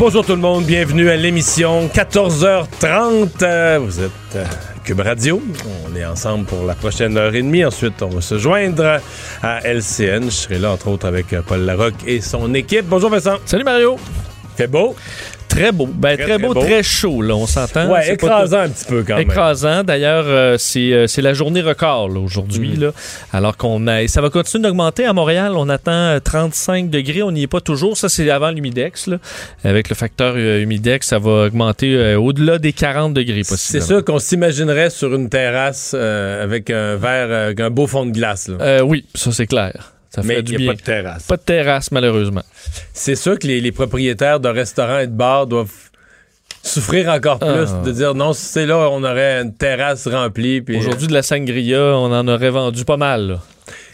[0.00, 3.28] Bonjour tout le monde, bienvenue à l'émission 14h30.
[3.42, 4.46] Euh, Vous êtes euh,
[4.82, 5.42] Cube Radio.
[5.90, 7.66] On est ensemble pour la prochaine heure et demie.
[7.66, 8.98] Ensuite, on va se joindre
[9.42, 10.24] à LCN.
[10.24, 12.86] Je serai là entre autres avec euh, Paul Larocque et son équipe.
[12.86, 13.36] Bonjour Vincent.
[13.44, 13.98] Salut Mario.
[14.56, 14.96] Fait beau?
[15.50, 15.86] Très beau.
[15.86, 16.66] Ben, très, Très, beau, très beau.
[16.66, 17.90] très chaud, là, on s'entend.
[17.90, 19.28] Ouais, pas écrasant un petit peu quand même.
[19.28, 19.84] Écrasant.
[19.84, 22.76] D'ailleurs, euh, c'est euh, c'est la journée record aujourd'hui.
[22.76, 22.80] Mm.
[22.80, 22.92] là.
[23.32, 24.06] Alors qu'on a.
[24.08, 25.52] Ça va continuer d'augmenter à Montréal.
[25.56, 27.22] On attend euh, 35 degrés.
[27.22, 27.96] On n'y est pas toujours.
[27.96, 29.10] Ça, c'est avant l'humidex.
[29.64, 34.04] Avec le facteur euh, humidex, ça va augmenter euh, au-delà des 40 degrés C'est sûr
[34.04, 38.12] qu'on s'imaginerait sur une terrasse euh, avec un verre, euh, avec un beau fond de
[38.12, 38.48] glace.
[38.48, 38.56] là.
[38.60, 39.92] Euh, oui, ça c'est clair.
[40.14, 40.72] Ça Mais fait il du n'y a bien.
[40.72, 41.22] pas de terrasse.
[41.24, 42.42] Pas de terrasse, malheureusement.
[42.92, 45.70] C'est sûr que les, les propriétaires de restaurants et de bars doivent
[46.62, 47.82] souffrir encore plus Ah.
[47.84, 50.62] de dire non, si c'est là, on aurait une terrasse remplie.
[50.76, 53.28] Aujourd'hui, de la sangria, on en aurait vendu pas mal.
[53.28, 53.40] là.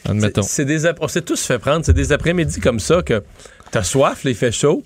[0.08, 0.42] Admettons.
[0.42, 1.84] C'est des on s'est tous fait prendre.
[1.84, 3.22] C'est des après-midi comme ça que
[3.70, 4.82] t'as soif, il fait chaud.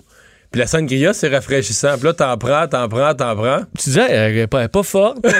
[0.51, 1.93] Puis la sangria, c'est rafraîchissant.
[1.95, 3.59] Puis là, t'en prends, t'en prends, t'en prends.
[3.79, 5.19] Tu disais, elle est pas, forte.
[5.23, 5.31] Puis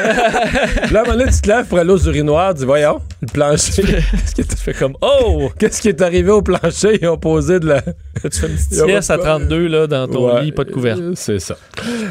[0.94, 2.54] là, à un moment donné, tu te lèves pour aller aux urinoirs.
[2.54, 3.82] Tu dis, voyons, le plancher.
[3.84, 5.52] Qu'est-ce qui est, tu fais comme, oh!
[5.60, 6.98] qu'est-ce qui est arrivé au plancher?
[7.02, 7.82] Ils ont posé de la.
[7.82, 10.72] Tu fais une petite sieste à de- 32 là, dans ton Ouais, lit, pas de
[10.72, 10.96] couvert.
[10.98, 11.56] euh, C'est ça.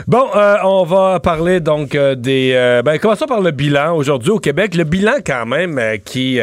[0.07, 2.53] Bon, euh, on va parler donc euh, des.
[2.55, 4.75] euh, ben, commençons par le bilan aujourd'hui au Québec.
[4.75, 6.39] Le bilan, quand même, qui,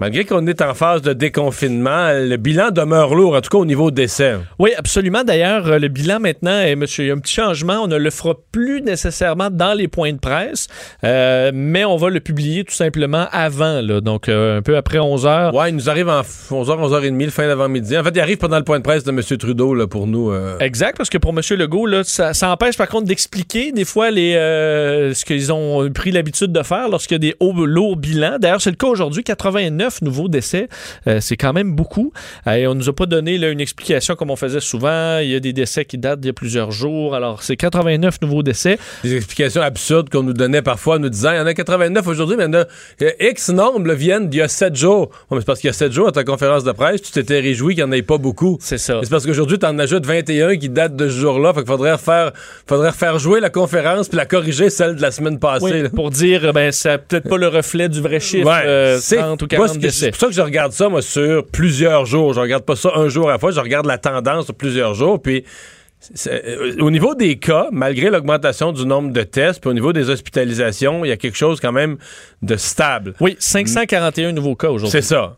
[0.00, 3.66] malgré qu'on est en phase de déconfinement, le bilan demeure lourd, en tout cas au
[3.66, 4.34] niveau décès.
[4.60, 5.24] Oui, absolument.
[5.24, 7.80] D'ailleurs, le bilan maintenant, est, monsieur, il y a un petit changement.
[7.82, 10.68] On ne le fera plus nécessairement dans les points de presse,
[11.04, 14.98] euh, mais on va le publier tout simplement avant, là, donc euh, un peu après
[14.98, 15.54] 11 heures.
[15.54, 17.96] Ouais, il nous arrive en 11h, 11h30, le fin d'avant-midi.
[17.96, 19.20] En fait, il arrive pendant le point de presse de M.
[19.38, 20.30] Trudeau là, pour nous.
[20.30, 21.40] euh, Exact, parce que pour M.
[21.58, 24.32] Legault, là, ça, ça empêche par contre d'expliquer des fois les,
[25.14, 28.36] ce qu'ils ont pris l'habitude de faire lorsqu'il y a des hauts, lourds bilans.
[28.38, 30.68] D'ailleurs, c'est le cas aujourd'hui, 89 nouveaux décès.
[31.20, 32.12] C'est quand même beaucoup.
[32.46, 35.18] Et on nous a pas donné là, une explication comme on faisait souvent.
[35.20, 37.14] Il y a des décès qui datent d'il y a plusieurs jours.
[37.14, 38.78] Alors, c'est 89 nouveaux décès.
[39.02, 42.36] des explications absurdes qu'on nous donnait parfois, nous disant il y en a 89 aujourd'hui,
[42.36, 42.64] mais il y en a
[43.02, 45.10] euh, X nombre là, viennent d'il y a 7 jours.
[45.30, 47.40] Mais c'est parce qu'il y a 7 jours à ta conférence de presse, tu t'étais
[47.40, 48.58] réjoui qu'il n'y en ait pas beaucoup.
[48.60, 49.00] C'est ça.
[49.02, 51.52] C'est parce qu'aujourd'hui, tu en ajoutes 21 qui datent de ce jour-là.
[51.54, 52.32] Fait qu'il faudrait refaire,
[52.66, 55.82] faudrait refaire jouer la conférence puis la corriger celle de la semaine passée.
[55.82, 59.16] Oui, pour dire, ben, c'est peut-être pas le reflet du vrai chiffre, Ouais, euh, c'est
[59.16, 60.04] 30 ou moi, 40 ce que- décès.
[60.06, 62.32] C'est pour ça que je regarde ça, moi, sur plusieurs jours.
[62.34, 64.94] Je regarde pas ça un jour à la fois, je regarde la tendance sur plusieurs
[64.94, 65.20] jours.
[65.20, 65.40] Puis, euh,
[66.80, 71.04] au niveau des cas, malgré l'augmentation du nombre de tests, puis au niveau des hospitalisations,
[71.04, 71.96] il y a quelque chose quand même
[72.42, 73.14] de stable.
[73.20, 74.90] Oui, 541 nouveaux cas aujourd'hui.
[74.90, 75.36] C'est ça.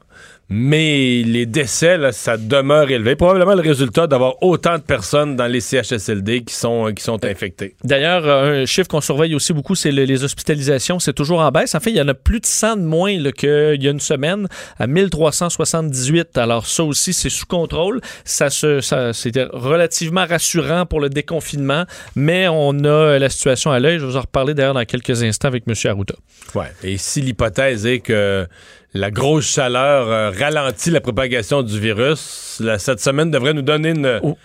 [0.50, 3.16] Mais les décès, là, ça demeure élevé.
[3.16, 7.74] Probablement le résultat d'avoir autant de personnes dans les CHSLD qui sont, qui sont infectées.
[7.84, 10.98] D'ailleurs, euh, un chiffre qu'on surveille aussi beaucoup, c'est le- les hospitalisations.
[11.00, 11.74] C'est toujours en baisse.
[11.74, 14.00] En fait, il y en a plus de 100 de moins qu'il y a une
[14.00, 14.48] semaine,
[14.78, 16.38] à 1378.
[16.38, 18.00] Alors ça aussi, c'est sous contrôle.
[18.24, 21.84] Ça, se, ça C'était relativement rassurant pour le déconfinement,
[22.16, 23.98] mais on a la situation à l'œil.
[23.98, 25.74] Je vais vous en reparler d'ailleurs dans quelques instants avec M.
[25.84, 26.14] Arruda.
[26.54, 26.72] Ouais.
[26.82, 28.46] Et si l'hypothèse est que
[28.94, 34.20] la grosse chaleur euh, ralentit la propagation du virus, cette semaine devrait nous donner une,
[34.22, 34.36] Oh.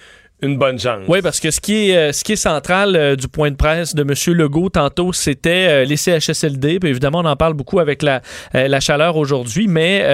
[0.42, 1.04] Une bonne chance.
[1.08, 3.56] Oui, parce que ce qui est, euh, ce qui est central euh, du point de
[3.56, 4.14] presse de M.
[4.36, 6.80] Legault tantôt, c'était euh, les CHSLD.
[6.80, 8.22] Puis évidemment, on en parle beaucoup avec la,
[8.54, 10.06] la chaleur aujourd'hui, mais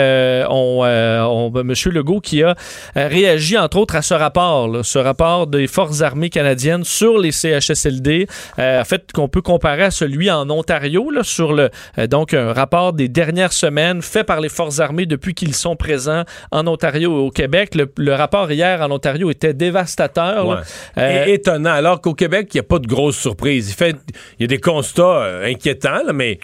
[0.50, 1.74] on, on- M.
[1.92, 2.56] Legault qui a
[2.96, 7.32] réagi entre autres à ce rapport, là, ce rapport des Forces armées canadiennes sur les
[7.32, 8.28] CHSLD,
[8.58, 11.70] en fait, qu'on peut comparer à celui en Ontario, là, sur le
[12.08, 16.24] donc un rapport des dernières semaines fait par les Forces armées depuis qu'ils sont présents
[16.52, 17.74] en Ontario et au Québec.
[17.74, 20.09] Le, le rapport hier en Ontario était dévastateur.
[20.18, 20.58] Ouais.
[20.98, 21.72] Euh, Et- étonnant.
[21.74, 23.70] Alors qu'au Québec, il n'y a pas de grosses surprises.
[23.70, 23.96] Il, fait,
[24.38, 26.40] il y a des constats euh, inquiétants, là, mais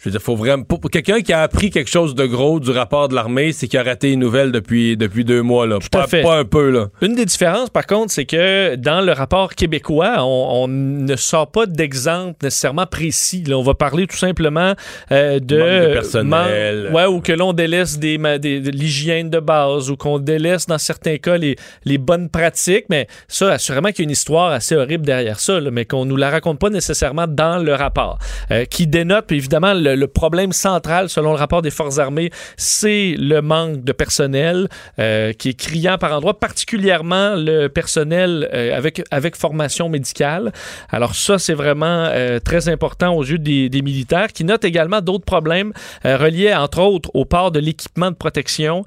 [0.00, 0.64] je veux dire, faut vraiment.
[0.64, 3.78] Pour, quelqu'un qui a appris quelque chose de gros du rapport de l'armée, c'est qu'il
[3.78, 5.66] a raté une nouvelle depuis, depuis deux mois.
[5.66, 5.76] Là.
[5.76, 6.22] à pas, fait.
[6.22, 6.88] pas un peu, là.
[7.02, 11.50] Une des différences, par contre, c'est que dans le rapport québécois, on, on ne sort
[11.50, 13.44] pas d'exemple nécessairement précis.
[13.46, 14.72] Là, on va parler tout simplement
[15.12, 16.82] euh, de, Manque de personnel.
[16.84, 20.66] man- ouais, ou que l'on délaisse des, des- de l'hygiène de base, ou qu'on délaisse
[20.66, 22.86] dans certains cas les, les bonnes pratiques.
[22.88, 26.06] Mais ça, assurément qu'il y a une histoire assez horrible derrière ça, là, mais qu'on
[26.06, 28.18] nous la raconte pas nécessairement dans le rapport,
[28.50, 32.30] euh, qui dénote puis évidemment le, le, problème central, selon le rapport des Forces armées,
[32.56, 38.76] c'est le manque de personnel euh, qui est criant par endroits, particulièrement le personnel euh,
[38.76, 40.52] avec, avec formation médicale.
[40.90, 45.00] Alors ça, c'est vraiment euh, très important aux yeux des, des militaires, qui notent également
[45.00, 45.72] d'autres problèmes
[46.04, 48.84] reliés, entre autres, au port de l'équipement de protection,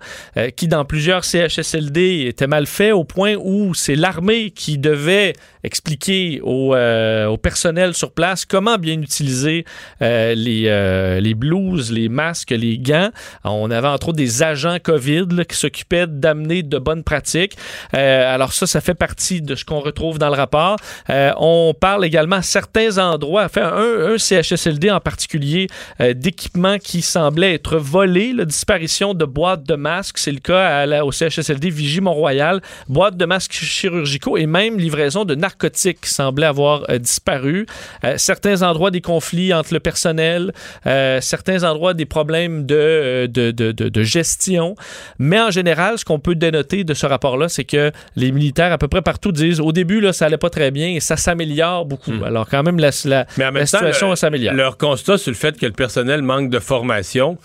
[0.55, 6.41] qui, dans plusieurs CHSLD, était mal fait au point où c'est l'armée qui devait expliquer
[6.43, 9.65] au, euh, au personnel sur place comment bien utiliser
[10.01, 13.09] euh, les, euh, les blouses, les masques, les gants.
[13.43, 17.57] On avait entre autres des agents COVID là, qui s'occupaient d'amener de bonnes pratiques.
[17.93, 20.77] Euh, alors ça, ça fait partie de ce qu'on retrouve dans le rapport.
[21.09, 25.67] Euh, on parle également à certains endroits, enfin un, un CHSLD en particulier,
[26.01, 31.03] euh, d'équipements qui semblaient être volés, la disparition de boîtes de masques, c'est le cas
[31.03, 36.89] au CHSLD Vigie-Mont-Royal, boîtes de masques chirurgicaux et même livraison de narcotiques qui semblaient avoir
[36.89, 37.65] euh, disparu.
[38.03, 40.53] Euh, certains endroits des conflits entre le personnel,
[40.85, 44.75] euh, certains endroits des problèmes de, de, de, gestion.
[45.19, 48.77] Mais en général, ce qu'on peut dénoter de ce rapport-là, c'est que les militaires à
[48.77, 51.85] peu près partout disent au début, là, ça allait pas très bien et ça s'améliore
[51.85, 52.11] beaucoup.
[52.11, 52.23] Hmm.
[52.23, 54.53] Alors quand même, la, la, Mais en même la situation le- s'améliore.
[54.53, 57.37] Leur constat sur le fait que le personnel manque de formation,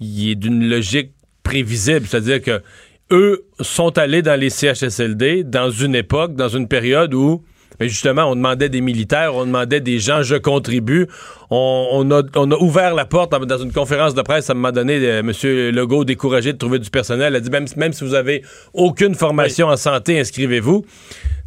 [0.00, 1.12] il est d'une logique
[1.42, 2.06] prévisible.
[2.06, 2.62] C'est-à-dire que
[3.10, 7.44] eux sont allés dans les CHSLD dans une époque, dans une période où
[7.80, 11.06] mais justement, on demandait des militaires, on demandait des gens, je contribue.
[11.50, 14.48] On, on a, on a ouvert la porte dans- une conférence de presse.
[14.48, 15.32] À un moment donné, euh, M.
[15.74, 18.42] Legault, découragé de trouver du personnel, a dit même, même si vous avez
[18.72, 20.84] aucune formation en santé, inscrivez-vous.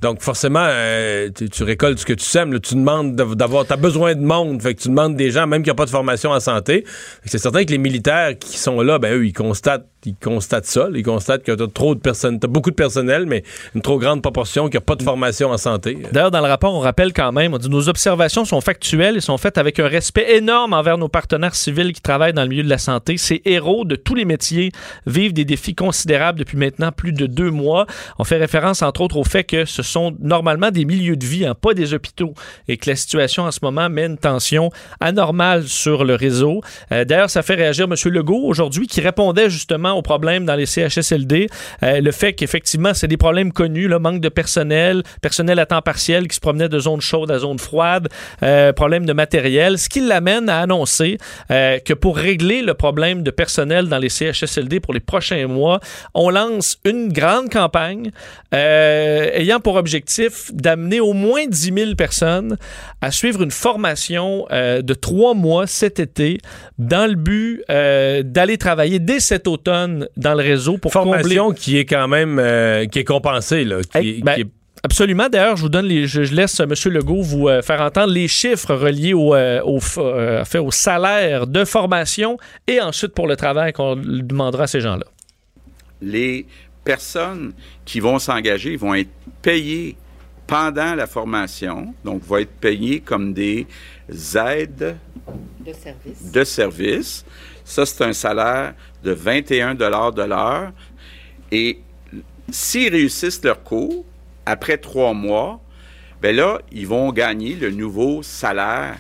[0.06, 2.54] Donc, forcément, euh, tu, tu récoltes ce que tu sèmes.
[2.54, 2.60] là.
[2.60, 3.66] Tu demandes de- d'avoir.
[3.66, 4.62] Tu as besoin de monde.
[4.62, 6.86] Fait que tu demandes des gens, même qui n'ont pas de formation en santé.
[7.26, 10.90] C'est certain que les militaires qui sont là, ben eux, ils constatent, ils constatent ça.
[10.94, 12.40] Ils constatent que tu as trop de personnes.
[12.40, 13.42] Tu beaucoup de personnel, mais
[13.74, 15.98] une trop grande proportion qui n'a pas de formation en santé.
[16.12, 19.22] D'ailleurs, dans le rapport, on rappelle quand même, on dit nos observations sont factuelles et
[19.22, 22.64] sont faites avec un respect énorme envers nos partenaires civils qui travaillent dans le milieu
[22.64, 23.18] de la santé.
[23.18, 24.72] Ces héros de tous les métiers
[25.08, 27.88] vivent des défis considérables depuis maintenant plus de deux mois.
[28.20, 31.46] On fait référence, entre autres, au fait que ce sont normalement des milieux de vie,
[31.46, 32.34] hein, pas des hôpitaux,
[32.68, 34.70] et que la situation en ce moment met une tension
[35.00, 36.62] anormale sur le réseau.
[36.92, 37.96] Euh, D'ailleurs, ça fait réagir M.
[38.12, 41.48] Legault aujourd'hui, qui répondait justement aux problèmes dans les CHSLD.
[41.84, 45.82] Euh, le fait qu'effectivement, c'est des problèmes connus, le manque de personnel, personnel à temps
[45.82, 48.10] partiel qui se promenait de zone chaude à zone froide,
[48.44, 51.18] euh, problème de matériel, ce qui l'amène à annoncer
[51.52, 55.80] euh, que pour régler le problème de personnel dans les CHSLD pour les prochains mois,
[56.14, 58.12] on lance une grande campagne
[58.52, 59.85] ayant pour objectif
[60.54, 62.58] d'amener au moins 10 000 personnes
[63.02, 66.40] à suivre une formation euh, de trois mois cet été
[66.78, 71.52] dans le but euh, d'aller travailler dès cet automne dans le réseau pour combler Formation
[71.52, 74.48] qui est quand même euh, qui est compensée là, qui, Hey, ben, qui est-
[74.84, 75.30] Absolument.
[75.30, 76.72] D'ailleurs, je vous donne les, je, je laisse M.
[76.94, 81.48] Legault vous euh, faire entendre les chiffres reliés au, euh, au, euh, fait, au salaire
[81.48, 82.38] de formation
[82.68, 85.06] et ensuite pour le travail qu'on demandera à ces gens-là.
[86.02, 86.46] les
[86.86, 87.52] personnes
[87.84, 89.10] qui vont s'engager vont être
[89.42, 89.98] payées
[90.48, 93.68] pendant la formation, donc vont être payées comme des
[94.36, 94.96] aides
[95.60, 96.32] De service.
[96.32, 97.26] de service.
[97.66, 100.72] Ça, c'est un salaire de 21 de l'heure.
[101.52, 101.80] Et
[102.52, 104.06] s'ils réussissent leur cours,
[104.46, 105.60] après trois mois,
[106.22, 108.98] ben là, ils vont gagner le nouveau salaire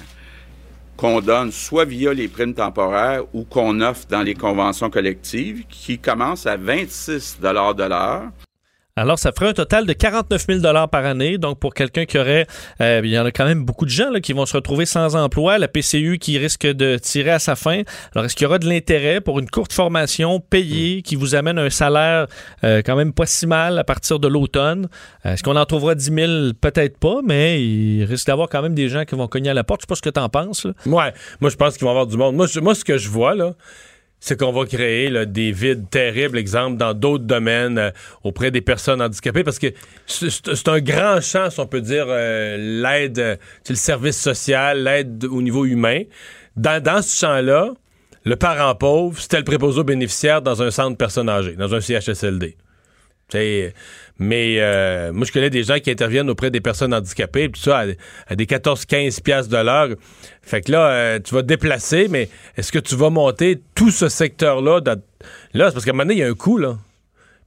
[0.97, 5.99] qu'on donne soit via les primes temporaires ou qu'on offre dans les conventions collectives, qui
[5.99, 8.31] commence à 26 de l'heure.
[8.97, 11.37] Alors, ça ferait un total de 49 000 par année.
[11.37, 12.47] Donc, pour quelqu'un qui aurait...
[12.79, 14.85] euh, il y en a quand même beaucoup de gens là, qui vont se retrouver
[14.85, 15.57] sans emploi.
[15.57, 17.81] La PCU qui risque de tirer à sa fin.
[18.13, 21.59] Alors, est-ce qu'il y aura de l'intérêt pour une courte formation payée qui vous amène
[21.59, 22.27] un salaire
[22.63, 24.87] euh, quand même pas si mal à partir de l'automne?
[25.25, 26.31] Euh, Est-ce qu'on en trouvera 10 000?
[26.61, 29.65] Peut-être pas, mais il risque d'avoir quand même des gens qui vont cogner à la
[29.65, 29.81] porte.
[29.81, 30.63] Je sais pas ce que tu en penses.
[30.63, 30.71] là.
[30.85, 32.33] Ouais, moi je pense qu'il va y avoir du monde.
[32.37, 33.55] Moi, je- moi ce que je vois là,
[34.25, 37.91] c'est qu'on va créer des vides terribles, exemple, dans d'autres domaines euh,
[38.23, 39.67] auprès des personnes handicapées, parce que
[40.07, 45.25] c'est un grand champ, si on peut dire, euh, l'aide, c'est le service social, l'aide
[45.25, 46.01] au niveau humain.
[46.55, 47.73] Dans, ce champ-là,
[48.23, 51.79] le parent pauvre, c'était le préposé aux bénéficiaires dans un centre personnes âgées, dans un
[51.79, 52.57] CHSLD.
[53.33, 57.85] Mais euh, moi, je connais des gens qui interviennent auprès des personnes handicapées, tout ça,
[58.27, 59.89] à, des 14-15 piastres de l'heure.
[60.41, 64.07] Fait que là, euh, tu vas déplacer, mais est-ce que tu vas monter tout ce
[64.07, 64.79] secteur-là?
[64.85, 66.77] Là, c'est parce qu'à un moment donné, il y a un coût, là.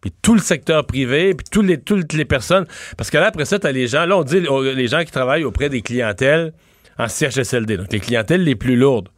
[0.01, 2.67] Puis tout le secteur privé, puis les, toutes les personnes.
[2.97, 5.11] Parce que là, après ça, tu as les gens, là, on dit les gens qui
[5.11, 6.53] travaillent auprès des clientèles
[6.99, 9.09] en CHSLD, donc les clientèles les plus lourdes.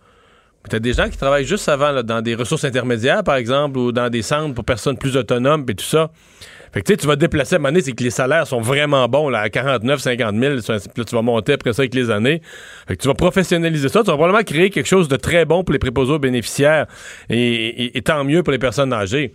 [0.68, 3.92] Tu as des gens qui travaillent juste avant dans des ressources intermédiaires, par exemple, ou
[3.92, 6.10] dans des centres pour personnes plus autonomes, et tout ça.
[6.72, 9.28] Fait que tu vas déplacer à un moment c'est que les salaires sont vraiment bons,
[9.28, 10.60] là, à 49, 50 000.
[10.60, 12.42] ça, Puis là, tu vas monter après ça avec les années.
[12.86, 14.00] Fait que tu vas professionnaliser ça.
[14.00, 16.86] Tu vas probablement créer quelque chose de très bon pour les préposés aux bénéficiaires
[17.28, 19.34] et tant mieux pour les personnes âgées.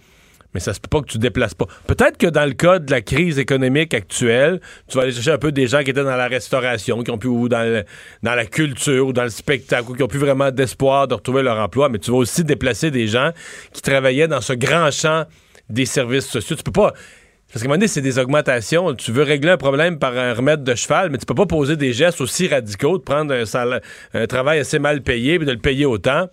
[0.56, 1.66] Mais ça se peut pas que tu te déplaces pas.
[1.86, 5.38] Peut-être que dans le cas de la crise économique actuelle, tu vas aller chercher un
[5.38, 7.84] peu des gens qui étaient dans la restauration, qui ont pu, ou dans,
[8.24, 11.44] dans la culture, ou dans le spectacle, ou qui ont plus vraiment d'espoir de retrouver
[11.44, 11.90] leur emploi.
[11.90, 13.32] Mais tu vas aussi déplacer des gens
[13.74, 15.26] qui travaillaient dans ce grand champ
[15.70, 16.56] des services sociaux.
[16.56, 16.94] Tu peux pas.
[17.52, 18.94] Parce qu'à un moment donné, c'est des augmentations.
[18.96, 21.76] Tu veux régler un problème par un remède de cheval, mais tu peux pas poser
[21.76, 23.80] des gestes aussi radicaux, de prendre un,
[24.14, 26.30] un travail assez mal payé, puis de le payer autant,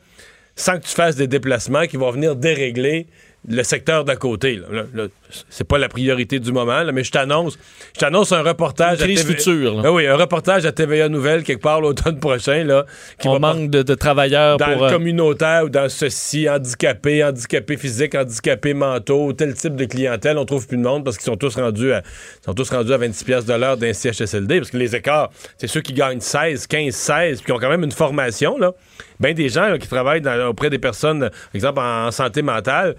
[0.54, 3.08] sans que tu fasses des déplacements qui vont venir dérégler
[3.48, 4.56] le secteur d'à côté.
[4.70, 4.84] là.
[4.94, 5.04] Là,
[5.48, 7.58] c'est pas la priorité du moment, là, mais je t'annonce,
[7.94, 9.82] je t'annonce un reportage Une crise à TVA future, là.
[9.86, 12.84] Ah oui, un reportage à TVA Nouvelle quelque part l'automne prochain là,
[13.18, 14.82] qui On va manque de, de travailleurs dans pour.
[14.82, 20.38] le euh, communautaire ou dans ceci, handicapés, handicapés physiques, handicapés mentaux, tel type de clientèle,
[20.38, 22.02] on trouve plus de monde parce qu'ils sont tous rendus à
[22.44, 25.66] sont tous rendus à 26 pièces de l'heure d'un CHSLD parce que les écarts, c'est
[25.66, 28.72] ceux qui gagnent 16, 15, 16 puis qui ont quand même une formation là.
[29.18, 32.94] Ben des gens qui travaillent dans- auprès des personnes par exemple en, santé mentale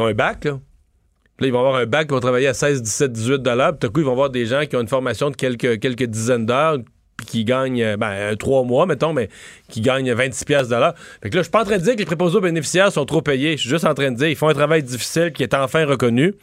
[0.00, 0.58] ont un bac là.
[1.36, 3.72] Puis Là, ils vont avoir un bac, ils vont travailler à 16, 17, 18 dollars.
[3.72, 6.46] Puis tout coup, ils vont avoir des gens qui ont une formation de quelques, dizaines
[6.46, 6.78] d'heures,
[7.16, 9.28] puis qui gagnent, euh, ben, euh, trois mois, mettons, mais
[9.68, 10.94] qui gagnent 26 pièces l'heure.
[11.22, 12.90] Fait que là, je suis pas en train de dire que les préposés aux bénéficiaires
[12.90, 13.52] sont trop payés.
[13.52, 15.84] Je suis juste en train de dire qu'ils font un travail difficile qui est enfin
[15.84, 16.34] reconnu.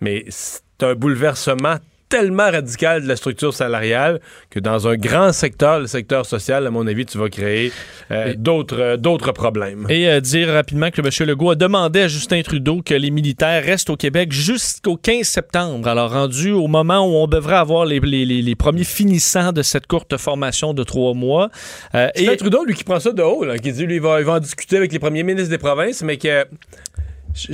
[0.00, 1.76] Mais c'est un bouleversement
[2.10, 6.70] tellement radical de la structure salariale que dans un grand secteur, le secteur social, à
[6.70, 7.72] mon avis, tu vas créer
[8.10, 9.86] euh, d'autres euh, d'autres problèmes.
[9.88, 11.28] Et euh, dire rapidement que M.
[11.28, 15.88] Legault a demandé à Justin Trudeau que les militaires restent au Québec jusqu'au 15 septembre.
[15.88, 19.62] Alors, rendu au moment où on devrait avoir les, les- les- les premiers finissants de
[19.62, 21.48] cette courte formation de trois mois.
[21.94, 24.18] Justin et Trudeau, lui, qui prend ça de haut, là, qui dit, lui, il va,
[24.18, 26.44] il va en discuter avec les premiers ministres des provinces, mais que.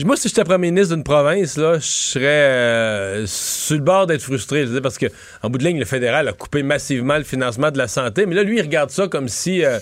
[0.04, 4.22] Moi, si j'étais premier ministre d'une province, là, je serais euh, sur le bord d'être
[4.22, 4.60] frustré.
[4.62, 5.06] je veux dire, parce que,
[5.42, 8.24] en bout de ligne, le fédéral a coupé massivement le financement de la santé.
[8.26, 9.64] Mais là, lui, il regarde ça comme si.
[9.64, 9.78] euh,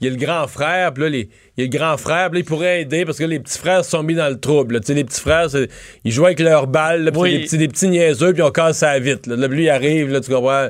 [0.00, 2.30] il y a le grand frère, puis là, les- il y a le grand frère,
[2.30, 4.38] puis là, il pourrait aider parce que les petits frères se sont mis dans le
[4.38, 4.74] trouble.
[4.74, 4.80] là.
[4.80, 5.48] Tu sais, les petits frères,
[6.04, 7.32] ils jouent avec leurs balles, puis Oui.
[7.38, 9.26] des petits, des petits niaiseux, puis on casse ça vite.
[9.26, 10.68] Là, Là, lui, il arrive, là, tu comprends?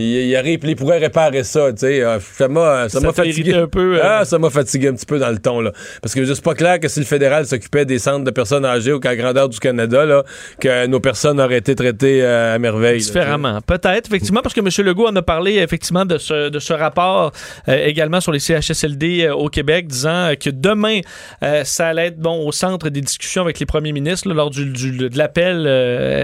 [0.00, 2.02] Il, arrive, il pourrait réparer ça, tu sais.
[2.04, 3.52] Euh, Ça m'a ça Ça m'a t'a fatigué.
[3.54, 4.00] un peu, euh.
[4.02, 5.72] Ah, ça m'a fatigué un petit peu dans le ton, là.
[6.00, 8.92] Parce que c'est pas clair que si le fédéral s'occupait des centres de personnes âgées
[8.92, 10.22] au cas grandeur du Canada, là,
[10.60, 13.00] que nos personnes auraient été traitées euh, à merveille.
[13.00, 13.60] Différemment.
[13.60, 14.68] Peut-être, effectivement, parce que M.
[14.86, 17.32] Legault en a parlé effectivement de ce, de ce rapport
[17.68, 21.00] euh, également sur les CHSLD au Québec, disant que demain,
[21.64, 24.66] ça allait être bon au centre des discussions avec les premiers ministres là, lors du,
[24.66, 25.66] du- de l'appel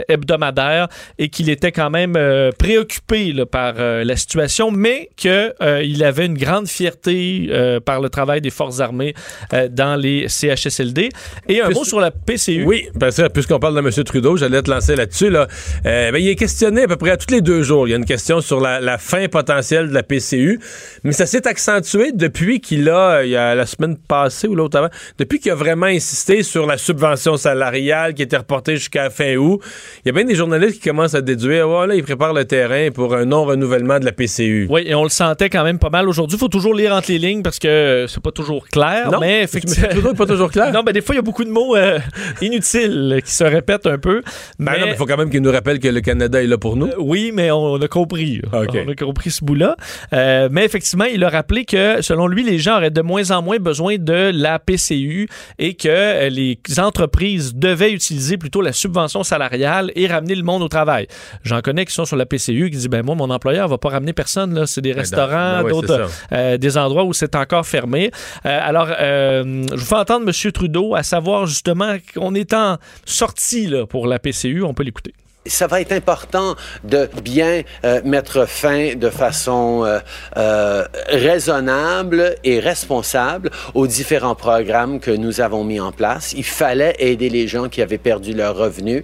[0.08, 0.86] hebdomadaire
[1.18, 2.16] et qu'il était quand même
[2.58, 8.08] préoccupé là, par euh, la situation, mais qu'il avait une grande fierté euh, par le
[8.08, 9.14] travail des forces armées
[9.52, 11.08] euh, dans les CHSLD.
[11.48, 12.64] Et un Puis- mot sur la PCU.
[12.64, 14.04] Oui, parce que puisqu'on parle de M.
[14.04, 15.30] Trudeau, j'allais te lancer là-dessus.
[15.30, 15.46] Là.
[15.86, 17.86] Euh, ben, il est questionné à peu près à tous les deux jours.
[17.88, 20.60] Il y a une question sur la, la fin potentielle de la PCU,
[21.04, 24.78] mais ça s'est accentué depuis qu'il a, il y a la semaine passée ou l'autre
[24.78, 29.36] avant, depuis qu'il a vraiment insisté sur la subvention salariale qui était reportée jusqu'à fin
[29.36, 29.60] août.
[30.04, 32.90] Il y a bien des journalistes qui commencent à déduire, voilà, il prépare le terrain
[32.92, 34.66] pour un non-renouvellement de la PCU.
[34.70, 36.36] Oui, et on le sentait quand même pas mal aujourd'hui.
[36.36, 39.10] Il faut toujours lire entre les lignes parce que c'est pas toujours clair.
[39.10, 39.88] Non, mais effectivement.
[39.94, 40.64] N'est pas toujours clair.
[40.74, 41.98] Non, ben des fois, il y a beaucoup de mots euh,
[42.42, 44.22] inutiles qui se répètent un peu.
[44.58, 46.58] Ben mais, mais il faut quand même qu'il nous rappelle que le Canada est là
[46.58, 46.86] pour nous.
[46.86, 48.40] euh, oui, mais on, a compris.
[48.52, 48.76] OK.
[48.86, 49.76] On a compris ce bout-là.
[50.12, 53.42] Euh, mais effectivement, il a rappelé que, selon lui, les gens auraient de moins en
[53.42, 59.92] moins besoin de la PCU et que les entreprises devaient utiliser plutôt la subvention salariale
[59.94, 61.06] et ramener le monde au travail.
[61.44, 63.90] J'en connais qui sont sur la PCU qui disent ben moi, mon employeur va pas
[63.90, 64.54] ramener personne.
[64.54, 64.66] Là.
[64.66, 66.36] C'est des restaurants, ben ouais, c'est d'autres, ça.
[66.36, 68.10] euh, des endroits où c'est encore fermé.
[68.46, 70.52] Euh, alors, euh, je vous fais entendre M.
[70.52, 74.62] Trudeau à savoir justement qu'on est en sortie là, pour la PCU.
[74.62, 75.12] On peut l'écouter.
[75.46, 79.98] ça va être important de bien euh, mettre fin de façon euh,
[80.38, 86.32] euh, raisonnable et responsable aux différents programmes que nous avons mis en place.
[86.36, 89.02] Il fallait aider les gens qui avaient perdu leurs revenus.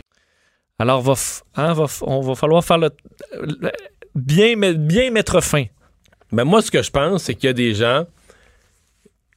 [0.78, 2.88] Alors, va f- hein, va f- on va falloir faire le,
[3.38, 3.70] le-
[4.14, 5.64] bien, bien mettre fin.
[6.32, 8.06] Ben moi, ce que je pense, c'est qu'il y a des gens,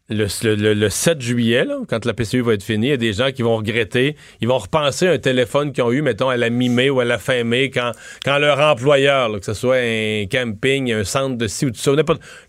[0.09, 2.97] le, le- le- le 7 juillet, quand la PCU va être finie, il y a
[2.97, 6.37] des gens qui vont regretter, ils vont repenser un téléphone qu'ils ont eu, mettons, à
[6.37, 10.25] la mi-mai ou à la fin mai, quand, quand leur employeur, que ce soit un
[10.29, 11.91] camping, un centre de ci ou de ça,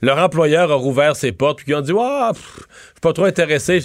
[0.02, 3.12] leur employeur a rouvert ses portes, puis ils ont dit, ah, pff, je suis pas
[3.12, 3.78] trop intéressé.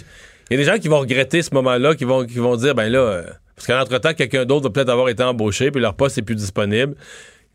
[0.49, 2.73] Il y a des gens qui vont regretter ce moment-là, qui vont, qui vont dire,
[2.73, 3.23] ben là, euh,
[3.55, 6.35] parce qu'en entre-temps, quelqu'un d'autre va peut-être avoir été embauché, puis leur poste n'est plus
[6.35, 6.95] disponible.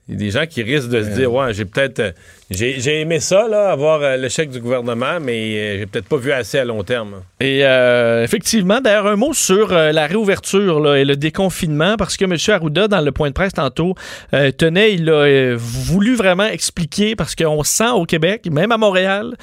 [0.06, 1.98] Il y a des gens qui risquent de se dire Ouais, j'ai peut-être.
[2.00, 2.12] euh,
[2.50, 6.30] J'ai aimé ça, là, avoir euh, l'échec du gouvernement, mais euh, j'ai peut-être pas vu
[6.30, 7.22] assez à long terme.
[7.40, 12.24] Et euh, effectivement, d'ailleurs, un mot sur la réouverture là, et le déconfinement, parce que
[12.26, 12.36] M.
[12.48, 13.94] Arruda, dans le point de presse tantôt,
[14.34, 18.76] euh, tenait, il a euh, voulu vraiment expliquer, parce qu'on sent au Québec, même à
[18.76, 19.34] Montréal,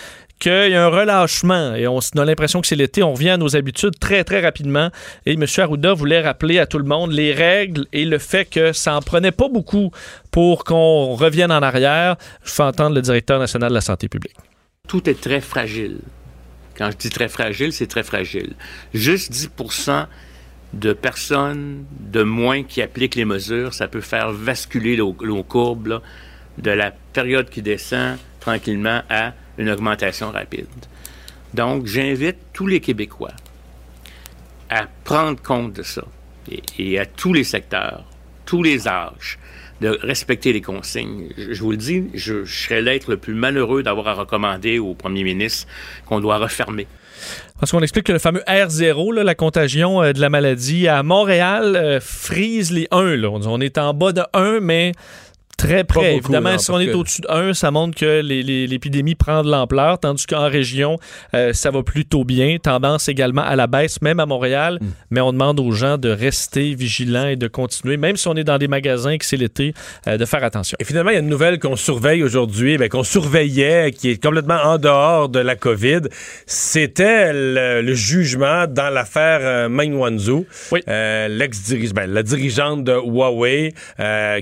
[0.42, 3.38] qu'il y a un relâchement et on a l'impression que c'est l'été, on revient à
[3.38, 4.90] nos habitudes très, très rapidement.
[5.26, 5.46] Et M.
[5.58, 9.02] Arruda voulait rappeler à tout le monde les règles et le fait que ça en
[9.02, 9.92] prenait pas beaucoup
[10.32, 12.16] pour qu'on revienne en arrière.
[12.44, 14.36] Je fais entendre le directeur national de la santé publique.
[14.88, 16.00] tout est très fragile.
[16.76, 18.54] Quand je dis très fragile, c'est très fragile.
[18.94, 20.08] Juste 10%
[20.74, 25.00] de personnes de moins qui appliquent les mesures, ça peut faire basculer
[25.48, 26.02] courbes là,
[26.58, 30.68] de la période qui descend tranquillement à une augmentation rapide.
[31.54, 33.34] Donc, j'invite tous les Québécois
[34.70, 36.04] à prendre compte de ça
[36.80, 38.06] et, à tous les secteurs,
[38.46, 39.38] tous les âges,
[39.82, 41.30] de respecter les consignes.
[41.38, 45.24] Je, vous le dis, je, serais l'être le plus malheureux d'avoir à recommander au premier
[45.24, 45.68] ministre
[46.06, 46.88] qu'on doit refermer.
[47.60, 51.04] Parce qu'on explique que le fameux R0, là, la contagion euh, de la maladie à
[51.04, 53.18] Montréal, euh, frise les 1.
[53.18, 53.30] Là.
[53.30, 54.94] On, on est en bas de 1, mais
[55.62, 56.16] très près.
[56.16, 60.26] Évidemment, si on est au-dessus de 1, ça montre que l'épidémie prend de l'ampleur, tandis
[60.26, 60.98] qu'en région,
[61.34, 62.58] euh, ça va plutôt bien.
[62.62, 64.80] Tendance également à la baisse, même à Montréal.
[64.82, 64.88] Hmm.
[65.12, 68.44] Mais on demande aux gens de rester vigilants et de continuer, même si on est
[68.44, 69.74] dans des magasins que c'est l'été,
[70.08, 70.76] euh, de faire attention.
[70.80, 74.24] Et finalement, il y a une nouvelle qu'on surveille aujourd'hui, ben, qu'on surveillait, qui est
[74.24, 76.02] complètement en dehors de la COVID.
[76.46, 80.82] C'était le, le jugement dans l'affaire euh, Meng Wanzhou, Oui.
[80.88, 83.74] Euh, l'ex-dirige, ben, la dirigeante de Huawei,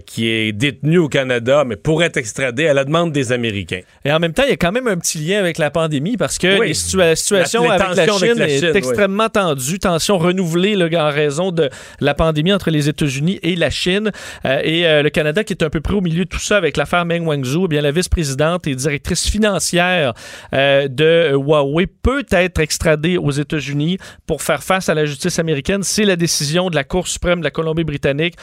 [0.05, 3.82] qui est détenue au Canada, mais pour être extradée à la demande des Américains.
[4.06, 6.18] Et en même temps, il y a quand même un petit lien avec la pandémie
[6.18, 6.68] parce que Oui.
[6.68, 8.78] les situa- la situation La- avec, la Chine avec la est oui.
[8.78, 13.70] extrêmement tendue, tension renouvelée là, en raison de la pandémie entre les États-Unis et la
[13.72, 14.12] Chine.
[14.46, 16.58] Euh, et euh, le Canada qui est un peu près au milieu de tout ça
[16.58, 20.13] avec l'affaire Meng Wanzhou, eh bien la vice-présidente et directrice financière
[20.54, 23.98] euh, de Huawei peut être extradée aux États-Unis
[24.28, 25.82] pour faire face à la justice américaine.
[25.84, 28.36] C'est la décision de la Cour suprême de la Colombie-Britannique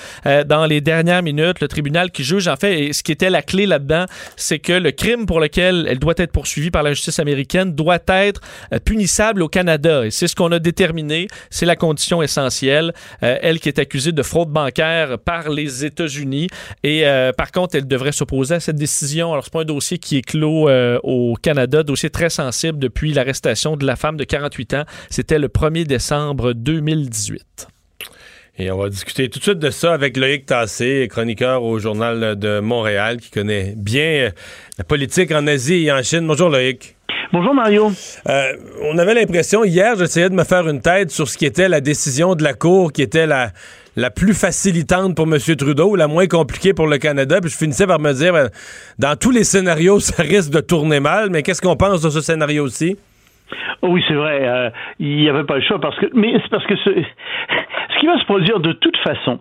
[0.46, 1.60] dans les dernières minutes.
[1.60, 4.72] Le tribunal qui juge, en fait, et ce qui était la clé là-dedans, c'est que
[4.72, 8.40] le crime pour lequel elle doit être poursuivie par la justice américaine doit être
[8.72, 10.06] euh, punissable au Canada.
[10.06, 11.28] Et c'est ce qu'on a déterminé.
[11.50, 12.92] C'est la condition essentielle.
[13.22, 16.48] Euh, elle qui est accusée de fraude bancaire par les États-Unis.
[16.82, 19.32] Et euh, par contre, elle devrait s'opposer à cette décision.
[19.32, 20.68] Alors, c'est pas un dossier qui est clos
[21.02, 24.84] au Canada, dossier très sensible depuis l'arrestation de la femme de 48 ans.
[25.10, 27.75] C'était le 1er décembre 2018.
[28.58, 32.36] Et on va discuter tout de suite de ça avec Loïc Tassé, chroniqueur au Journal
[32.38, 34.30] de Montréal, qui connaît bien euh,
[34.78, 36.26] la politique en Asie et en Chine.
[36.26, 36.96] Bonjour Loïc.
[37.34, 37.92] Bonjour Mario.
[38.28, 41.68] Euh, on avait l'impression, hier, j'essayais de me faire une tête sur ce qui était
[41.68, 43.50] la décision de la Cour, qui était la,
[43.94, 45.38] la plus facilitante pour M.
[45.38, 47.42] Trudeau, la moins compliquée pour le Canada.
[47.42, 48.48] Puis je finissais par me dire, ben,
[48.98, 52.22] dans tous les scénarios, ça risque de tourner mal, mais qu'est-ce qu'on pense de ce
[52.22, 52.96] scénario-ci?
[53.82, 56.48] Oh oui, c'est vrai, euh, il n'y avait pas le choix parce que, mais c'est
[56.50, 56.90] parce que ce,
[57.98, 59.40] qui va se produire de toute façon,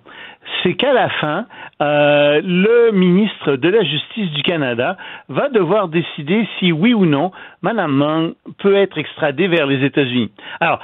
[0.62, 1.46] c'est qu'à la fin,
[1.82, 4.98] euh, le ministre de la Justice du Canada
[5.30, 10.32] va devoir décider si oui ou non Mme Meng peut être extradée vers les États-Unis.
[10.60, 10.80] Alors,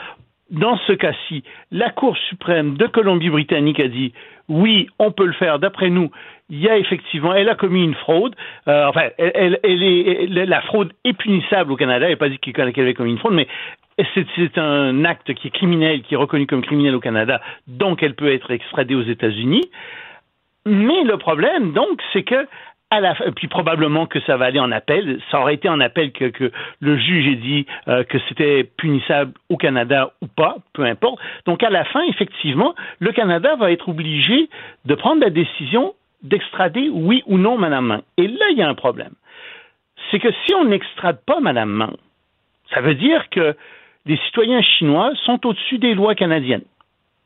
[0.49, 4.13] dans ce cas-ci, la Cour suprême de Colombie-Britannique a dit
[4.49, 5.59] oui, on peut le faire.
[5.59, 6.11] D'après nous,
[6.51, 8.35] il y a effectivement, elle a commis une fraude.
[8.67, 12.05] Euh, enfin, la fraude est punissable au Canada.
[12.05, 13.47] Elle n'a pas dit qu'elle avait commis une fraude, mais
[14.13, 18.15] c'est un acte qui est criminel, qui est reconnu comme criminel au Canada, donc elle
[18.15, 19.69] peut être extradée aux États-Unis.
[20.65, 22.47] Mais le problème, donc, c'est que
[22.91, 25.21] à la puis probablement que ça va aller en appel.
[25.31, 29.31] Ça aurait été en appel que, que le juge ait dit euh, que c'était punissable
[29.47, 31.19] au Canada ou pas, peu importe.
[31.45, 34.49] Donc à la fin, effectivement, le Canada va être obligé
[34.83, 38.01] de prendre la décision d'extrader oui ou non Mme Meng.
[38.17, 39.13] Et là, il y a un problème.
[40.09, 41.95] C'est que si on n'extrade pas Mme Meng,
[42.73, 43.55] ça veut dire que
[44.05, 46.63] les citoyens chinois sont au-dessus des lois canadiennes.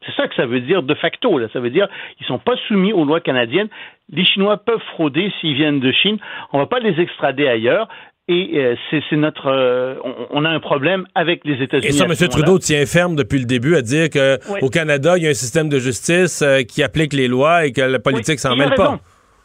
[0.05, 1.37] C'est ça que ça veut dire de facto.
[1.37, 1.47] Là.
[1.53, 3.69] Ça veut dire qu'ils ne sont pas soumis aux lois canadiennes.
[4.11, 6.17] Les Chinois peuvent frauder s'ils viennent de Chine.
[6.53, 7.87] On ne va pas les extrader ailleurs.
[8.27, 9.47] Et euh, c'est notre.
[9.47, 11.89] euh, on, on a un problème avec les États-Unis.
[11.89, 12.29] Et ça, M.
[12.29, 14.59] Trudeau tient ferme depuis le début à dire que Oui.
[14.63, 17.71] au Canada, il y a un système de justice euh, qui applique les lois et
[17.71, 18.97] que la politique Oui, s'en mêle pas.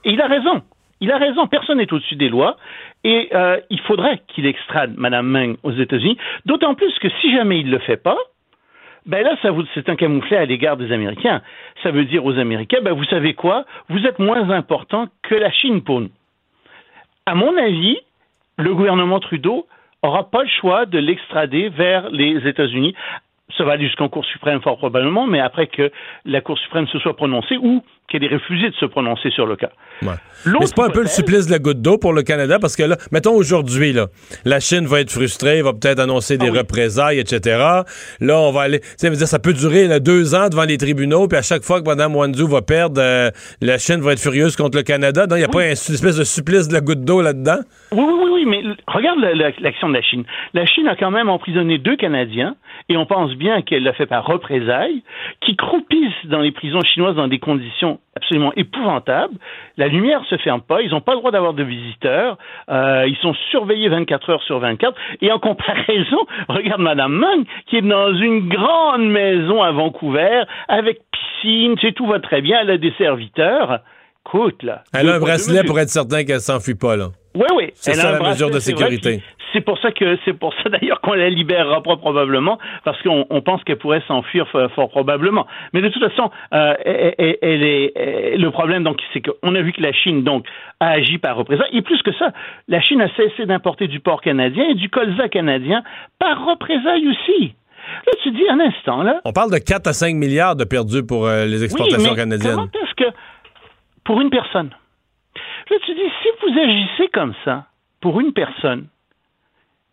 [0.05, 0.63] Et il a raison.
[1.03, 1.47] Il a raison.
[1.47, 2.57] Personne n'est au-dessus des lois.
[3.05, 6.17] Et euh, il faudrait qu'il extrade Mme Meng aux États-Unis.
[6.47, 8.17] D'autant plus que si jamais il ne le fait pas,
[9.05, 11.43] ben là, ça vous- c'est un camouflet à l'égard des Américains.
[11.83, 15.51] Ça veut dire aux Américains, ben vous savez quoi, vous êtes moins important que la
[15.51, 16.11] Chine pour nous.
[17.27, 17.99] À mon avis,
[18.61, 19.67] le gouvernement Trudeau
[20.03, 22.95] aura pas le choix de l'extrader vers les États-Unis.
[23.57, 25.91] Ça va aller jusqu'en Cour suprême fort probablement, mais après que
[26.25, 29.57] la Cour suprême se soit prononcée, ou qu'elle ait refusé de se prononcer sur le
[29.57, 29.71] cas.
[30.03, 30.09] Ouais.
[30.47, 32.75] Mais c'est pas un peu le supplice de la goutte d'eau pour le Canada parce
[32.77, 34.07] que là, mettons aujourd'hui, là,
[34.45, 36.59] la Chine va être frustrée, va peut-être annoncer des Ah oui.
[36.59, 37.59] représailles, etc.
[38.21, 38.81] Là, on va aller.
[38.99, 41.81] Tu dire, ça peut durer là, deux ans devant les tribunaux, puis à chaque fois
[41.81, 45.27] que Mme Wanzhou va perdre, euh, la Chine va être furieuse contre le Canada.
[45.27, 47.59] Donc, il n'y a pas un- une espèce de supplice de la goutte d'eau là-dedans?
[47.93, 50.25] Oui, oui, oui, oui, mais regarde la- la- l'action de la Chine.
[50.55, 52.57] La Chine a quand même emprisonné deux Canadiens,
[52.89, 55.03] et on pense bien qu'elle l'a fait par représailles,
[55.43, 59.35] qui croupissent dans les prisons chinoises dans des conditions absolument épouvantables.
[59.77, 63.17] La lumière se ferme pas, ils n'ont pas le droit d'avoir de visiteurs, euh, ils
[63.17, 68.15] sont surveillés 24 heures sur 24, et en comparaison, regarde Madame Meng, qui est dans
[68.15, 73.81] une grande maison à Vancouver, avec piscine, tout va très bien, elle a des serviteurs.
[74.27, 74.83] Écoute, là.
[74.93, 77.09] Elle a un bracelet pour être certain qu'elle s'enfuit pas, là.
[77.35, 77.71] Oui, oui.
[77.75, 79.23] C'est ça la mesure de sécurité.
[79.53, 83.27] C'est pour ça que c'est pour ça d'ailleurs qu'on la libérera pas probablement parce qu'on
[83.31, 85.47] on pense qu'elle pourrait s'enfuir fort probablement.
[85.73, 89.83] Mais de toute façon, euh, elle, est le problème donc c'est qu'on a vu que
[89.83, 90.47] la Chine donc
[90.79, 92.33] a agi par représailles et plus que ça,
[92.69, 95.83] la Chine a cessé d'importer du porc canadien et du colza canadien
[96.19, 97.55] par représailles aussi.
[98.07, 99.21] Là, tu dis un instant là.
[99.25, 102.17] On parle de 4 à 5 milliards de perdus pour euh, les exportations oui, mais
[102.17, 102.55] canadiennes.
[102.55, 103.17] Comment est-ce que,
[104.05, 104.71] pour une personne,
[105.79, 107.67] tu dis, si vous agissez comme ça,
[108.01, 108.89] pour une personne,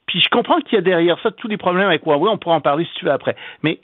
[0.05, 2.55] puis je comprends qu'il y a derrière ça tous les problèmes avec Huawei, on pourra
[2.55, 3.79] en parler si tu veux après, mais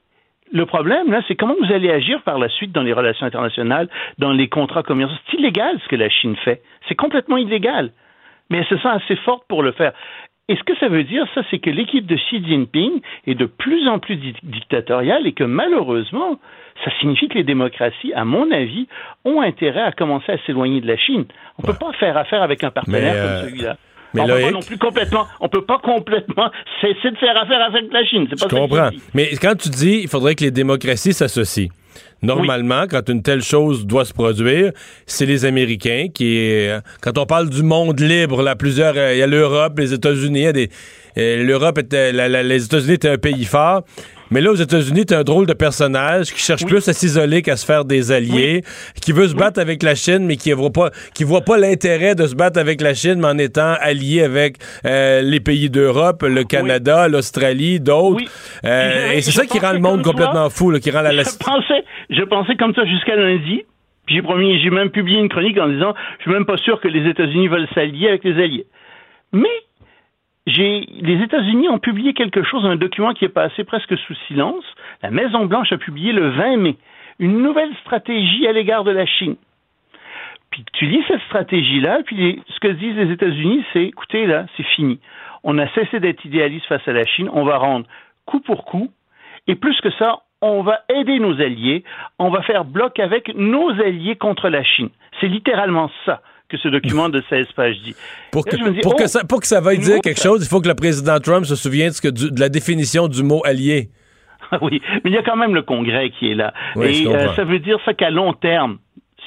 [0.52, 3.90] le problème, là, c'est comment vous allez agir par la suite dans les relations internationales,
[4.20, 5.18] dans les contrats commerciaux.
[5.26, 6.62] C'est illégal ce que la Chine fait.
[6.88, 7.92] C'est complètement illégal.
[8.50, 9.94] Mais elle se sent assez forte pour le faire.
[10.50, 13.46] Et ce que ça veut dire, ça, c'est que l'équipe de Xi Jinping est de
[13.46, 16.38] plus en plus di- dictatoriale et que malheureusement,
[16.84, 18.88] ça signifie que les démocraties, à mon avis,
[19.24, 21.24] ont intérêt à commencer à s'éloigner de la Chine.
[21.58, 23.78] On ne peut pas faire affaire avec un partenaire Mais, euh, comme celui-là.
[24.14, 26.52] mais on peut Loïc- pas non plus complètement, on peut pas complètement
[26.82, 28.28] cesser de faire affaire avec la Chine.
[28.30, 28.90] Je pas que comprends.
[29.14, 31.70] Mais quand tu dis il faudrait que les démocraties s'associent,
[32.22, 34.72] normalement, quand une telle chose doit se produire,
[35.06, 39.20] c'est les Américains qui, euh, quand on parle du monde libre, là, plusieurs, euh, il
[39.20, 40.48] y a l'Europe, les États-Unis,
[41.18, 43.84] euh, l'Europe était, la- la- les États-Unis étaient un pays fort.
[44.34, 47.56] Mais là, aux États-Unis, t'es un drôle de personnage qui cherche plus à s'isoler qu'à
[47.56, 48.64] se faire des alliés,
[49.00, 52.16] qui veut se battre avec la Chine, mais qui voit pas, qui voit pas l'intérêt
[52.16, 56.24] de se battre avec la Chine, mais en étant allié avec euh, les pays d'Europe,
[56.24, 58.24] le Canada, l'Australie, d'autres.
[58.66, 60.12] Euh, et c'est ça qui rend le monde toi.
[60.14, 63.62] complètement fou, là, qui rend la, la- Je pensais, je pensais comme ça jusqu'à lundi.
[64.08, 66.82] Puis j'ai promis, j'ai même publié une chronique en disant, je suis même pas sûr
[66.82, 68.66] que les États-Unis veulent s'allier avec les alliés.
[69.32, 69.48] Mais
[70.46, 74.66] les États-Unis ont publié quelque chose, un document qui est passé presque sous silence.
[75.02, 76.78] La Maison Blanche a publié le 20 mai
[77.20, 79.36] une nouvelle stratégie à l'égard de la Chine.
[80.50, 84.66] Puis tu lis cette stratégie-là, puis ce que disent les États-Unis, c'est, écoutez, là, c'est
[84.66, 85.00] fini.
[85.44, 87.88] On a cessé d'être idéaliste face à la Chine, on va rendre
[88.26, 88.90] coup pour coup,
[89.48, 91.84] et plus que ça, on va aider nos alliés,
[92.20, 94.90] on va faire bloc avec nos alliés contre la Chine.
[95.20, 96.22] C'est littéralement ça
[96.54, 97.96] que ce document de 16 pages dit.
[98.32, 100.00] pour, Là, que, je me dis, pour, que oh, ça, pour que ça veuille dire
[100.02, 102.40] quelque chose, il faut que le président Trump se souvienne de, ce que du- de
[102.40, 103.90] la définition du mot allié.
[104.52, 106.54] Ah oui, mais il y a quand même le Congrès qui est là.
[106.76, 107.34] Oui, et comprends.
[107.34, 108.78] ça veut dire ça qu'à long terme,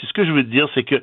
[0.00, 1.02] c'est ce que je veux dire, c'est que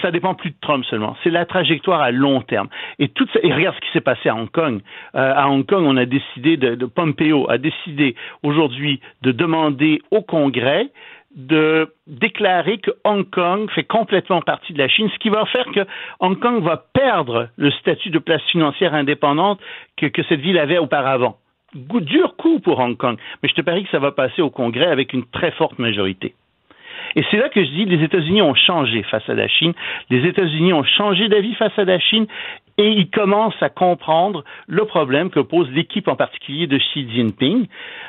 [0.00, 1.14] ça dépend plus de Trump seulement.
[1.22, 2.68] C'est la trajectoire à long terme.
[2.98, 4.80] Et tout ça, et regarde ce qui s'est passé à Hong Kong.
[5.14, 10.00] Euh, à Hong Kong, on a décidé de, de Pompeo a décidé aujourd'hui de demander
[10.10, 10.86] au Congrès
[11.34, 15.66] de déclarer que Hong Kong fait complètement partie de la Chine, ce qui va faire
[15.72, 15.86] que
[16.18, 19.60] Hong Kong va perdre le statut de place financière indépendante
[19.96, 21.36] que, cette ville avait auparavant.
[21.74, 24.86] Dur coup pour Hong Kong, mais je te parie que ça va passer au Congrès
[24.86, 26.34] avec une très forte majorité.
[27.16, 29.72] Et c'est là que je dis les États-Unis ont changé face à la Chine.
[30.10, 32.26] Les États-Unis ont changé d'avis face à la Chine
[32.78, 37.66] et ils commencent à comprendre le problème que pose l'équipe en particulier de Xi Jinping,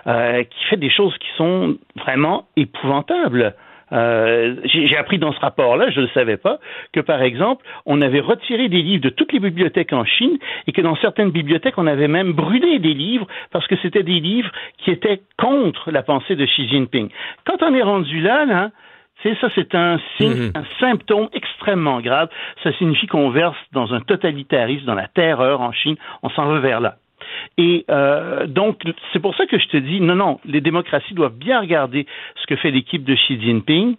[0.08, 3.56] euh, qui fait des choses qui sont vraiment épouvantables.
[3.92, 6.60] Euh, J'ai appris dans ce rapport-là, je ne le savais pas,
[6.94, 10.38] que par exemple, on avait retiré des livres de toutes les bibliothèques en Chine
[10.68, 14.22] et que dans certaines bibliothèques, on avait même brûlé des livres parce que c'était des
[14.22, 17.10] livres qui étaient contre la pensée de Xi Jinping.
[17.46, 18.70] Quand on est rendu là, là,
[19.24, 20.52] ça, c'est un signe, Mhm.
[20.56, 22.30] un symptôme extrêmement grave.
[22.64, 25.96] Ça signifie qu'on verse dans un totalitarisme, dans la terreur en Chine.
[26.24, 26.96] On s'en va vers là.
[27.58, 28.82] Et euh, donc,
[29.14, 32.08] c'est pour ça que je te dis, non, non, les démocraties doivent bien regarder
[32.42, 33.96] ce que fait l'équipe de Xi Jinping.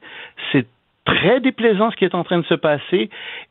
[0.51, 0.67] C'est
[1.05, 3.11] très déplaisant ce qui est en train de se passer.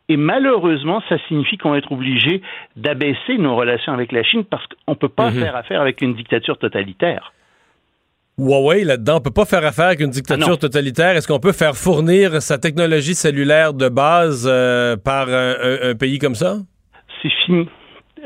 [0.09, 2.41] Et malheureusement, ça signifie qu'on va être obligé
[2.75, 5.39] d'abaisser nos relations avec la Chine parce qu'on ne peut pas Mhm.
[5.41, 7.31] faire affaire avec une dictature totalitaire.
[8.41, 11.15] Huawei, là-dedans, on peut pas faire affaire avec une Ah dictature totalitaire.
[11.15, 15.95] Est-ce qu'on peut faire fournir sa technologie cellulaire de base euh, par un, un- un
[15.95, 16.57] pays comme ça?
[17.21, 17.69] c'est fini.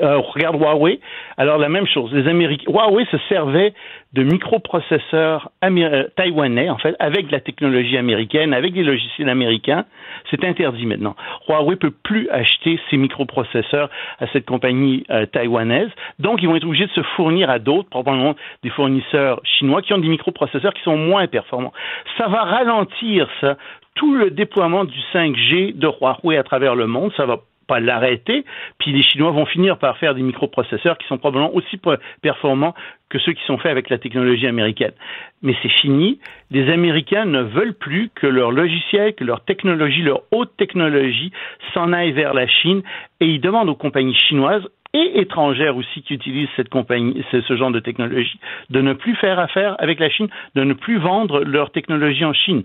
[0.01, 0.99] Euh, regarde Huawei.
[1.37, 2.13] Alors la même chose.
[2.13, 3.73] Les Américains, Huawei se servait
[4.13, 9.29] de microprocesseurs amé- euh, taïwanais en fait, avec de la technologie américaine, avec des logiciels
[9.29, 9.85] américains.
[10.29, 11.15] C'est interdit maintenant.
[11.47, 15.89] Huawei peut plus acheter ces microprocesseurs à cette compagnie euh, taïwanaise.
[16.19, 19.93] Donc ils vont être obligés de se fournir à d'autres, probablement des fournisseurs chinois qui
[19.93, 21.73] ont des microprocesseurs qui sont moins performants.
[22.17, 23.55] Ça va ralentir ça
[23.95, 27.11] tout le déploiement du 5G de Huawei à travers le monde.
[27.15, 28.45] Ça va pas l'arrêter,
[28.79, 32.73] puis les Chinois vont finir par faire des microprocesseurs qui sont probablement aussi pe- performants
[33.09, 34.93] que ceux qui sont faits avec la technologie américaine.
[35.41, 36.19] Mais c'est fini.
[36.51, 41.31] Les Américains ne veulent plus que leur logiciel, que leur technologie, leur haute technologie
[41.73, 42.81] s'en aille vers la Chine
[43.19, 47.57] et ils demandent aux compagnies chinoises et étrangères aussi qui utilisent cette compagnie, ce, ce
[47.57, 51.43] genre de technologie, de ne plus faire affaire avec la Chine, de ne plus vendre
[51.43, 52.63] leur technologie en Chine.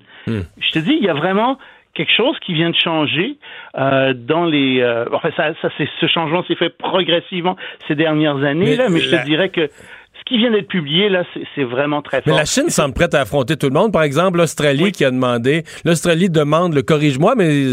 [0.61, 1.59] Je te dis, il y a vraiment
[1.95, 3.37] quelque chose qui vient de changer
[3.77, 4.81] euh, dans les.
[4.81, 7.57] euh, enfin, ça, ça, c'est, ce changement s'est fait progressivement
[7.89, 9.69] ces dernières années Mais là, mais je te dirais que
[10.31, 13.57] qui vient d'être publié là, c'est, vraiment très Mais la Chine semble prête à affronter
[13.57, 13.93] tout le monde.
[13.93, 15.65] Par exemple, l'Australie qui a demandé.
[15.85, 17.73] L'Australie demande, le corrige-moi, mais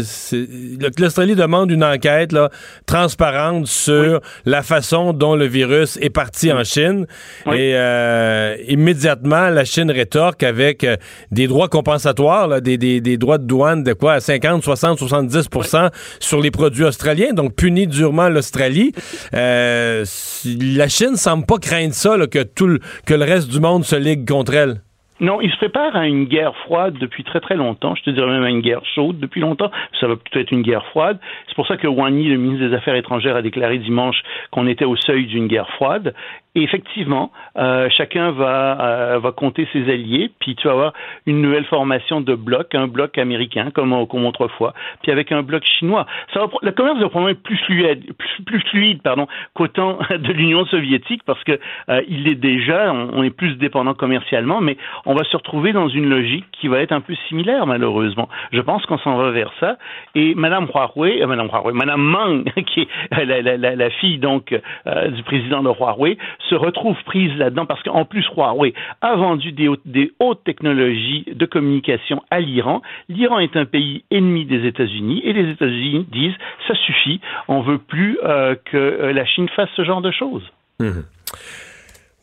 [0.98, 2.50] l'Australie demande une enquête là,
[2.86, 7.06] transparente sur la façon dont le virus est parti en Chine.
[7.46, 10.96] Et euh, immédiatement, la Chine rétorque avec euh,
[11.30, 14.98] des droits compensatoires, là, des, des- des droits de douane de quoi, à 50, 60,
[15.00, 18.92] 70% sur les produits australiens, donc punit durement l'Australie.
[19.34, 20.04] Euh,
[20.44, 23.84] la Chine semble pas craindre ça, là, que tout le, que le reste du monde
[23.84, 24.80] se ligue contre elle?
[25.20, 27.96] Non, il se prépare à une guerre froide depuis très très longtemps.
[27.96, 29.70] Je te dirais même à une guerre chaude depuis longtemps.
[30.00, 31.18] Ça va plutôt être une guerre froide.
[31.48, 34.68] C'est pour ça que Wang Yi, le ministre des Affaires étrangères, a déclaré dimanche qu'on
[34.68, 36.14] était au seuil d'une guerre froide.
[36.58, 40.92] Et effectivement, euh, chacun va euh, va compter ses alliés, puis tu vas avoir
[41.24, 45.62] une nouvelle formation de bloc, un bloc américain comme, comme autrefois, puis avec un bloc
[45.64, 46.04] chinois.
[46.34, 50.00] Ça va, le commerce va probablement être plus fluide, plus, plus fluide, pardon, qu'au temps
[50.10, 55.14] de l'Union soviétique, parce que euh, est déjà, on, est plus dépendant commercialement, mais on
[55.14, 58.28] va se retrouver dans une logique qui va être un peu similaire, malheureusement.
[58.50, 59.76] Je pense qu'on s'en va vers ça.
[60.16, 65.22] Et Madame Huawei, euh, Madame Huawei, Madame Meng, qui est la fille donc euh, du
[65.22, 66.18] président de Huawei,
[66.48, 71.24] se retrouve prise là-dedans parce qu'en plus Huawei a vendu des, hautes- des hautes technologies
[71.32, 72.82] de communication à l'Iran.
[73.08, 76.34] L'Iran est un pays ennemi des États-Unis et les États-Unis disent
[76.66, 80.42] ça suffit, on veut plus euh, que euh, la Chine fasse ce genre de choses.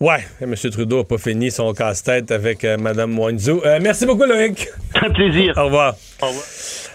[0.02, 0.54] Ouais, M.
[0.72, 3.62] Trudeau n'a pas fini son casse-tête avec euh, Mme Wanzhou.
[3.66, 4.68] Euh, merci beaucoup, Loïc.
[5.02, 5.54] Un plaisir.
[5.58, 5.94] Au revoir.
[6.22, 6.46] Au revoir.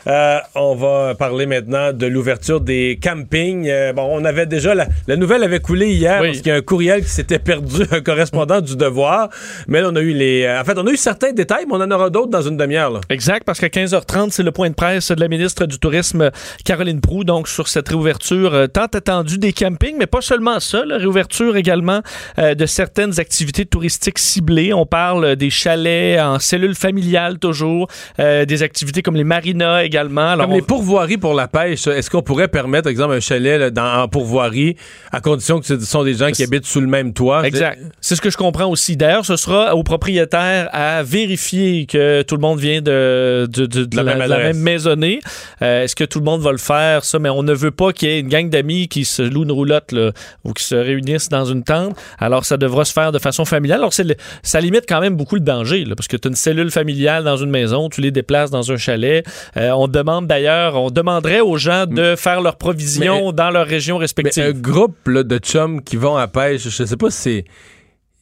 [0.06, 3.68] Euh, on va parler maintenant de l'ouverture des campings.
[3.68, 6.28] Euh, bon, on avait déjà la, la nouvelle avait coulé hier Oui.
[6.28, 9.28] parce qu'il y a un courriel qui s'était perdu, un correspondant du Devoir.
[9.68, 10.44] Mais là, on a eu les.
[10.44, 12.56] euh, en fait, on a eu certains détails, mais on en aura d'autres dans une
[12.56, 13.00] demi-heure.
[13.10, 16.30] Exact, parce qu'à 15h30, c'est le point de presse de la ministre du Tourisme,
[16.64, 20.96] Caroline Proux, donc sur cette réouverture tant attendue des campings, mais pas seulement ça, la
[20.96, 22.00] réouverture également
[22.38, 24.72] de certaines activités touristiques ciblées.
[24.72, 30.30] On parle des chalets en cellule familiale toujours, des activités comme les marinas également.
[30.30, 33.58] Alors, Comme les pourvoiries pour la pêche, est-ce qu'on pourrait permettre, par exemple, un chalet
[33.58, 34.76] là, dans, en pourvoirie
[35.12, 37.46] à condition que ce sont des gens qui habitent sous le même toit?
[37.46, 37.78] Exact.
[38.00, 38.96] C'est ce que je comprends aussi.
[38.96, 43.84] D'ailleurs, ce sera au propriétaire à vérifier que tout le monde vient de, de, de-
[43.84, 45.20] de la la, même la maisonnée.
[45.62, 47.18] Euh, Est-ce que tout le monde va le faire, ça?
[47.18, 49.52] Mais on ne veut pas qu'il y ait une gang d'amis qui se louent une
[49.52, 50.12] roulotte là,
[50.44, 51.96] ou qui se réunissent dans une tente.
[52.18, 53.78] Alors, ça devra se faire de façon familiale.
[53.80, 56.36] Alors, le- ça limite quand même beaucoup le danger, là, parce que tu as une
[56.36, 59.24] cellule familiale dans une maison, tu les déplaces dans un chalet.
[59.56, 63.96] Euh, on demande d'ailleurs, on demanderait aux gens de faire leurs provisions dans leur région
[63.96, 64.44] Mais respective.
[64.44, 67.44] un groupe là, de chums qui vont à pêche, je sais pas si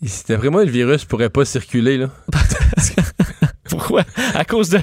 [0.00, 0.28] c'est.
[0.28, 2.10] D'après moi, le virus pourrait pas circuler, là.
[3.68, 4.02] Pourquoi?
[4.34, 4.78] À cause de.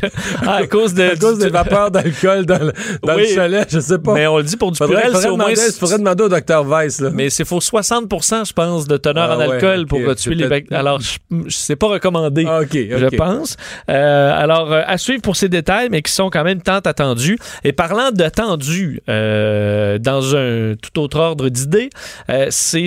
[0.46, 1.04] ah, à cause de.
[1.04, 3.24] À cause des vapeurs d'alcool dans, le, dans Oui.
[3.30, 4.14] le chalet, je sais pas.
[4.14, 5.52] Mais on le dit pour du faudrait, purel, faudrait c'est au moins.
[5.52, 7.10] demander, faudrait demander au docteur Weiss, là.
[7.14, 8.06] Mais c'est faut 60
[8.46, 10.80] je pense, de teneur Ah en ouais, alcool pour c'est tuer les bactéries.
[10.80, 11.18] Alors, je,
[11.48, 12.46] je sais pas recommandé.
[12.48, 13.16] Ah, ok, Je ok.
[13.18, 13.58] pense.
[13.90, 17.38] Euh, alors, euh, à suivre pour ces détails, mais qui sont quand même tant attendus.
[17.64, 21.90] Et parlant d'attendus, euh, dans un tout autre ordre d'idées,
[22.30, 22.86] euh, c'est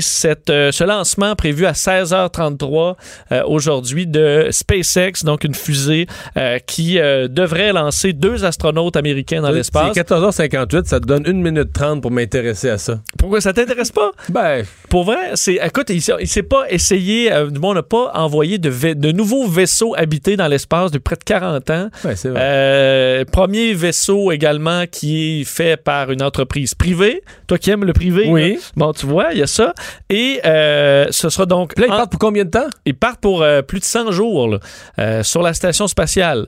[0.50, 2.96] euh, ce lancement prévu à 16h33
[3.32, 5.87] euh, aujourd'hui de SpaceX, donc une fusée
[6.36, 9.92] euh, qui euh, devrait lancer deux astronautes américains dans l'espace.
[9.94, 13.00] C'est 14h58, ça te donne 1 minute 30 pour m'intéresser à ça.
[13.18, 14.10] Pourquoi ça t'intéresse pas?
[14.28, 17.82] Ben, Pour vrai, c'est écoute, il, il s'est pas essayé, euh, du moins, on n'a
[17.82, 21.88] pas envoyé de, nouveaux vaisseaux habités dans l'espace depuis près de 40 ans.
[22.04, 22.40] ouais, c'est vrai.
[22.42, 27.22] Euh, premier vaisseau également qui est fait par une entreprise privée.
[27.46, 28.26] Toi qui aimes le privé.
[28.28, 28.54] Oui.
[28.54, 28.58] là.
[28.76, 29.72] Bon, tu vois, il y a ça.
[30.10, 31.78] Et euh, ce sera donc.
[31.78, 32.66] Là, ils en- partent pour combien de temps?
[32.84, 34.58] ils partent pour euh, plus de 100 jours là,
[34.98, 36.46] euh, sur la station spatiale.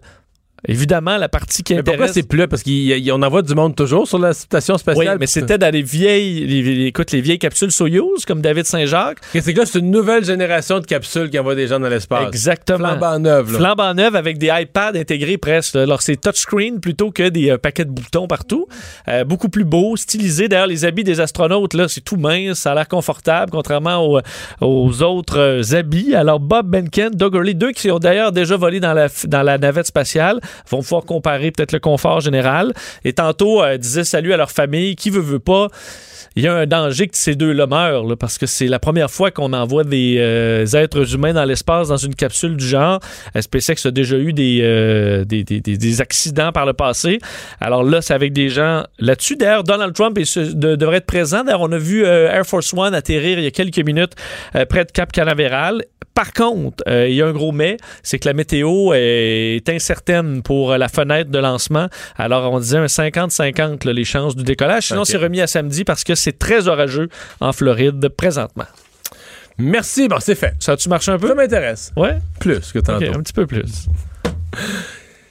[0.68, 2.12] Évidemment, la partie qui Mais pourquoi intéresse...
[2.14, 2.46] c'est plus là?
[2.48, 5.16] Parce qu'on envoie du monde toujours sur la station Oui, spatiale.
[5.18, 9.18] mais c'était dans les vieilles, les- les- écoute, les vieilles capsules Soyuz, comme David Saint-Jacques.
[9.32, 12.26] C'est que là, c'est une nouvelle génération de capsules qui envoie des gens dans l'espace.
[12.28, 12.78] Exactement.
[12.90, 13.58] Flambant neuve, là.
[13.58, 15.76] Flambant neuf avec des iPads intégrés presque.
[15.76, 18.66] Alors, c'est touchscreen plutôt que des euh, paquets de boutons partout.
[19.08, 20.48] Euh, beaucoup plus beau, stylisé.
[20.48, 22.58] D'ailleurs, les habits des astronautes, là, c'est tout mince.
[22.58, 24.20] Ça a l'air confortable, contrairement aux,
[24.60, 26.14] aux autres euh, habits.
[26.14, 29.58] Alors, Bob Benken, Doug Hurley, deux qui ont d'ailleurs déjà volé dans la, dans la
[29.58, 32.72] navette spatiale, vont pouvoir comparer peut-être le confort général.
[33.04, 34.96] Et tantôt, euh, disaient salut à leur famille.
[34.96, 35.68] Qui veut, veut pas?
[36.37, 39.11] Il y a un danger que ces deux-là meurent, là, parce que c'est la première
[39.11, 43.00] fois qu'on envoie des euh, êtres humains dans l'espace dans une capsule du genre.
[43.38, 47.18] SpaceX a déjà eu des, euh, des, des- des- des accidents par le passé.
[47.61, 49.37] Alors là, c'est avec des gens là-dessus.
[49.37, 51.44] D'ailleurs, Donald Trump est, ce- de- devrait être présent.
[51.44, 54.12] D'ailleurs, on a vu euh, Air Force One atterrir il y a quelques minutes
[54.68, 55.83] près de Cap Canaveral.
[56.14, 60.76] Par contre, il y a un gros mais, c'est que la météo est incertaine pour
[60.76, 61.87] la fenêtre de lancement.
[62.16, 64.88] Alors, on disait un 50-50 là, les chances du décollage.
[64.88, 67.08] Sinon, c'est remis à samedi parce que c'est très orageux
[67.40, 68.66] en Floride présentement.
[69.58, 70.54] Merci, bon, c'est fait.
[70.58, 71.28] Ça a-tu marché un peu?
[71.28, 71.92] Ça m'intéresse.
[71.96, 72.18] Ouais?
[72.38, 73.04] Plus que tantôt.
[73.14, 73.88] un petit peu plus.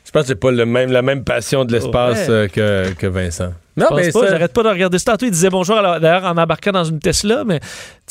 [0.05, 2.33] Je pense que j'ai pas le même, la même passion de l'espace Ouais.
[2.33, 3.53] euh, que, que Vincent.
[3.77, 5.11] Non, mais pas, ça- j'arrête pas de regarder ça.
[5.11, 7.59] Tantôt, il disait bonjour, d'ailleurs, en embarquant dans une Tesla, mais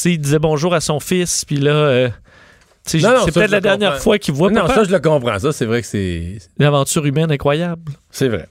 [0.04, 2.08] il disait bonjour à son fils, puis là, euh,
[2.86, 4.02] c'est peut-être la dernière comprends.
[4.02, 4.74] fois qu'il voit Non, papa.
[4.76, 5.38] ça, je le comprends.
[5.38, 6.38] Ça, c'est vrai que c'est.
[6.58, 7.92] Une aventure humaine incroyable.
[8.10, 8.46] C'est vrai.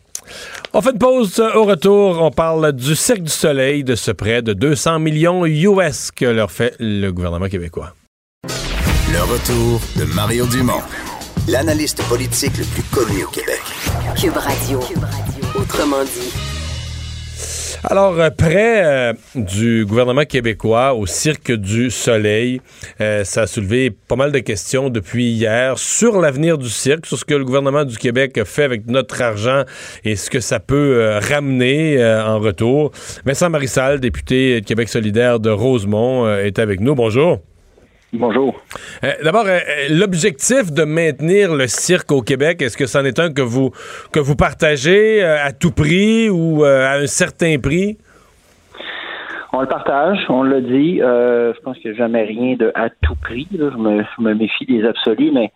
[0.73, 1.39] On fait une pause.
[1.39, 6.11] Au retour, on parle du Cirque du Soleil, de ce prêt de 200 millions US
[6.11, 7.93] que leur fait le gouvernement québécois.
[8.43, 10.81] Le retour de Mario Dumont,
[11.47, 13.61] l'analyste politique le plus connu au Québec.
[14.19, 14.79] Cube Radio.
[15.55, 16.46] Autrement dit.
[17.83, 22.59] Alors, euh, prêt euh, du gouvernement québécois au Cirque du Soleil,
[23.01, 27.17] euh, ça a soulevé pas mal de questions depuis hier sur l'avenir du cirque, sur
[27.17, 29.63] ce que le gouvernement du Québec fait avec notre argent
[30.03, 32.91] et ce que ça peut ramener en retour.
[33.25, 36.95] Vincent Marissal, député de Québec solidaire de Rosemont, est avec nous.
[36.95, 37.39] Bonjour.
[38.13, 38.55] Bonjour.
[39.03, 43.19] Euh, D'abord, euh, euh, l'objectif de maintenir le cirque au Québec, est-ce que c'en est
[43.19, 43.71] un que vous,
[44.13, 47.97] que vous partagez euh, à tout prix ou à un certain prix?
[49.51, 50.99] On le partage, on l'a dit.
[50.99, 53.47] Je pense qu'il n'y a jamais rien de à tout prix.
[53.51, 53.71] là.
[53.73, 55.51] Je, me, je me méfie des absolus, mais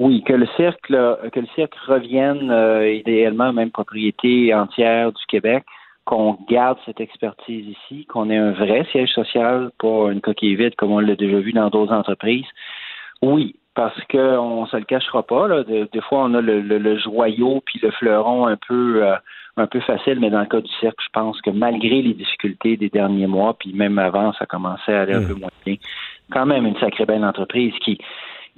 [0.00, 2.50] oui, que le cirque, là, que le cirque revienne
[2.94, 5.64] idéalement même propriété entière du Québec,
[6.04, 10.74] qu'on garde cette expertise ici, qu'on ait un vrai siège social, pas une coquille vide
[10.76, 12.46] comme on l'a déjà vu dans d'autres entreprises.
[13.22, 15.46] Oui, parce qu'on se le cachera pas.
[15.48, 15.62] Là.
[15.62, 19.14] De- des fois, on a le, le- le joyau puis le fleuron un peu euh,
[19.56, 22.76] un peu facile, mais dans le cas du cirque, je pense que malgré les difficultés
[22.76, 25.76] des derniers mois, puis même avant, ça commençait à aller un peu moins bien.
[26.30, 27.98] Quand même une sacrée belle entreprise qui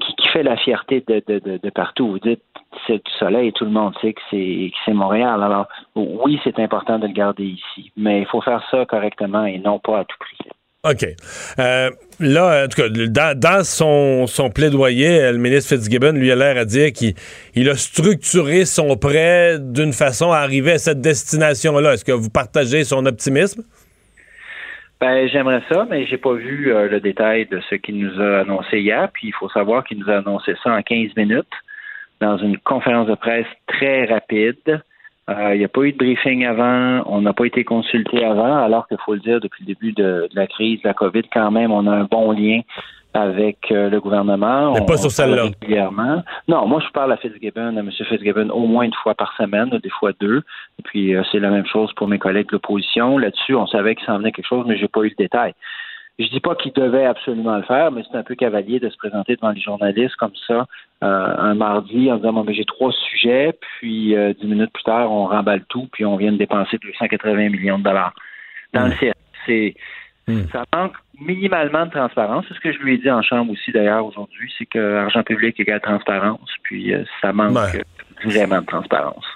[0.00, 2.08] qui, fait la fierté de, de, de, partout.
[2.08, 2.42] Vous dites
[2.86, 5.42] c'est du soleil, tout le monde sait que c'est que c'est Montréal.
[5.42, 9.58] Alors oui, c'est important de le garder ici, mais il faut faire ça correctement et
[9.58, 10.38] non pas à tout prix.
[10.84, 11.06] OK.
[11.58, 16.36] Euh, là, en tout cas, dans, son, son plaidoyer, euh, le ministre Fitzgibbon, lui, a
[16.36, 17.14] l'air à dire qu'il
[17.54, 21.94] il a structuré son prêt d'une façon à arriver à cette destination-là.
[21.94, 23.62] Est-ce que vous partagez son optimisme?
[25.04, 28.38] Ben, j'aimerais ça, mais j'ai pas vu euh, le détail de ce qu'il nous a
[28.38, 29.10] annoncé hier.
[29.12, 31.52] Puis il faut savoir qu'il nous a annoncé ça en 15 minutes
[32.22, 34.82] dans une conférence de presse très rapide.
[35.30, 38.62] Euh, il n'y a pas eu de briefing avant, on n'a pas été consulté avant,
[38.62, 41.22] alors qu'il faut le dire, depuis le début de, de la crise de la COVID,
[41.32, 42.60] quand même, on a un bon lien
[43.14, 44.72] avec euh, le gouvernement.
[44.74, 45.44] Mais on, pas sur celle-là.
[45.60, 46.22] Régulièrement.
[46.48, 47.90] Non, moi je parle à Fitzgibbon, à M.
[47.90, 50.42] Fitzgibbon, au moins une fois par semaine, des fois deux.
[50.78, 53.16] Et puis euh, c'est la même chose pour mes collègues de l'opposition.
[53.16, 55.54] Là-dessus, on savait qu'il s'en venait quelque chose, mais j'ai pas eu le détail.
[56.18, 58.96] Je dis pas qu'il devait absolument le faire, mais c'est un peu cavalier de se
[58.96, 60.66] présenter devant les journalistes comme ça
[61.02, 64.84] euh, un mardi en disant bon, ben, j'ai trois sujets, puis euh, dix minutes plus
[64.84, 68.14] tard on remballe tout, puis on vient de dépenser 280 millions de dollars
[68.72, 69.16] dans le cirque.
[69.46, 69.74] C'est
[70.52, 72.46] ça manque minimalement de transparence.
[72.48, 75.22] C'est ce que je lui ai dit en chambre aussi d'ailleurs aujourd'hui, c'est que argent
[75.22, 77.82] public égale transparence, puis euh, ça manque Ouais.
[78.24, 79.26] vraiment de transparence.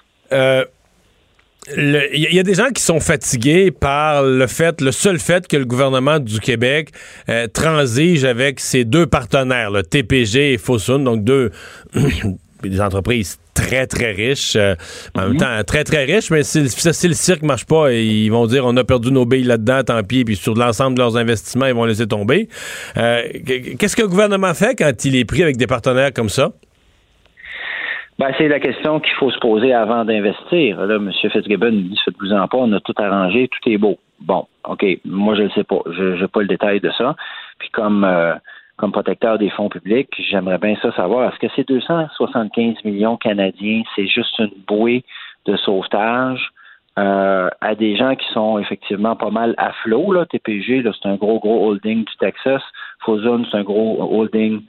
[1.77, 5.57] Il y, a- des gens qui sont fatigués par le fait, le seul fait que
[5.57, 6.91] le gouvernement du Québec
[7.29, 11.51] euh, transige avec ses deux partenaires, le TPG et Fosun, donc deux
[12.63, 14.75] des entreprises très très riches, euh,
[15.15, 18.65] en même temps très très riches, mais si le cirque marche pas, ils vont dire
[18.65, 21.75] on a perdu nos billes là-dedans, tant pis, puis sur l'ensemble de leurs investissements, ils
[21.75, 22.49] vont laisser tomber.
[22.97, 23.23] Euh,
[23.79, 26.53] Qu'est-ce que le gouvernement fait quand il est pris avec des partenaires comme ça?
[28.19, 30.85] Ben, c'est la question qu'il faut se poser avant d'investir.
[30.85, 31.13] Là, M.
[31.13, 33.99] Fitzgibbon nous dit faites-vous en pas, on a tout arrangé, tout est beau.
[34.21, 35.81] Bon, OK, moi je ne sais pas.
[35.87, 37.15] Je n'ai pas le détail de ça.
[37.61, 38.35] Puis comme euh,
[38.79, 40.09] comme protecteur des fonds publics.
[40.31, 41.31] J'aimerais bien ça savoir.
[41.31, 45.05] Est-ce que ces 275 millions canadiens, c'est juste une bouée
[45.47, 46.51] de sauvetage
[46.99, 50.13] euh, à des gens qui sont effectivement pas mal à flot?
[50.13, 50.27] Là?
[50.27, 52.63] TPG, là, c'est un gros, gros holding du Texas.
[53.01, 54.63] Fozun, c'est un gros holding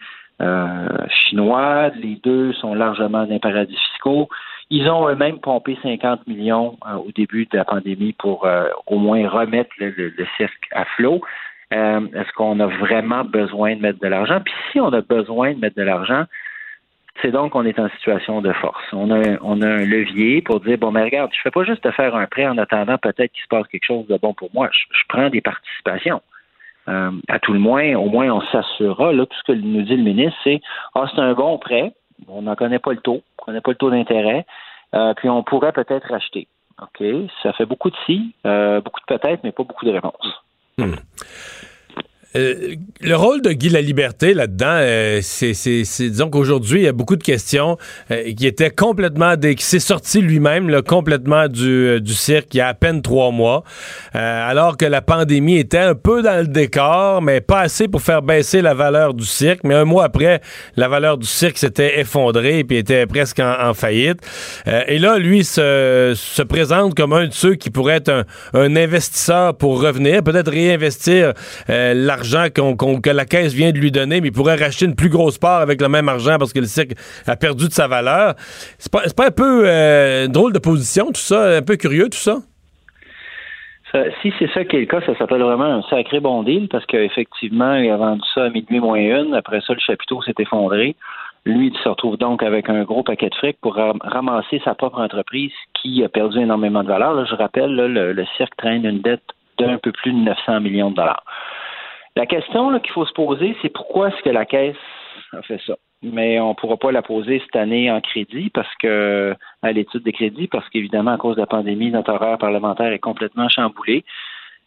[1.10, 1.90] chinois.
[1.96, 4.30] Les deux sont largement dans paradis fiscaux.
[4.72, 9.00] Ils ont eux-mêmes pompé 50 millions euh, au début de la pandémie pour euh, au
[9.00, 11.22] moins remettre le, cirque à flot.
[11.74, 14.40] Euh, est-ce qu'on a vraiment besoin de mettre de l'argent?
[14.44, 16.26] Puis si on a besoin de mettre de l'argent,
[17.22, 18.84] c'est donc qu'on est en situation de force.
[18.94, 21.64] On a, on a un levier pour dire, bon, mais regarde, je ne fais pas
[21.64, 24.34] juste te faire un prêt en attendant peut-être qu'il se passe quelque chose de bon
[24.34, 24.70] pour moi.
[24.72, 26.22] Je, prends des participations.
[27.28, 29.14] À tout le moins, au moins, on s'assurera.
[29.14, 30.62] Là, tout ce que nous dit le ministre, c'est
[30.96, 31.94] Ah, c'est un bon prêt.
[32.28, 33.22] On n'en connaît pas le taux.
[33.40, 34.46] On connaît pas le taux d'intérêt.
[34.96, 36.48] Euh, puis on pourrait peut-être acheter.
[36.82, 37.04] OK?
[37.44, 40.44] Ça fait beaucoup de si, euh, beaucoup de peut-être, mais pas beaucoup de réponses.
[40.78, 40.96] Hmm.
[42.36, 47.16] Euh, le rôle de Guy Laliberté là-dedans, euh, c'est, disons qu'aujourd'hui, il y a beaucoup
[47.16, 47.78] de questions
[48.12, 52.68] euh, qui étaient complètement, qui s'est sorti lui-même complètement du, du cirque il y a
[52.68, 53.64] à peine trois mois,
[54.14, 58.22] alors que la pandémie était un peu dans le décor, mais pas assez pour faire
[58.22, 59.62] baisser la valeur du cirque.
[59.64, 60.42] Mais un mois après,
[60.76, 64.20] la valeur du cirque s'était effondrée et puis était presque en, faillite.
[64.66, 68.24] et là, lui se, se présente comme un de ceux qui pourrait être un,
[68.54, 71.34] un investisseur pour revenir, peut-être réinvestir
[71.68, 75.82] l'argent la caisse vient de lui donner, mais pourrait racheter une plus grosse part avec
[75.82, 76.92] le même argent parce que le cirque
[77.28, 78.36] a perdu de sa valeur.
[78.78, 81.58] C'est pas, pas un peu euh, drôle de position, tout ça?
[81.58, 82.40] Un peu curieux, tout ça?
[84.22, 86.86] si c'est ça qui est le cas, ça s'appelle vraiment un sacré bon deal parce
[86.86, 89.34] qu'effectivement, il a vendu ça à minuit moins une.
[89.34, 90.96] Après ça, le chapiteau s'est effondré.
[91.46, 95.00] Lui, il se retrouve donc avec un gros paquet de fric pour ramasser sa propre
[95.00, 97.26] entreprise qui a perdu énormément de valeur.
[97.26, 99.24] je rappelle, le, le cirque traîne une dette
[99.58, 101.24] d'un peu plus de 900 millions de dollars.
[102.20, 104.76] La question qu'il faut se poser, c'est pourquoi est-ce que la Caisse
[105.32, 105.76] a fait ça?
[106.02, 110.04] Mais on ne pourra pas la poser cette année en crédit parce que à l'étude
[110.04, 114.04] des crédits, parce qu'évidemment, à cause de la pandémie, notre horaire parlementaire est complètement chamboulé.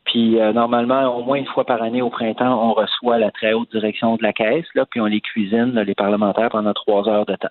[0.07, 3.53] Puis euh, normalement, au moins une fois par année au printemps, on reçoit la très
[3.53, 7.37] haute direction de la caisse, puis on les cuisine, les parlementaires, pendant trois heures de
[7.37, 7.49] temps.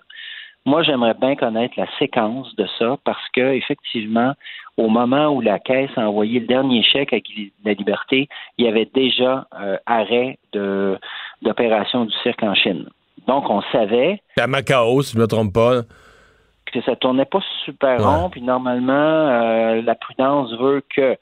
[0.64, 4.34] Moi, j'aimerais bien connaître la séquence de ça parce que, effectivement,
[4.76, 7.18] au moment où la Caisse a envoyé le dernier chèque à
[7.64, 10.98] la liberté, il y avait déjà euh, arrêt de,
[11.42, 12.88] d'opération du cirque en Chine.
[13.26, 14.20] Donc, on savait.
[14.38, 15.82] À Macao, si je ne me trompe pas.
[16.66, 21.16] Que ça tournait pas super rond, puis normalement, euh, la prudence veut que.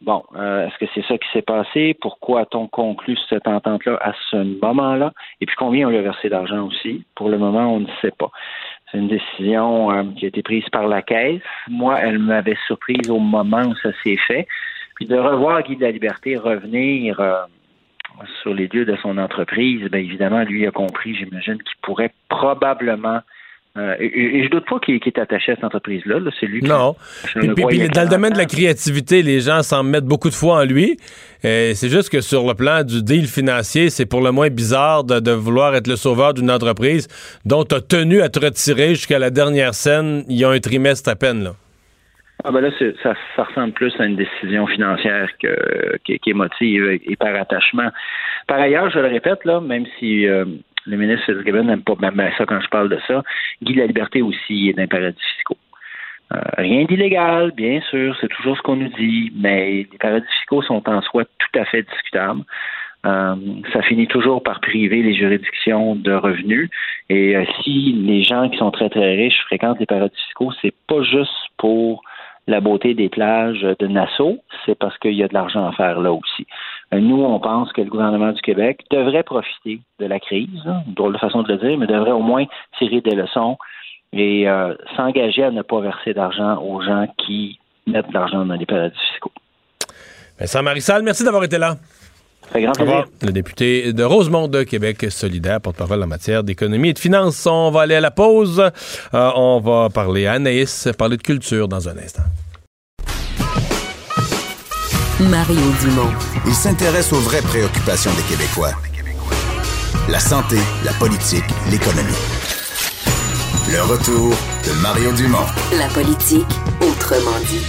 [0.00, 1.92] Bon, euh, est-ce que c'est ça qui s'est passé?
[2.00, 5.12] Pourquoi a-t-on conclu cette entente-là à ce moment-là?
[5.40, 7.04] Et puis combien on lui a versé d'argent aussi?
[7.16, 8.30] Pour le moment, on ne sait pas.
[8.90, 11.42] C'est une décision euh, qui a été prise par la Caisse.
[11.68, 14.46] Moi, elle m'avait surprise au moment où ça s'est fait.
[14.94, 17.34] Puis de revoir Guy de la Liberté revenir euh,
[18.42, 23.20] sur les lieux de son entreprise, bien évidemment, lui a compris, j'imagine, qu'il pourrait probablement
[23.78, 26.18] euh, et, je doute pas qu'il est attaché à cette entreprise-là.
[26.40, 26.96] c'est lui Non.
[27.40, 30.62] Qui, puis, dans le domaine de la créativité, les gens s'en mettent beaucoup de fois
[30.62, 30.96] en lui.
[31.44, 35.04] Euh, c'est juste que sur le plan du deal financier, c'est pour le moins bizarre
[35.04, 37.06] de, vouloir être le sauveur d'une entreprise
[37.44, 40.58] dont tu as tenu à te retirer jusqu'à la dernière scène il y a un
[40.58, 41.44] trimestre à peine.
[41.44, 41.52] Là.
[42.44, 42.70] Ah ben là,
[43.02, 47.90] ça, ressemble plus à une décision financière que, qui, est motive et par attachement.
[48.46, 50.44] Par ailleurs, je le répète, là, même si euh,
[50.88, 53.22] le ministre Fitzgibbon n'aime pas même ça quand je parle de ça.
[53.62, 55.58] Guy la liberté aussi est d'un paradis fiscaux.
[56.32, 60.62] Euh, rien d'illégal, bien sûr, c'est toujours ce qu'on nous dit, mais les paradis fiscaux
[60.62, 62.42] sont en soi tout à fait discutables.
[63.06, 63.36] Euh,
[63.72, 66.68] ça finit toujours par priver les juridictions de revenus.
[67.08, 70.74] Et euh, si les gens qui sont très très riches fréquentent les paradis fiscaux, c'est
[70.86, 72.02] pas juste pour
[72.48, 76.00] la beauté des plages de Nassau, c'est parce qu'il y a de l'argent à faire
[76.00, 76.46] là aussi.
[76.94, 80.80] Euh, nous, on pense que le gouvernement du Québec devrait profiter de la crise, hein,
[80.86, 82.46] drôle de façon de le dire, mais devrait au moins
[82.78, 83.58] tirer des leçons
[84.14, 88.54] et euh, s'engager à ne pas verser d'argent aux gens qui mettent de l'argent dans
[88.54, 89.32] les paradis fiscaux.
[90.40, 91.74] Vincent Marissal, merci d'avoir été là.
[92.54, 93.04] Grand plaisir.
[93.22, 97.46] Le député de Rosemont de Québec solidaire, porte-parole en matière d'économie et de finances.
[97.46, 98.60] On va aller à la pause.
[99.14, 102.22] Euh, on va parler à Anaïs, parler de culture dans un instant.
[105.20, 106.12] Mario Dumont.
[106.46, 108.72] Il s'intéresse aux vraies préoccupations des Québécois.
[110.08, 112.12] La santé, la politique, l'économie.
[113.70, 115.44] Le retour de Mario Dumont.
[115.76, 116.46] La politique,
[116.80, 117.66] autrement dit.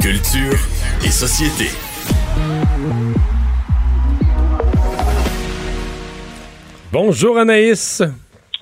[0.00, 0.58] Culture
[1.04, 1.70] et société.
[6.92, 8.02] Bonjour Anaïs.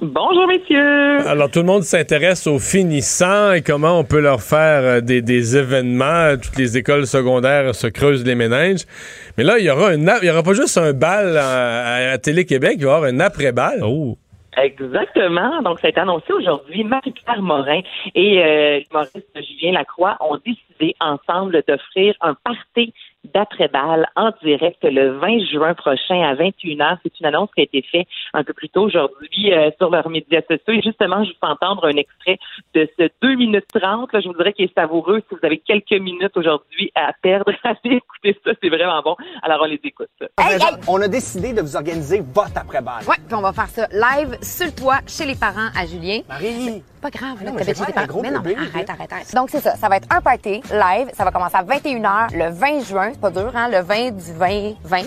[0.00, 1.26] Bonjour, messieurs.
[1.26, 5.22] Alors, tout le monde s'intéresse aux finissants et comment on peut leur faire euh, des,
[5.22, 6.36] des événements.
[6.40, 8.84] Toutes les écoles secondaires se creusent les méninges.
[9.36, 12.18] Mais là, il y aura un, il y aura pas juste un bal à, à
[12.18, 13.80] Télé-Québec, il va y avoir un après-bal.
[13.82, 14.16] Oh.
[14.56, 15.62] Exactement.
[15.62, 16.84] Donc, ça a été annoncé aujourd'hui.
[16.84, 17.80] Marie-Claire Morin
[18.14, 22.92] et euh, l'humoriste Julien Lacroix ont décidé ensemble d'offrir un party
[23.24, 26.98] d'après-balle en direct le 20 juin prochain à 21h.
[27.02, 30.08] C'est une annonce qui a été faite un peu plus tôt aujourd'hui euh, sur leurs
[30.08, 30.74] médias sociaux.
[30.74, 32.38] Et justement, je vous fais entendre un extrait
[32.74, 34.12] de ce 2 minutes 30.
[34.12, 35.22] Là, je vous dirais qu'il est savoureux.
[35.28, 38.52] Si vous avez quelques minutes aujourd'hui à perdre, allez écouter ça.
[38.62, 39.16] C'est vraiment bon.
[39.42, 40.08] Alors, on les écoute.
[40.86, 43.04] On a décidé de vous organiser votre après-balle.
[43.08, 46.20] Ouais, puis on va faire ça live sur le toit chez les parents à Julien.
[46.28, 46.82] Marie!
[47.00, 47.64] Pas grave, là, Non, pas
[48.22, 49.34] Mais arrête, arrête, arrête.
[49.34, 49.76] Donc, c'est ça.
[49.76, 51.08] Ça va être un party live.
[51.14, 53.10] Ça va commencer à 21h le 20 juin.
[53.12, 53.68] C'est pas dur, hein?
[53.70, 54.98] Le 20 du 20, 20.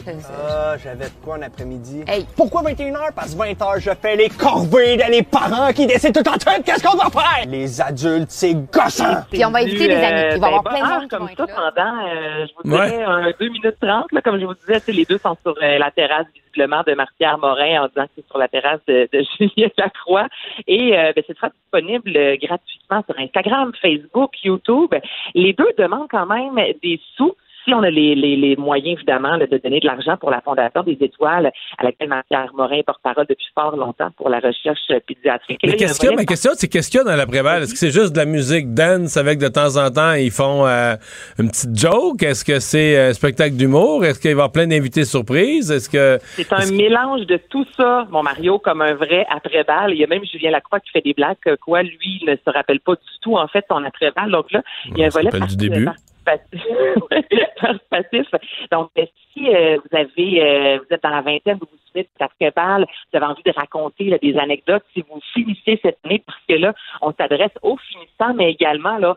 [0.49, 2.03] Ah, j'avais de quoi en après-midi?
[2.07, 2.25] Hey.
[2.35, 3.11] Pourquoi 21h?
[3.15, 6.59] Parce que 20h, je fais les corvées de les parents qui décident tout en train
[6.59, 7.45] de qu'est-ce qu'on va faire!
[7.47, 9.23] Les adultes, c'est gossant!
[9.31, 10.35] Puis on va inviter des amis.
[10.35, 13.03] Il va y avoir plein de monde qui comme ça pendant, euh, je vous dirais,
[13.03, 14.11] un 2 minutes 30.
[14.11, 16.83] Là, comme je vous disais, tu sais, les deux sont sur euh, la terrasse visiblement
[16.85, 20.27] de Martière Morin en disant que c'est sur la terrasse de, de Julien Lacroix.
[20.67, 24.93] Et euh, ben, ce sera disponible euh, gratuitement sur Instagram, Facebook, YouTube.
[25.34, 27.34] Les deux demandent quand même des sous.
[27.66, 30.41] Si on a les, les, les moyens, évidemment, là, de donner de l'argent pour la
[30.41, 34.80] Fondation des Étoiles, à laquelle Martière Morin est porte-parole depuis fort longtemps pour la recherche
[34.89, 35.59] euh, pédiatrique.
[35.64, 36.16] Mais qu'est-ce qu'il y a?
[36.16, 37.64] Ma question, c'est qu'est-ce qu'il y a dans l'après-balle?
[37.64, 40.66] Est-ce que c'est juste de la musique dance avec de temps en temps, ils font
[40.66, 40.95] euh,
[41.38, 42.24] une petite joke?
[42.24, 44.05] Est-ce que c'est un spectacle d'humour?
[44.05, 45.72] Est-ce qu'il va y avoir plein d'invités surprises?
[45.72, 46.18] Est-ce que.
[46.22, 49.91] C'est un mélange de tout ça, mon Mario, comme un vrai après-balle.
[49.91, 52.49] Il y a même Julien Lacroix qui fait des blagues, quoi, lui, il ne se
[52.49, 54.32] rappelle pas du tout, en fait, son après-balle.
[54.32, 55.88] Donc là, il y a un volet du début.
[58.72, 62.03] Donc, euh, si euh, vous avez, euh, vous êtes dans la vingtaine, vous vous souvenez
[62.03, 66.24] de cette après-balle, vous avez envie de raconter des anecdotes, si vous finissez cette année,
[66.26, 69.15] parce que là, on s'adresse aux finissants, mais également là,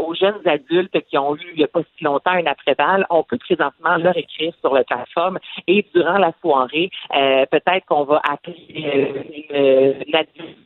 [0.00, 3.22] aux jeunes adultes qui ont eu il n'y a pas si longtemps une après-balle, on
[3.22, 9.46] peut présentement leur écrire sur la plateforme et durant la soirée, peut-être qu'on va appeler
[9.50, 10.58] une, une adulte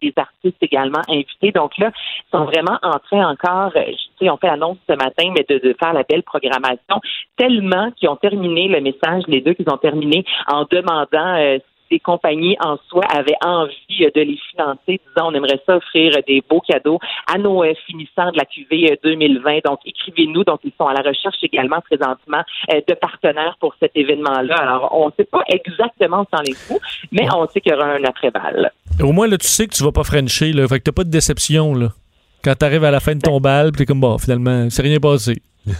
[0.00, 1.52] des artistes également invités.
[1.52, 4.94] Donc là, ils sont vraiment en train encore, euh, je sais, on fait l'annonce ce
[4.94, 7.00] matin, mais de, de faire la belle programmation,
[7.36, 11.58] tellement qu'ils ont terminé le message, les deux qu'ils ont terminé en demandant euh,
[11.92, 16.16] les compagnies en soi avaient envie euh, de les financer, disant on aimerait ça offrir
[16.16, 16.98] euh, des beaux cadeaux
[17.32, 19.58] à nos euh, finissants de la QV euh, 2020.
[19.64, 20.44] Donc écrivez-nous.
[20.44, 24.56] Donc ils sont à la recherche également présentement de partenaires pour cet événement-là.
[24.56, 26.80] Alors on ne sait pas exactement sans les coups,
[27.12, 28.72] mais on sait qu'il y aura un après-balle.
[29.00, 30.66] Au moins, là, tu sais que tu vas pas frencher, là.
[30.68, 31.88] Fait que t'as pas de déception, là.
[32.44, 34.98] Quand t'arrives à la fin de ton bal, puis t'es comme, bon, finalement, c'est rien
[34.98, 35.40] passé.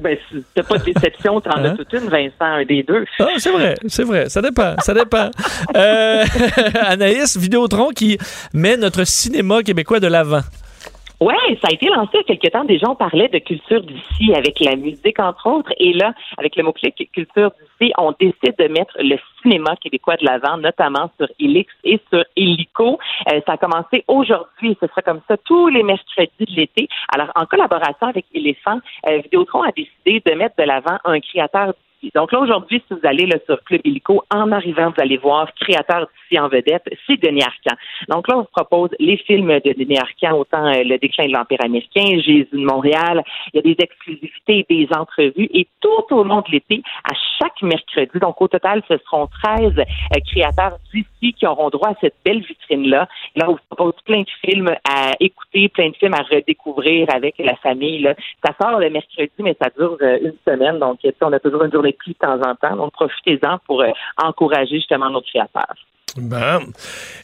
[0.00, 0.16] Ben,
[0.54, 1.76] t'as pas de déception, t'en as Hein?
[1.76, 3.04] toute une, Vincent, un des deux.
[3.18, 4.28] Ah, c'est vrai, c'est vrai.
[4.30, 5.30] Ça dépend, ça dépend.
[5.76, 6.24] Euh,
[6.82, 8.16] Anaïs, Vidéotron qui
[8.54, 10.40] met notre cinéma québécois de l'avant.
[11.20, 12.64] Ouais, ça a été lancé il y a quelque temps.
[12.64, 15.72] Déjà, on parlait de culture d'ici avec la musique, entre autres.
[15.78, 17.50] Et là, avec le mot-clé culture
[17.80, 22.24] d'ici, on décide de mettre le cinéma québécois de l'avant, notamment sur Elix et sur
[22.36, 23.00] Illico.
[23.32, 26.88] Euh, ça a commencé aujourd'hui et ce sera comme ça tous les mercredis de l'été.
[27.12, 31.74] Alors, en collaboration avec Éléphant, euh, Vidéotron a décidé de mettre de l'avant un créateur
[32.14, 35.52] Donc là, aujourd'hui, si vous allez là, sur Club Illico, en arrivant, vous allez voir
[35.54, 37.76] créateur d'ici en vedette, c'est Denis Arcand.
[38.08, 41.32] Donc là, on vous propose les films de Denis Arcand, autant euh, Le déclin de
[41.32, 43.22] l'Empire américain, Jésus de Montréal.
[43.52, 47.60] Il y a des exclusivités, des entrevues et tout au long de l'été, à chaque
[47.62, 48.18] mercredi.
[48.20, 49.84] Donc au total, ce seront 13 euh,
[50.26, 53.08] créateurs d'ici qui auront droit à cette belle vitrine-là.
[53.36, 57.34] Là, on vous propose plein de films à écouter, plein de films à redécouvrir avec
[57.38, 58.00] la famille.
[58.00, 58.14] Là.
[58.44, 60.78] Ça sort le mercredi, mais ça dure euh, une semaine.
[60.78, 62.76] Donc, on a toujours une journée pluie de temps en temps.
[62.76, 63.90] Donc, profitez-en pour euh,
[64.22, 65.74] encourager justement nos créateurs.
[66.16, 66.72] Bon.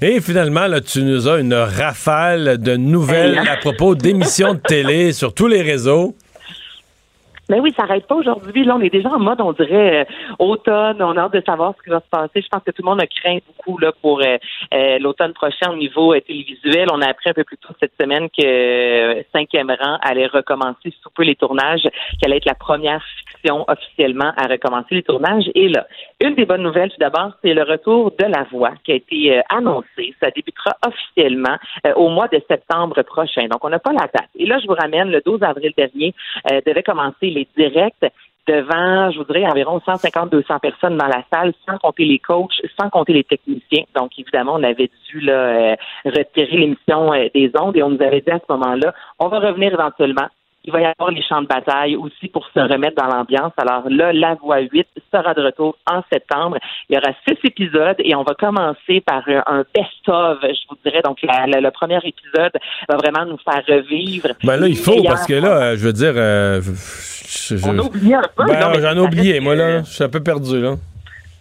[0.00, 5.12] Et finalement, là, tu nous as une rafale de nouvelles à propos d'émissions de télé
[5.12, 6.14] sur tous les réseaux.
[7.50, 8.64] Mais oui, ça n'arrête pas aujourd'hui.
[8.64, 10.04] Là, on est déjà en mode, on dirait, euh,
[10.38, 11.02] automne.
[11.02, 12.40] On a hâte de savoir ce qui va se passer.
[12.40, 14.36] Je pense que tout le monde a craint beaucoup là, pour euh,
[14.72, 16.88] euh, l'automne prochain au niveau euh, télévisuel.
[16.90, 21.10] On a appris un peu plus tôt cette semaine que Cinquième rang allait recommencer sous
[21.10, 21.82] peu les tournages,
[22.20, 25.50] qu'elle allait être la première fiction officiellement à recommencer les tournages.
[25.54, 25.86] Et là,
[26.24, 29.38] une des bonnes nouvelles, tout d'abord, c'est le retour de La Voix qui a été
[29.38, 30.14] euh, annoncé.
[30.20, 31.56] Ça débutera officiellement
[31.86, 33.46] euh, au mois de septembre prochain.
[33.48, 34.28] Donc, on n'a pas la date.
[34.36, 36.14] Et là, je vous ramène, le 12 avril dernier,
[36.50, 38.04] euh, devait commencer les directs
[38.46, 42.90] devant, je vous dirais, environ 150-200 personnes dans la salle, sans compter les coachs, sans
[42.90, 43.84] compter les techniciens.
[43.96, 48.02] Donc, évidemment, on avait dû là, euh, retirer l'émission euh, des ondes et on nous
[48.02, 50.28] avait dit à ce moment-là, on va revenir éventuellement
[50.64, 53.52] il va y avoir les champs de bataille aussi pour se remettre dans l'ambiance.
[53.58, 56.56] Alors là, la voix 8 sera de retour en septembre.
[56.88, 60.76] Il y aura six épisodes et on va commencer par un, un best-of, je vous
[60.84, 61.02] dirais.
[61.04, 62.52] Donc, la- la- le premier épisode
[62.88, 64.28] va vraiment nous faire revivre.
[64.42, 66.12] Ben là, il faut, parce que là, euh, je veux dire.
[66.16, 68.44] euh, je- je- On a oublié un peu.
[68.46, 69.80] Ben, j'en ai oublié, moi, là.
[69.82, 70.74] Je suis un peu perdu, là.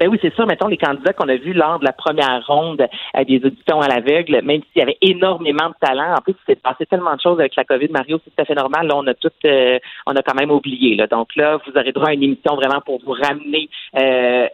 [0.03, 0.45] Ben oui, c'est sûr.
[0.45, 2.85] Mettons les candidats qu'on a vus lors de la première ronde
[3.15, 6.15] euh, des auditions à l'aveugle, même s'il y avait énormément de talent.
[6.17, 8.43] En plus, il s'est passé tellement de choses avec la COVID, Mario, c'est tout à
[8.43, 8.87] fait normal.
[8.87, 10.97] Là, on a tout, euh, on a quand même oublié.
[11.09, 14.47] Donc là, vous aurez droit à une émission vraiment pour vous ramener, euh,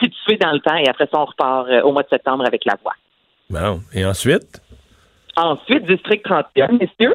[0.00, 0.76] situer dans le temps.
[0.76, 2.94] Et après ça, on repart euh, au mois de septembre avec la voix.
[3.50, 3.80] Bon.
[3.92, 4.62] Et ensuite?
[5.38, 7.14] Ensuite, District 31, messieurs.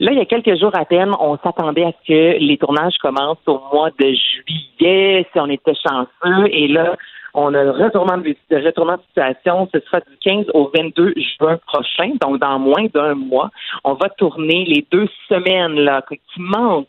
[0.00, 2.96] Là, il y a quelques jours à peine, on s'attendait à ce que les tournages
[3.00, 6.48] commencent au mois de juillet, si on était chanceux.
[6.50, 6.96] Et là,
[7.34, 9.68] on a un retournement de, retournement de situation.
[9.74, 13.50] Ce sera du 15 au 22 juin prochain, donc dans moins d'un mois.
[13.82, 16.86] On va tourner les deux semaines là, qui manquent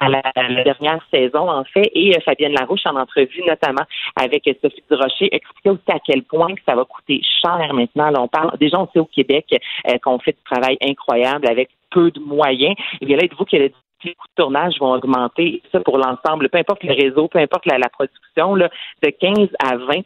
[0.00, 0.22] à la,
[0.64, 1.90] dernière saison, en fait.
[1.94, 3.84] Et euh, Fabienne Larouche, en entrevue notamment
[4.16, 8.12] avec euh, Sophie Durocher, expliquait aussi à quel point que ça va coûter cher maintenant.
[8.18, 9.46] On parle, déjà, on sait au Québec
[9.88, 12.74] euh, qu'on fait du travail incroyable avec peu de moyens.
[13.00, 13.70] Et bien là, dites-vous que le
[14.04, 17.66] les coûts de tournage vont augmenter, ça pour l'ensemble, peu importe le réseau, peu importe
[17.66, 18.70] la, la production, là,
[19.02, 20.02] de 15 à 20%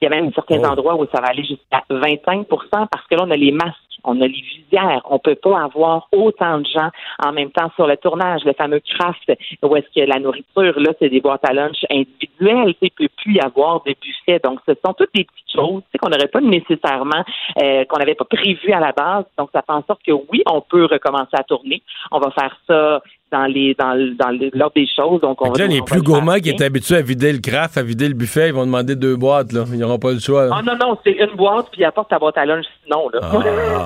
[0.00, 3.24] Il y a même certains endroits où ça va aller jusqu'à 25% parce que là,
[3.26, 5.02] on a les masques, on a les visières.
[5.08, 6.90] On peut pas avoir autant de gens
[7.24, 8.44] en même temps sur le tournage.
[8.44, 9.32] Le fameux craft,
[9.62, 12.74] où est-ce que la nourriture, là, c'est des boîtes à lunch individuelles.
[12.80, 14.40] Il peut plus y avoir de buffet.
[14.42, 17.24] Donc, ce sont toutes des petites choses qu'on n'aurait pas nécessairement,
[17.62, 19.24] euh, qu'on n'avait pas prévu à la base.
[19.38, 21.82] Donc, ça fait en sorte que oui, on peut recommencer à tourner.
[22.10, 23.02] On va faire ça
[23.32, 25.20] dans les dans, le- dans le- l'ordre des choses.
[25.20, 27.76] Donc, on va, là, les on plus gourmands qui étaient habitués à vider le craft,
[27.78, 29.64] à vider le buffet, ils vont demander deux boîtes, là.
[29.72, 30.46] Ils n'auront pas le choix.
[30.46, 30.56] là.
[30.58, 33.08] Ah non, non, c'est une boîte, puis apporte ta boîte à lunch sinon.
[33.10, 33.20] Là.
[33.22, 33.34] Ah,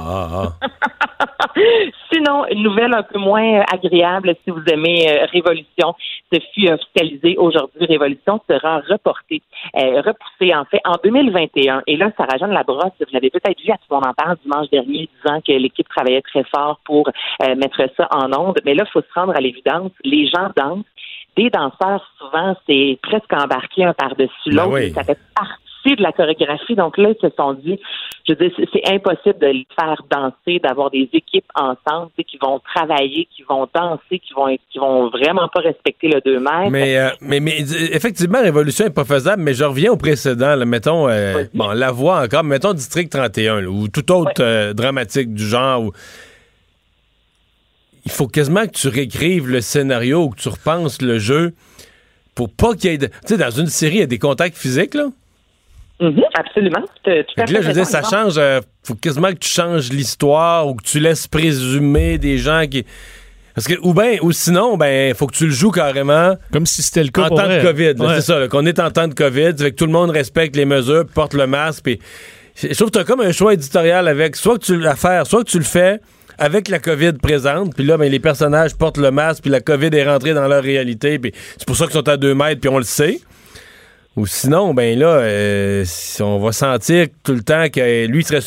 [0.06, 0.28] ah,
[0.62, 0.66] ah.
[2.12, 5.94] Sinon, une nouvelle un peu moins euh, agréable si vous aimez euh, Révolution.
[6.32, 7.86] Ce fut officialisé aujourd'hui.
[7.86, 9.42] Révolution sera reportée,
[9.76, 11.82] euh, repoussée en fait en 2021.
[11.86, 14.68] Et là, Sarah Jeanne Labrosse, vous l'avez peut-être vu à tout monde en parle dimanche
[14.70, 18.58] dernier, disant que l'équipe travaillait très fort pour euh, mettre ça en onde.
[18.64, 19.92] Mais là, il faut se rendre à l'évidence.
[20.04, 20.84] Les gens dansent.
[21.36, 24.74] Des danseurs, souvent, c'est presque embarqué un par-dessus Ben l'autre.
[24.74, 24.92] oui.
[24.92, 26.76] Ça fait partie de la chorégraphie.
[26.76, 27.78] Donc là, ils se sont dit,
[28.26, 32.60] je veux dire, c'est- impossible de les faire danser, d'avoir des équipes ensemble, qui vont
[32.74, 36.70] travailler, qui vont danser, qui vont, qui vont vraiment pas respecter le 2 mètres.
[36.70, 37.58] Mais, euh, mais, mais
[37.92, 40.54] effectivement, Révolution n'est pas faisable, mais je reviens au précédent.
[40.54, 40.64] là.
[40.64, 45.34] mettons, euh, bon, la voix encore, mettons District 31 là, ou tout autre euh, dramatique
[45.34, 45.82] du genre.
[45.82, 45.92] où
[48.04, 51.54] il faut quasiment que tu réécrives le scénario ou que tu repenses le jeu
[52.34, 52.98] pour pas qu'il y ait.
[52.98, 55.06] de- Tu sais, dans une série, il y a des contacts physiques, là.
[56.00, 56.80] Mhm, absolument.
[56.80, 58.34] Tout, tout à Fait que là, je veux dire, ça change.
[58.36, 62.84] euh, faut quasiment que tu changes l'histoire ou que tu laisses présumer des gens qui.
[63.54, 66.34] Parce que, ou bien, ou sinon, ben, faut que tu le joues carrément.
[66.52, 67.62] Comme si c'était le cas En pour temps vrai.
[67.62, 68.14] de COVID, Ouais.
[68.16, 70.56] c'est ça, là, qu'on est en temps de COVID, fait que tout le monde respecte
[70.56, 72.00] les mesures, puis porte le masque, puis
[72.60, 75.48] je trouve que t'as comme un choix éditorial avec soit que tu faire, soit que
[75.50, 76.00] tu le fais
[76.38, 79.90] avec la COVID présente, puis là, ben, les personnages portent le masque, puis la COVID
[79.92, 82.70] est rentrée dans leur réalité, puis c'est pour ça qu'ils sont à deux mètres, puis
[82.70, 83.20] on le sait.
[84.16, 85.84] Ou sinon, ben là, euh,
[86.20, 88.42] on va sentir tout le temps que lui, il serait,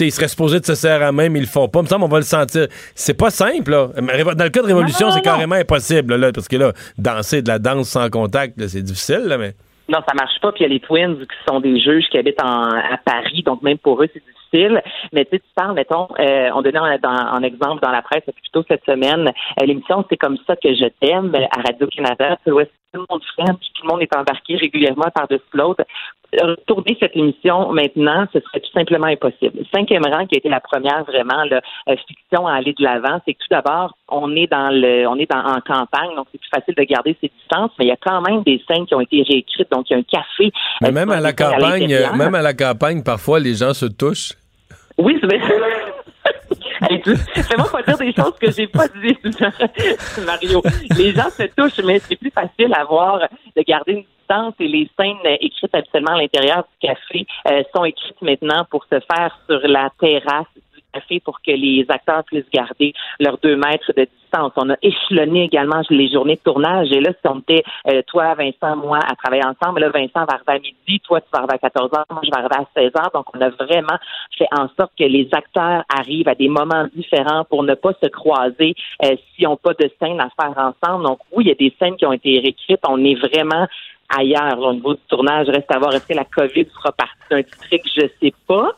[0.00, 1.78] il serait supposé de se serrer à la main, mais ils le font pas.
[1.78, 2.66] Il me semble qu'on va le sentir.
[2.96, 3.90] C'est pas simple, là.
[3.96, 7.60] Dans le cas de Révolution, c'est carrément impossible, là, parce que là, danser de la
[7.60, 9.54] danse sans contact, c'est difficile, là, mais.
[9.88, 10.52] Non, ça marche pas.
[10.52, 13.42] Puis il y a les Twins qui sont des juges qui habitent en- à Paris,
[13.44, 14.82] donc même pour eux, c'est difficile.
[15.12, 18.24] Mais tu sais, tu parles, mettons, euh, on donnait en, en exemple dans la presse
[18.24, 19.28] plutôt cette semaine,
[19.60, 23.56] euh, l'émission C'est comme ça que je t'aime euh, à Radio-Canada, tout le monde freine,
[23.58, 25.84] puis tout le monde est embarqué régulièrement par-dessus l'autre.
[26.40, 29.64] Euh, Tourner cette émission maintenant, ce serait tout simplement impossible.
[29.74, 33.20] Cinquième rang, qui a été la première vraiment là, euh, fiction à aller de l'avant,
[33.26, 36.38] c'est que tout d'abord, on est dans le, on est dans, en campagne, donc c'est
[36.38, 38.94] plus facile de garder ses distances, mais il y a quand même des scènes qui
[38.94, 40.50] ont été réécrites, donc il y a un café.
[40.80, 44.32] Mais même à la campagne, même à la campagne, parfois, les gens se touchent.
[44.96, 45.28] Oui, c'est
[47.42, 49.16] Fais-moi pas dire des choses que j'ai pas dit,
[50.26, 50.62] Mario.
[50.96, 53.20] Les gens se touchent, mais c'est plus facile à voir
[53.56, 54.04] de garder une
[54.58, 58.98] et les scènes écrites habituellement à l'intérieur du café euh, sont écrites maintenant pour se
[59.00, 63.92] faire sur la terrasse du café pour que les acteurs puissent garder leurs deux mètres
[63.96, 64.52] de distance.
[64.56, 68.34] On a échelonné également les journées de tournage et là, si on était euh, toi,
[68.34, 71.54] Vincent, moi, à travailler ensemble, là, Vincent va arriver à midi, toi, tu vas arriver
[71.54, 73.10] à 14 heures, moi, je vais arriver à 16 heures.
[73.12, 73.98] Donc, on a vraiment
[74.38, 78.08] fait en sorte que les acteurs arrivent à des moments différents pour ne pas se
[78.08, 78.74] croiser
[79.04, 81.04] euh, s'ils n'ont pas de scène à faire ensemble.
[81.04, 82.80] Donc, oui, il y a des scènes qui ont été réécrites.
[82.88, 83.66] On est vraiment
[84.08, 85.48] ailleurs au niveau du tournage.
[85.48, 87.86] Reste à voir, est-ce que la COVID fera partie d'un district?
[87.94, 88.72] Je sais pas.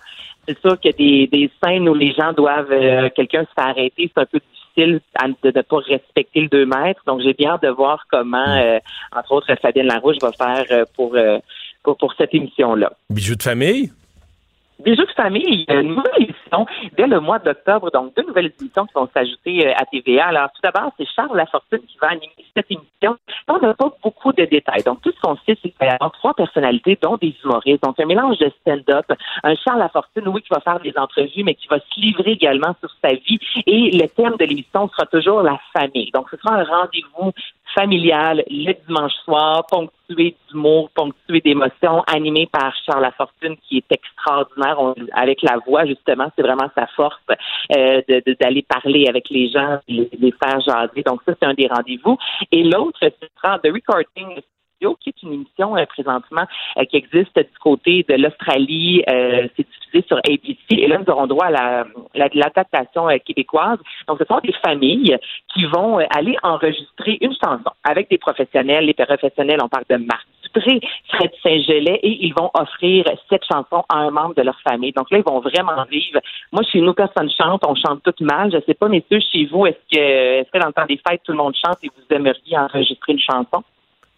[0.46, 3.52] C'est sûr qu'il y a des, des scènes où les gens doivent, euh, quelqu'un se
[3.54, 5.00] fait arrêter, c'est un peu difficile
[5.42, 7.02] de ne pas respecter le 2 mètres.
[7.06, 8.78] Donc, j'ai bien hâte de voir comment, euh,
[9.16, 11.38] entre autres, Fabienne Larouche va faire euh, pour, euh,
[11.82, 12.92] pour, pour cette émission-là.
[13.10, 13.90] Bijoux de famille?
[14.80, 16.66] Bijoux de famille, une nouvelle émission
[16.96, 20.26] dès le mois d'octobre, donc deux nouvelles émissions qui vont s'ajouter euh, à TVA.
[20.26, 23.16] Alors, tout d'abord, c'est Charles Lafortune qui va animer cette émission.
[23.48, 24.82] On n'a pas beaucoup de détails.
[24.82, 27.82] Donc, tout ce qu'on sait, c'est qu'il va y avoir trois personnalités, dont des humoristes.
[27.82, 29.06] Donc, un mélange de stand-up.
[29.42, 32.74] Un Charles Lafortune, oui, qui va faire des entrevues, mais qui va se livrer également
[32.80, 33.38] sur sa vie.
[33.66, 36.10] Et le thème de l'émission sera toujours la famille.
[36.12, 37.32] Donc, ce sera un rendez-vous
[37.74, 44.78] familial le dimanche soir, ponctué d'humour, ponctué d'émotions, animé par Charles Lafortune, qui est extraordinaire
[45.12, 47.20] avec la voix, justement, c'est vraiment sa force
[47.76, 51.02] euh, de- de- d'aller parler avec les gens, les, les faire jaser.
[51.02, 52.16] Donc ça, c'est un des rendez-vous.
[52.52, 54.40] Et l'autre, ce sera The Recording
[55.00, 56.44] Qui est une émission euh, présentement
[56.78, 59.02] euh, qui existe du côté de l'Australie.
[59.10, 60.58] Euh, c'est diffusé sur ABC.
[60.70, 63.78] Et là, nous aurons droit à la- la- l'adaptation québécoise.
[64.08, 65.16] Donc, ce sont des familles
[65.52, 68.84] qui vont aller enregistrer une chanson avec des professionnels.
[68.86, 73.84] Les professionnels, on parle de Marc Dupré, Fred Saint-Gelais, et ils vont offrir cette chanson
[73.88, 74.92] à un membre de leur famille.
[74.92, 76.20] Donc là, ils vont vraiment vivre.
[76.52, 78.52] Moi, chez nous, personne chante, on chante tout mal.
[78.52, 80.00] Je sais pas, messieurs, chez vous, est-ce que,
[80.40, 83.12] est-ce que dans le temps des fêtes, tout le monde chante et vous aimeriez enregistrer
[83.14, 83.62] une chanson?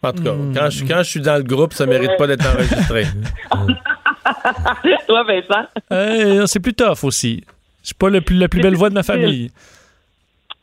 [0.02, 2.46] En tout cas, quand, je, quand je suis dans le groupe, ça mérite pas d'être
[2.46, 3.06] enregistré.
[5.08, 5.66] Toi, Vincent?
[5.90, 7.42] Euh, c'est plus tough aussi.
[7.82, 9.50] Je suis pas le plus, la plus belle voix de ma famille.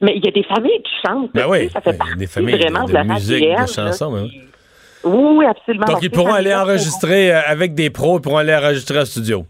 [0.02, 1.32] Mais il y a des familles qui chantent.
[1.34, 3.44] Ben oui, ça fait il y a partie des familles vraiment de, de, la musique,
[3.44, 4.14] de chansons.
[4.14, 4.22] là.
[4.24, 4.42] mais oui.
[5.06, 5.86] Oui, oui, absolument.
[5.86, 9.46] Donc, ils pourront aller enregistrer euh, avec des pros, ils pourront aller enregistrer en studio.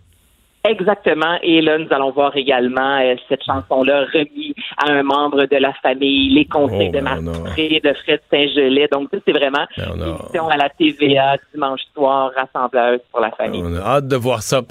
[0.68, 1.38] Exactement.
[1.44, 5.74] Et là, nous allons voir également euh, cette chanson-là remise à un membre de la
[5.82, 8.88] famille, les conseils Oh, de ben, Marc on a- Dupré, de Fred Saint-Gelais.
[8.92, 13.02] Donc, ça, c'est vraiment Ben, on a- une émission à la TVA dimanche soir, rassembleuse
[13.12, 13.62] pour la famille.
[13.64, 14.62] On a hâte de voir ça.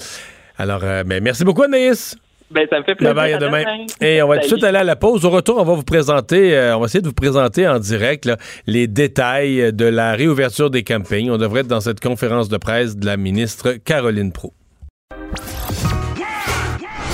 [0.57, 2.17] Alors, euh, ben, merci beaucoup, Anaïs.
[2.49, 3.15] Ben, ça me fait Bye plaisir.
[3.15, 3.61] bye, à demain.
[3.61, 3.85] demain.
[4.01, 5.25] Et on va tout de suite aller à la pause.
[5.25, 8.25] Au retour, on va vous présenter, euh, on va essayer de vous présenter en direct
[8.25, 11.29] là, les détails de la réouverture des campings.
[11.31, 14.53] On devrait être dans cette conférence de presse de la ministre Caroline Pro.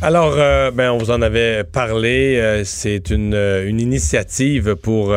[0.00, 2.36] Alors, euh, ben, on vous en avait parlé.
[2.38, 5.12] euh, c'est une, euh, une initiative pour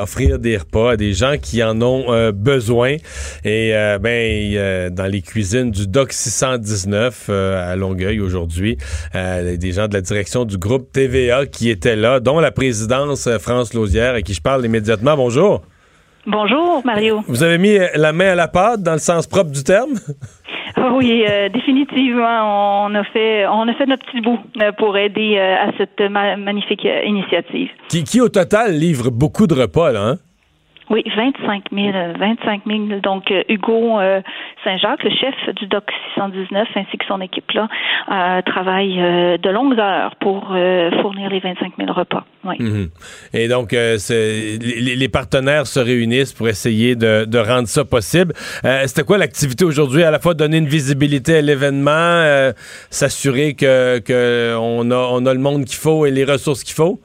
[0.00, 2.96] offrir des repas à des gens qui en ont besoin.
[3.44, 8.78] Et ben, dans les cuisines du Doc 619 euh, à Longueuil aujourd'hui,
[9.12, 13.74] des gens de la direction du groupe TVA qui étaient là, dont la présidence France
[13.74, 15.16] Lausière, à qui je parle immédiatement.
[15.16, 15.62] Bonjour.
[16.26, 17.22] Bonjour, Mario.
[17.26, 19.94] Vous avez mis la main à la pâte dans le sens propre du terme?
[20.76, 24.96] Ah Oui, euh, définitivement, on a fait, on a fait notre petit bout euh, pour
[24.96, 27.68] aider euh, à cette ma- magnifique initiative.
[27.88, 30.18] Qui, qui, au total, livre beaucoup de repas, là, hein?
[30.92, 33.00] Oui, 25 000, euh, 25 000.
[33.02, 34.20] Donc, euh, Hugo euh,
[34.62, 35.84] Saint-Jacques, le chef du DOC
[36.14, 37.66] 619, ainsi que son équipe-là,
[38.12, 38.96] euh, travaille
[39.38, 40.48] de longues heures pour
[41.00, 42.24] fournir les 25 000 repas.
[42.44, 42.56] Oui.
[42.58, 42.90] Mhm.
[43.32, 48.34] Et donc, les, partenaires se réunissent pour essayer de, rendre ça possible.
[48.84, 50.04] C'était quoi l'activité aujourd'hui?
[50.04, 52.52] À la fois donner une visibilité à l'événement,
[52.90, 57.00] s'assurer que, que a, on a le monde qu'il faut et les ressources qu'il faut?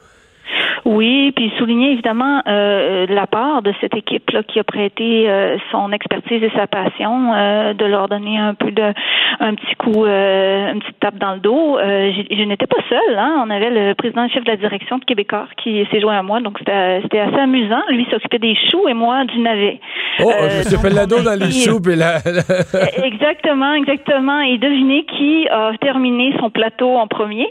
[0.90, 5.92] Oui, puis souligner évidemment euh, la part de cette équipe-là qui a prêté euh, son
[5.92, 8.94] expertise et sa passion, euh, de leur donner un peu de
[9.42, 11.78] un petit coup, euh, une petite tape dans le dos.
[11.78, 13.44] Euh, j'ai- je n'étais pas seule, hein.
[13.46, 16.24] On avait le président et chef de la direction de Québécois qui s'est joint à
[16.24, 17.82] moi, donc c'était c'était assez amusant.
[17.90, 19.82] Lui s'occupait des choux et moi du navet.
[20.24, 22.18] Oh, Euh, je donc, fais la dos dans les choux, puis la...
[23.04, 24.40] Exactement, exactement.
[24.42, 27.48] Et devinez qui a terminé son plateau en premier?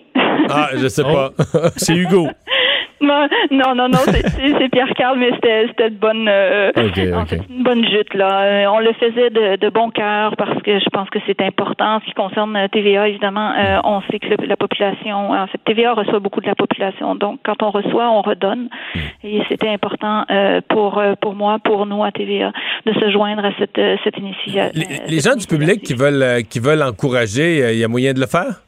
[0.49, 1.31] ah, je sais pas.
[1.77, 2.29] C'est Hugo.
[3.01, 6.71] Non, non, non, c'est- Pierre Carl, mais c'était de bonne, euh,
[7.15, 8.43] en fait, une bonne jute là.
[8.43, 11.97] Euh, on le faisait de, de bon cœur parce que je pense que c'est important.
[11.97, 15.47] En ce qui concerne euh, TVA, évidemment, euh, on sait que le- la population, en
[15.47, 17.15] fait, TVA reçoit beaucoup de la population.
[17.15, 18.69] Donc, quand on reçoit, on redonne.
[19.23, 22.53] Et c'était important euh, pour pour moi, pour nous à TVA,
[22.87, 24.71] de se joindre à cette cette initiative.
[24.75, 28.21] Les, les gens du public qui veulent, qui veulent encourager, il y a moyen de
[28.21, 28.63] le faire?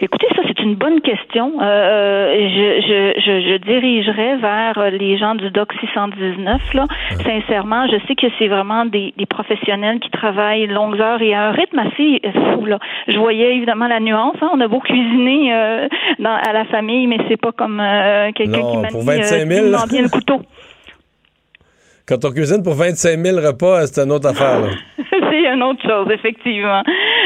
[0.00, 0.26] Écoutez,
[0.62, 1.52] une bonne question.
[1.60, 6.74] Euh, je, je, je, je dirigerais vers les gens du DOC 619.
[6.74, 6.86] Là.
[7.24, 11.48] Sincèrement, je sais que c'est vraiment des, des professionnels qui travaillent longues heures et à
[11.48, 12.20] un rythme assez
[12.54, 12.64] fou.
[12.66, 12.78] Là.
[13.08, 14.36] Je voyais évidemment la nuance.
[14.40, 14.50] hein.
[14.52, 15.88] On a beau cuisiner euh,
[16.18, 19.50] dans, à la famille, mais c'est pas comme euh, quelqu'un qui manie pour 25 000,
[19.50, 20.40] euh, finement bien le couteau.
[22.06, 24.60] Quand on cuisine pour 25 000 repas, c'est une autre affaire.
[24.60, 24.68] là.
[25.32, 26.82] c'est une autre chose, effectivement.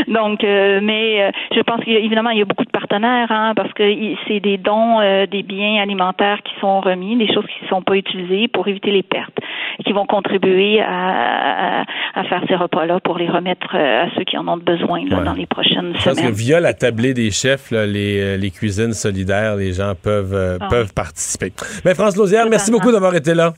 [0.08, 3.72] Donc, euh, mais euh, je pense qu'évidemment, il y a beaucoup de partenaires, hein, parce
[3.72, 3.82] que
[4.28, 7.82] c'est des dons, euh, des biens alimentaires qui sont remis, des choses qui ne sont
[7.82, 9.36] pas utilisées pour éviter les pertes,
[9.78, 11.84] et qui vont contribuer à,
[12.14, 15.34] à, faire ces repas-là pour les remettre à ceux qui en ont besoin là, dans
[15.34, 16.16] les prochaines je semaines.
[16.16, 20.58] pense que via la tablée des chefs, là, les, les, cuisines solidaires, les gens peuvent,
[20.60, 20.68] ah.
[20.68, 21.52] peuvent participer.
[21.84, 23.52] Mais France Lausière, merci beaucoup d'avoir été là.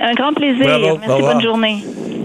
[0.00, 0.64] Un grand plaisir.
[0.64, 0.98] Bravo.
[0.98, 1.84] Merci, bonne journée.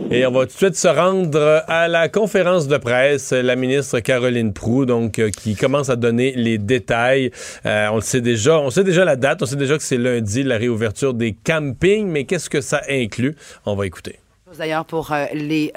[0.10, 4.00] Et on va tout de suite se rendre à la conférence de presse, la ministre
[4.00, 7.32] Caroline Proux, donc euh, qui commence à donner les détails.
[7.66, 9.98] Euh, on le sait déjà, on sait déjà la date, on sait déjà que c'est
[9.98, 13.36] lundi la réouverture des campings, mais qu'est-ce que ça inclut?
[13.66, 14.20] On va écouter.
[14.58, 15.74] D'ailleurs pour euh, les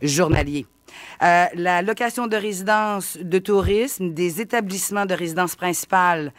[0.00, 0.66] journaliers.
[1.20, 6.32] la location de résidence de tourisme des établissements de résidence principale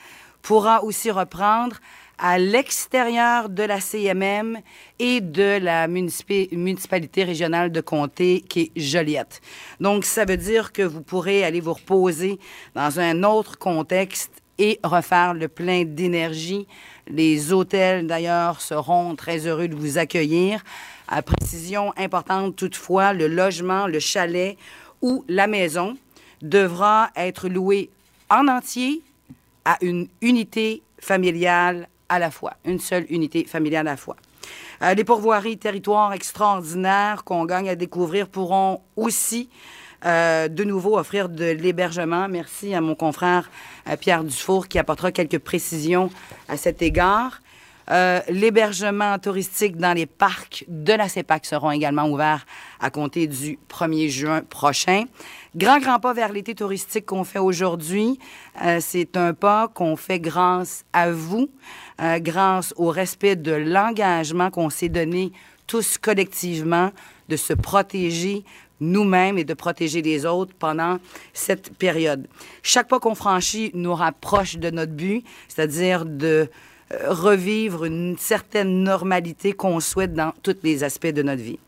[0.43, 1.77] pourra aussi reprendre
[2.23, 4.57] à l'extérieur de la CMM
[4.97, 9.41] et de la municipalité régionale de comté qui est Joliette.
[9.81, 12.39] Donc, ça veut dire que vous pourrez aller vous reposer
[12.75, 16.65] dans un autre contexte et refaire le plein d'énergie.
[17.07, 20.63] Les hôtels, d'ailleurs, seront très heureux de vous accueillir.
[21.09, 24.57] À précision importante, toutefois, le logement, le chalet
[25.01, 25.97] ou la maison
[26.41, 27.89] devra être loué
[28.29, 29.01] en entier
[29.65, 34.15] à une unité familiale à la fois, une seule unité familiale à la fois.
[34.81, 39.49] Euh, les pourvoiries territoires extraordinaires qu'on gagne à découvrir pourront aussi
[40.05, 42.27] euh, de nouveau offrir de l'hébergement.
[42.27, 43.49] Merci à mon confrère
[43.89, 46.09] euh, Pierre Dufour qui apportera quelques précisions
[46.49, 47.39] à cet égard.
[48.29, 52.45] L'hébergement touristique dans les parcs de la CEPAC seront également ouverts
[52.79, 55.03] à compter du 1er juin prochain.
[55.53, 58.19] Grand, grand pas vers l'été touristique qu'on fait aujourd'hui.
[58.79, 61.49] C'est un pas qu'on fait grâce à vous.
[62.01, 65.31] Euh, grâce au respect de l'engagement qu'on s'est donné
[65.67, 66.91] tous collectivement
[67.29, 68.43] de se protéger
[68.79, 70.97] nous-mêmes et de protéger les autres pendant
[71.33, 72.27] cette période.
[72.63, 76.49] Chaque pas qu'on franchit nous rapproche de notre but, c'est-à-dire de
[76.91, 81.59] euh, revivre une certaine normalité qu'on souhaite dans tous les aspects de notre vie.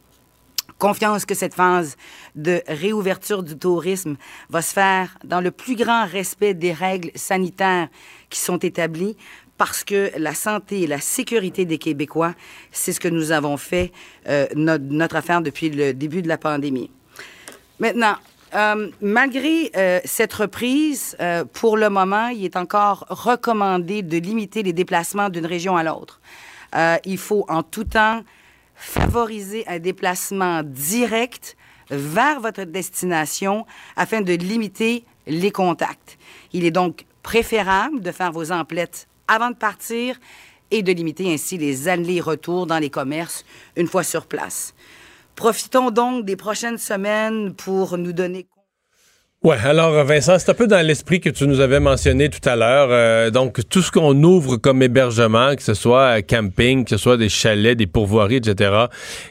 [0.77, 1.95] Confiance que cette phase
[2.35, 4.17] de réouverture du tourisme
[4.49, 7.87] va se faire dans le plus grand respect des règles sanitaires
[8.29, 9.15] qui sont établies
[9.57, 12.33] parce que la santé et la sécurité des Québécois,
[12.71, 13.91] c'est ce que nous avons fait
[14.27, 16.91] euh, notre, affaire depuis le début de la pandémie.
[17.79, 18.15] Maintenant,
[18.53, 21.17] euh, malgré euh, cette reprise,
[21.53, 26.19] pour le moment, il est encore recommandé de limiter les déplacements d'une région à l'autre.
[27.05, 28.23] il faut en tout temps
[28.75, 31.55] favoriser un déplacement direct
[31.89, 36.17] vers votre destination afin de limiter les contacts.
[36.51, 40.19] Il est donc préférable de faire vos emplettes avant de partir
[40.71, 43.45] et de limiter ainsi les allers-retours dans les commerces
[43.75, 44.73] une fois sur place.
[45.35, 48.47] Profitons donc des prochaines semaines pour nous donner
[49.45, 52.55] oui, alors Vincent, c'est un peu dans l'esprit que tu nous avais mentionné tout à
[52.55, 52.87] l'heure.
[52.89, 57.15] Euh, donc, tout ce qu'on ouvre comme hébergement, que ce soit camping, que ce soit
[57.15, 58.85] des chalets, des pourvoiries, etc.,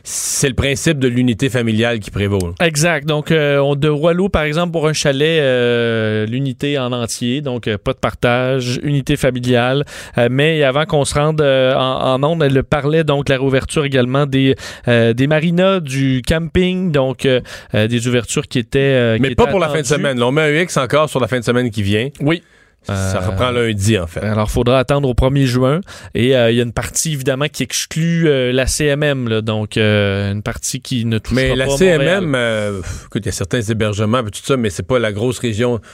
[0.05, 2.55] c'est le principe de l'unité familiale qui prévaut.
[2.61, 3.09] Exact.
[3.09, 7.69] Donc, euh, on de Roileau, par exemple, pour un chalet, euh, l'unité en entier, donc
[7.79, 9.85] pas de partage, unité familiale.
[10.31, 14.55] mais avant qu'on se rende en, en onde, elle parlait donc la réouverture également des,
[14.87, 17.27] des marinas, du camping, donc
[17.73, 19.19] des ouvertures qui étaient...
[19.19, 21.39] mais pas pour la fin de semaine on met un X encore sur la fin
[21.39, 22.09] de semaine qui vient.
[22.21, 22.43] Oui.
[22.87, 24.21] Ça euh, reprend lundi, en fait.
[24.21, 25.81] Alors, il faudra attendre au 1er juin.
[26.15, 29.41] Et euh, il y a une partie, évidemment, qui exclut euh, la CMM.
[29.41, 32.37] donc, une partie qui ne touche pas Mais la CMM,
[33.07, 35.81] écoute, il y a certains hébergements et tout ça, mais c'est pas la grosse région.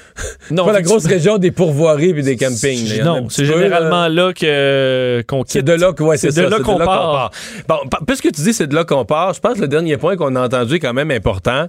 [0.50, 3.02] Non, pas la grosse région des pourvoiries et des campings.
[3.02, 5.52] Non, c'est généralement là que, qu'on quitte.
[5.52, 7.30] C'est de là, ouais, c'est, de là qu'on part.
[7.68, 10.16] Bon, puisque tu dis c'est de là qu'on part, je pense que le dernier point
[10.16, 11.68] qu'on a entendu est quand même important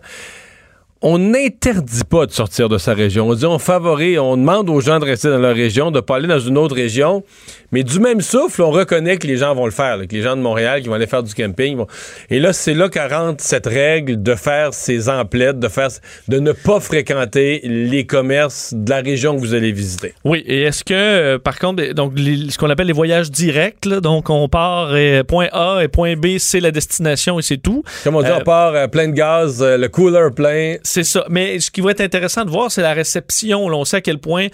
[1.02, 3.28] on n'interdit pas de sortir de sa région.
[3.28, 6.18] On dit on favorise, on demande aux gens de rester dans leur région, de pas
[6.18, 7.24] aller dans une autre région.
[7.72, 10.36] Mais du même souffle, on reconnaît que les gens vont le faire, que les gens
[10.36, 11.78] de Montréal qui vont aller faire du camping.
[11.78, 11.88] Vont...
[12.30, 15.88] Et là, c'est là rentre cette règle de faire ces emplettes, de faire,
[16.28, 20.14] de ne pas fréquenter les commerces de la région que vous allez visiter.
[20.24, 20.43] Oui.
[20.45, 24.49] Et est-ce que, euh, par contre, donc ce qu'on appelle les voyages directs, donc on
[24.49, 27.84] part et point A et point B, c'est la destination et c'est tout.
[28.04, 30.76] Comme on dit, on euh, part euh, plein de gaz, le cooler plein.
[30.92, 31.26] C'est ça.
[31.30, 33.66] Mais ce qui va être intéressant de voir, c'est la réception.
[33.66, 34.48] on sait à quel point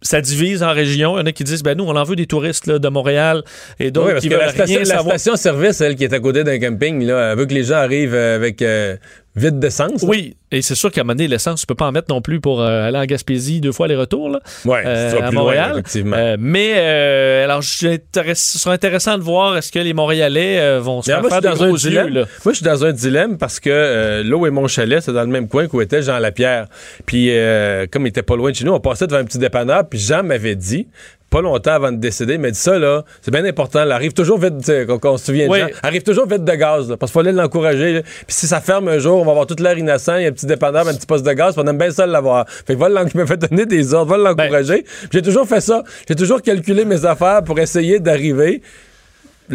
[0.00, 1.16] ça divise en régions.
[1.16, 2.88] Il y en a qui disent, ben nous, on en veut des touristes là, de
[2.88, 3.42] Montréal
[3.80, 7.04] et d'autres qui veulent la station, La station-service, elle, qui est à côté d'un camping,
[7.04, 8.96] là, elle veut que les gens arrivent euh, avec euh,
[9.34, 10.02] vide d'essence.
[10.02, 12.20] Oui, et c'est sûr qu'à un moment donné, l'essence, tu peux pas en mettre non
[12.20, 15.70] plus pour euh, aller en Gaspésie deux fois les retours Ouais, euh, à loin, Montréal.
[15.72, 16.16] effectivement.
[16.16, 17.98] Euh, mais euh, alors, ce
[18.34, 21.70] sera intéressant de voir est-ce que les Montréalais vont se faire moi, faire dans un
[21.70, 21.76] yeux.
[21.78, 22.12] dilemme.
[22.12, 25.28] Moi, je suis dans un dilemme parce que l'eau et mon chalet, c'est dans le
[25.28, 26.66] même coin qu'où était Jean Lapierre.
[27.06, 29.38] Puis, euh, comme il était pas loin de chez nous, on passait devant un petit
[29.38, 30.88] dépanneur, puis Jean m'avait dit,
[31.32, 34.12] pas longtemps avant de décéder, il m'a dit ça, là, c'est bien important, là, arrive
[34.12, 34.70] toujours vite,
[35.00, 38.02] qu'on se souvient de arrive toujours vite de gaz, là, parce qu'il fallait l'encourager.
[38.02, 40.28] Puis si ça ferme un jour, on va avoir toute l'air innocent, il y a
[40.28, 42.46] un petit dépanneur, un petit poste de gaz, on aime bien ça l'avoir.
[42.48, 44.82] Fait que va il m'a fait donner des ordres, va l'encourager.
[44.82, 45.82] Puis J'ai toujours fait ça.
[46.06, 48.60] J'ai toujours calculé mes affaires pour essayer d'arriver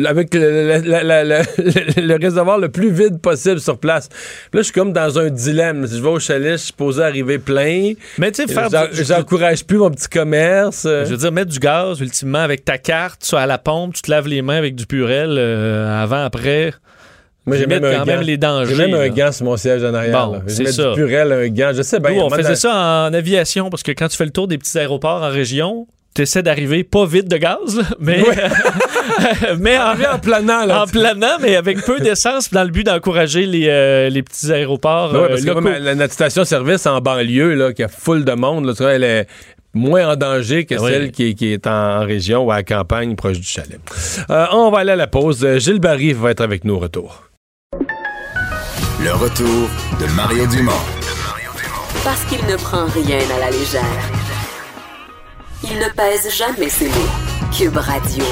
[0.06, 4.10] avec le, réservoir le plus vide possible sur place.
[4.10, 4.18] Puis
[4.54, 5.88] là, je suis comme dans un dilemme.
[5.88, 7.94] Si je vais au chalet, je suis supposé arriver plein.
[8.18, 10.84] Mais tu sais, faire J'encourage plus mon petit commerce.
[10.84, 13.96] Je veux dire, mettre du gaz, ultimement, avec ta carte, tu es à la pompe,
[13.96, 16.74] tu te laves les mains avec du purel euh, avant, après.
[17.46, 18.76] Moi, j'ai même quand même les dangers.
[18.76, 20.28] J'ai même un gant sur mon siège en arrière.
[20.28, 20.90] Bon, c'est ça.
[20.90, 21.72] du purel, un gant.
[21.74, 22.12] Je sais bien.
[22.12, 24.78] Nous, on faisait ça en aviation parce que quand tu fais le tour des petits
[24.78, 25.88] aéroports en région,
[26.18, 28.24] tu essaies d'arriver pas vite de gaz, là, mais,
[29.60, 30.66] mais en, en planant.
[30.66, 34.52] Là, en planant, mais avec peu d'essence dans le but d'encourager les, euh, les petits
[34.52, 35.70] aéroports Ben ouais, euh, parce que locaux.
[35.80, 39.04] la- notre station-service en banlieue, là, qui a full de monde, là, tu vois, elle
[39.04, 39.28] est
[39.76, 40.92] moins en danger que oui.
[40.92, 43.80] celle qui, qui est en, région ou à la campagne proche du chalet.
[44.32, 45.48] Euh, on va aller à la pause.
[45.60, 47.26] Gilles Barry va être avec nous au retour.
[49.04, 49.70] Le retour
[50.02, 50.72] de Mario Dumont.
[52.04, 54.17] Parce qu'il ne prend rien à la légère.
[55.64, 57.52] Il ne pèse jamais ses mots.
[57.58, 58.24] Cube Radio.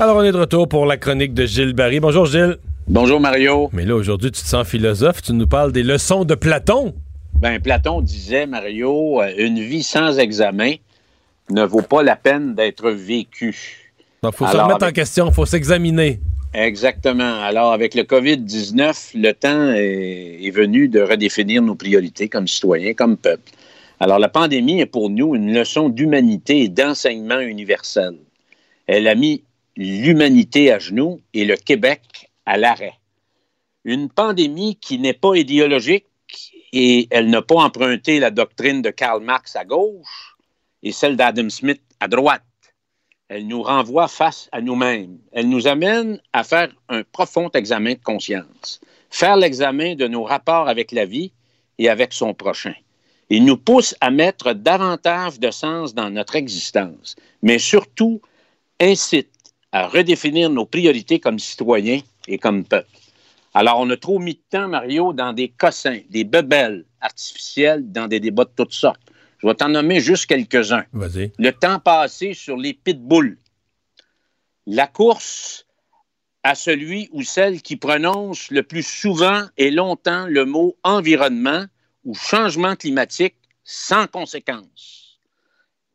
[0.00, 2.00] Alors, on est de retour pour la chronique de Gilles Barry.
[2.00, 2.56] Bonjour, Gilles.
[2.88, 3.70] Bonjour, Mario.
[3.72, 5.22] Mais là, aujourd'hui, tu te sens philosophe.
[5.22, 6.94] Tu nous parles des leçons de Platon.
[7.34, 10.74] Ben, Platon disait, Mario, euh, une vie sans examen
[11.50, 13.90] ne vaut pas la peine d'être vécue.
[14.22, 15.30] Donc, faut se Alors, remettre en avec- question.
[15.30, 16.20] faut s'examiner.
[16.54, 17.42] Exactement.
[17.42, 22.94] Alors, avec le COVID-19, le temps est, est venu de redéfinir nos priorités comme citoyens,
[22.94, 23.50] comme peuple.
[24.04, 28.18] Alors, la pandémie est pour nous une leçon d'humanité et d'enseignement universel.
[28.86, 29.44] Elle a mis
[29.78, 32.98] l'humanité à genoux et le Québec à l'arrêt.
[33.82, 36.04] Une pandémie qui n'est pas idéologique
[36.74, 40.36] et elle n'a pas emprunté la doctrine de Karl Marx à gauche
[40.82, 42.42] et celle d'Adam Smith à droite.
[43.28, 45.18] Elle nous renvoie face à nous-mêmes.
[45.32, 50.68] Elle nous amène à faire un profond examen de conscience, faire l'examen de nos rapports
[50.68, 51.32] avec la vie
[51.78, 52.74] et avec son prochain.
[53.30, 58.20] Il nous pousse à mettre davantage de sens dans notre existence, mais surtout
[58.80, 59.30] incite
[59.72, 62.88] à redéfinir nos priorités comme citoyens et comme peuple.
[63.54, 68.08] Alors, on a trop mis de temps, Mario, dans des cossins, des bebelles artificielles, dans
[68.08, 69.00] des débats de toutes sortes.
[69.38, 70.84] Je vais t'en nommer juste quelques-uns.
[70.92, 71.32] Vas-y.
[71.38, 73.38] Le temps passé sur les pitbulls.
[74.66, 75.66] La course
[76.42, 81.64] à celui ou celle qui prononce le plus souvent et longtemps le mot environnement
[82.04, 85.18] ou changement climatique sans conséquence.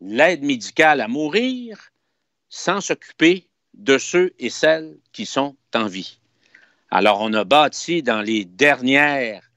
[0.01, 1.91] L'aide médicale à mourir
[2.49, 6.19] sans s'occuper de ceux et celles qui sont en vie.
[6.91, 9.49] Alors, on a bâti dans les dernières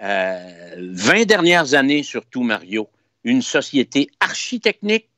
[0.00, 2.88] euh, 20 dernières années, surtout, Mario,
[3.24, 5.08] une société architecnique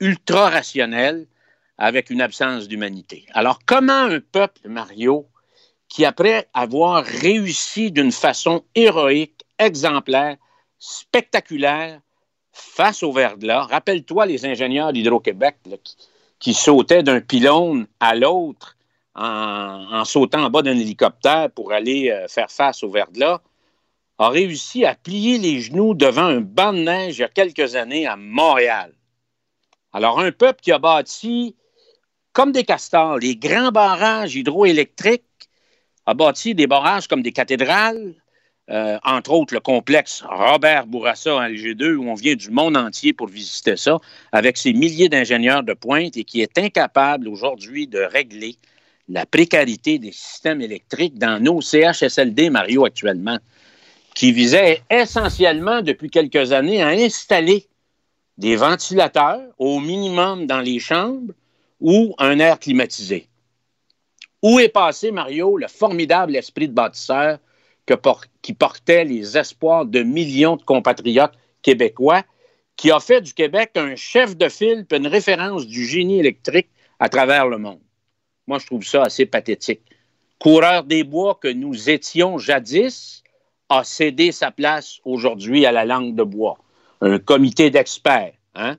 [0.00, 1.26] ultra rationnelle
[1.78, 3.26] avec une absence d'humanité.
[3.32, 5.26] Alors, comment un peuple, Mario,
[5.88, 10.36] qui après avoir réussi d'une façon héroïque, exemplaire,
[10.78, 12.00] spectaculaire,
[12.52, 15.56] face au verglas, rappelle-toi les ingénieurs d'Hydro-Québec
[16.38, 18.76] qui, sautaient d'un pylône à l'autre
[19.14, 23.40] en, en sautant en bas d'un hélicoptère pour aller euh, faire face au verglas,
[24.18, 27.76] a réussi à plier les genoux devant un banc de neige il y a quelques
[27.76, 28.92] années à Montréal.
[29.92, 31.56] Alors, un peuple qui a bâti,
[32.32, 35.24] comme des castors, les grands barrages hydroélectriques,
[36.06, 38.14] a bâti des barrages comme des cathédrales,
[38.70, 43.12] euh, entre autres le complexe Robert Bourassa en LG2, où on vient du monde entier
[43.12, 43.98] pour visiter ça,
[44.32, 48.56] avec ses milliers d'ingénieurs de pointe et qui est incapable aujourd'hui de régler
[49.08, 53.38] la précarité des systèmes électriques dans nos CHSLD, Mario, actuellement,
[54.14, 57.66] qui visait essentiellement depuis quelques années à installer
[58.36, 61.32] des ventilateurs au minimum dans les chambres
[61.80, 63.28] ou un air climatisé.
[64.42, 67.38] Où est passé, Mario, le formidable esprit de bâtisseur
[68.42, 72.22] qui portait les espoirs de millions de compatriotes québécois,
[72.76, 76.68] qui a fait du Québec un chef de file une référence du génie électrique
[76.98, 77.80] à travers le monde.
[78.46, 79.82] Moi, je trouve ça assez pathétique.
[80.38, 83.22] Coureur des bois que nous étions jadis
[83.68, 86.58] a cédé sa place aujourd'hui à la langue de bois.
[87.00, 88.76] Un comité d'experts, hein,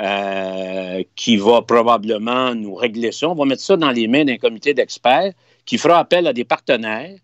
[0.00, 3.28] euh, qui va probablement nous régler ça.
[3.28, 5.32] On va mettre ça dans les mains d'un comité d'experts
[5.66, 7.16] qui fera appel à des partenaires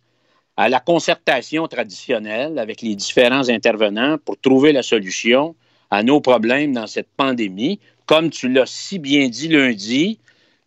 [0.60, 5.56] à la concertation traditionnelle avec les différents intervenants pour trouver la solution
[5.90, 7.80] à nos problèmes dans cette pandémie.
[8.04, 10.18] Comme tu l'as si bien dit lundi,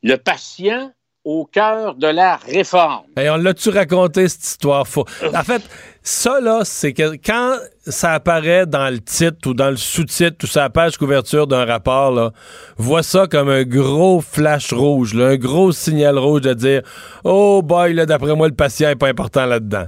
[0.01, 0.91] le patient
[1.25, 3.05] au cœur de la réforme.
[3.17, 5.05] Et on l'a-tu raconté, cette histoire faux?
[5.33, 5.61] En fait,
[6.01, 7.55] ça, là, c'est que quand
[7.87, 11.65] ça apparaît dans le titre ou dans le sous-titre ou sur la page couverture d'un
[11.65, 12.31] rapport, là,
[12.77, 16.81] vois ça comme un gros flash rouge, là, un gros signal rouge de dire
[17.23, 19.85] Oh boy, là, d'après moi, le patient est pas important là-dedans.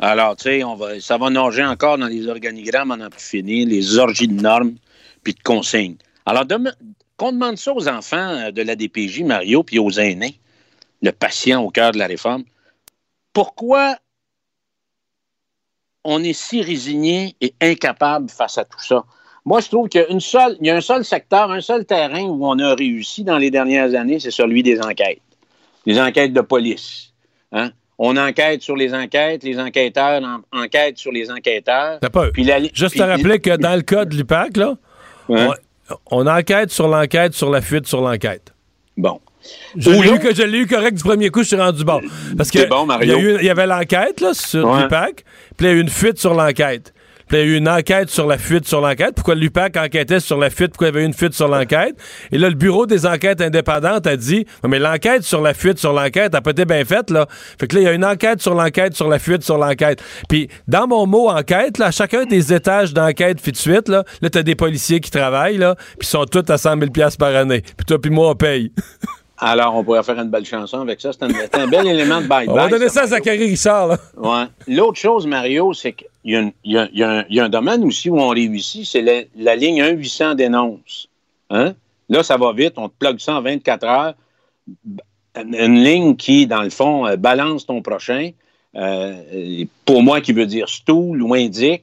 [0.00, 3.22] Alors, tu sais, on va, ça va nager encore dans les organigrammes, on n'a plus
[3.22, 4.74] fini, les orgies de normes
[5.22, 5.96] puis de consignes.
[6.26, 6.44] Alors,
[7.16, 10.40] qu'on demande ça aux enfants euh, de la DPJ, Mario, puis aux aînés,
[11.02, 12.44] le patient au cœur de la réforme,
[13.32, 13.96] pourquoi
[16.04, 19.04] on est si résigné et incapable face à tout ça?
[19.44, 21.60] Moi, je trouve qu'il y a, une seule, il y a un seul secteur, un
[21.60, 25.20] seul terrain où on a réussi dans les dernières années, c'est celui des enquêtes.
[25.86, 27.12] Les enquêtes de police.
[27.50, 27.70] Hein?
[27.98, 31.98] On enquête sur les enquêtes, les enquêteurs en- enquêtent sur les enquêteurs.
[32.00, 34.76] T'as pas- Puis la- Juste puis- te rappeler que dans le cas de l'UPAC, là,
[35.30, 35.50] Hein?
[36.10, 38.54] on, on enquête sur l'enquête, sur la fuite, sur l'enquête.
[38.96, 39.20] Bon.
[39.76, 42.00] Je l'ai eu, je l'ai eu correct du premier coup, je suis rendu bon.
[42.36, 43.18] Parce que bon, Mario.
[43.18, 44.82] Il y, a eu- il y avait l'enquête là, sur Ouais.
[44.82, 45.24] l'UPAC,
[45.56, 46.92] puis il y a eu une fuite sur l'enquête.
[47.28, 49.14] Puis il y a eu une enquête sur la fuite sur l'enquête.
[49.14, 50.72] Pourquoi l'UPAC enquêtait sur la fuite?
[50.72, 51.94] Pourquoi il y avait eu une fuite sur l'enquête?
[52.30, 55.94] Et là, le Bureau des enquêtes indépendantes a dit Mais l'enquête sur la fuite sur
[55.94, 57.26] l'enquête a pas été bien faite, là.
[57.58, 60.02] Fait que là, il y a une enquête sur l'enquête sur la fuite sur l'enquête.
[60.28, 64.28] Puis dans mon mot enquête, là, à chacun des étages d'enquête fuite suite, là, là
[64.28, 67.62] t'as des policiers qui travaillent, là, puis ils sont tous à 100 000 par année.
[67.62, 68.72] Puis toi, puis moi, on paye.
[69.44, 71.10] Alors, on pourrait faire une belle chanson avec ça.
[71.12, 72.48] C'est un, bel élément de bye-bye.
[72.48, 73.06] On va donner ça à.
[73.08, 73.98] Zachary Richard, là.
[74.16, 74.44] Ouais.
[74.68, 77.82] L'autre chose, Mario, c'est qu'il y, a y y un- il y a un domaine
[77.84, 81.08] aussi où on réussit, c'est la, la ligne 1-800 dénonce.
[81.50, 81.74] Hein?
[82.08, 84.14] Là, ça va vite, on te plug ça en 24 heures.
[85.36, 88.30] Une ligne qui, dans le fond, euh, balance ton prochain.
[88.76, 91.82] Euh, pour moi, qui veut dire stool ou indique,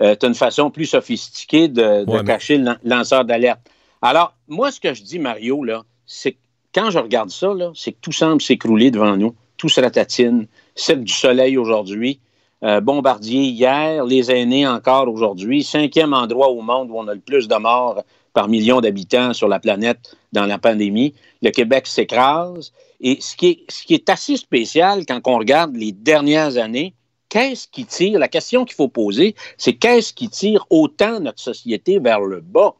[0.00, 3.24] euh, tu as une façon plus sophistiquée de, de Ouais, mais- cacher le lan- lanceur
[3.24, 3.60] d'alerte.
[4.00, 6.38] Alors, moi, ce que je dis, Mario, là, c'est que
[6.74, 9.34] quand je regarde ça, c'est que tout semble s'écrouler devant nous.
[9.56, 10.46] Tout se ratatine.
[10.74, 12.18] C'est du soleil aujourd'hui.
[12.64, 15.62] Euh, Bombardier hier, les aînés encore aujourd'hui.
[15.62, 18.02] Cinquième endroit au monde où on a le plus de morts
[18.32, 21.14] par million d'habitants sur la planète dans la pandémie.
[21.42, 22.72] Le Québec s'écrase.
[23.00, 26.94] Et ce qui est assez spécial quand on regarde les dernières années,
[27.28, 31.98] qu'est-ce qui tire, la question qu'il faut poser, c'est qu'est-ce qui tire autant notre société
[31.98, 32.74] vers le bas?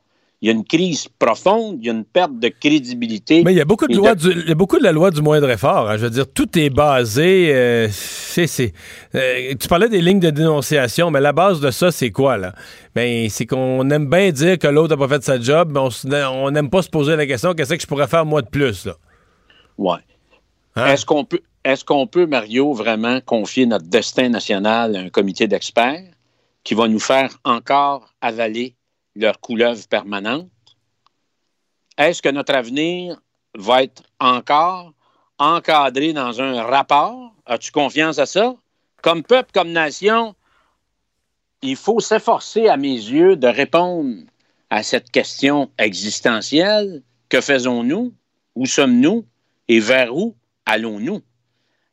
[0.44, 3.42] Il y a une crise profonde, il y a une perte de crédibilité.
[3.42, 5.10] Mais il y a beaucoup de lois du, il y a beaucoup de la loi
[5.10, 5.88] du moindre effort.
[5.88, 5.96] hein.
[5.96, 7.50] Je veux dire, tout est basé.
[7.54, 8.74] euh, c'est,
[9.14, 12.52] euh, tu parlais des lignes de dénonciation, mais la base de ça, c'est quoi là?
[12.94, 16.50] Ben, c'est qu'on aime bien dire que l'autre n'a pas fait sa job, mais on
[16.50, 18.96] n'aime pas se poser la question qu'est-ce que je pourrais faire moi de plus là?
[19.78, 19.96] Ouais.
[20.76, 20.88] Hein?
[20.88, 25.48] Est-ce qu'on peut, est-ce qu'on peut, Mario, vraiment confier notre destin national à un comité
[25.48, 26.04] d'experts
[26.64, 28.74] qui va nous faire encore avaler
[29.16, 30.48] leur couleuvre permanente?
[31.96, 33.20] Est-ce que notre avenir
[33.54, 34.92] va être encore
[35.38, 37.34] encadré dans un rapport?
[37.46, 38.54] As-tu confiance à ça?
[39.02, 40.34] Comme peuple, comme nation,
[41.62, 44.22] il faut s'efforcer, à mes yeux, de répondre
[44.70, 47.02] à cette question existentielle.
[47.28, 48.12] Que faisons-nous?
[48.54, 49.24] Où sommes-nous?
[49.68, 50.34] Et vers où
[50.66, 51.22] allons-nous?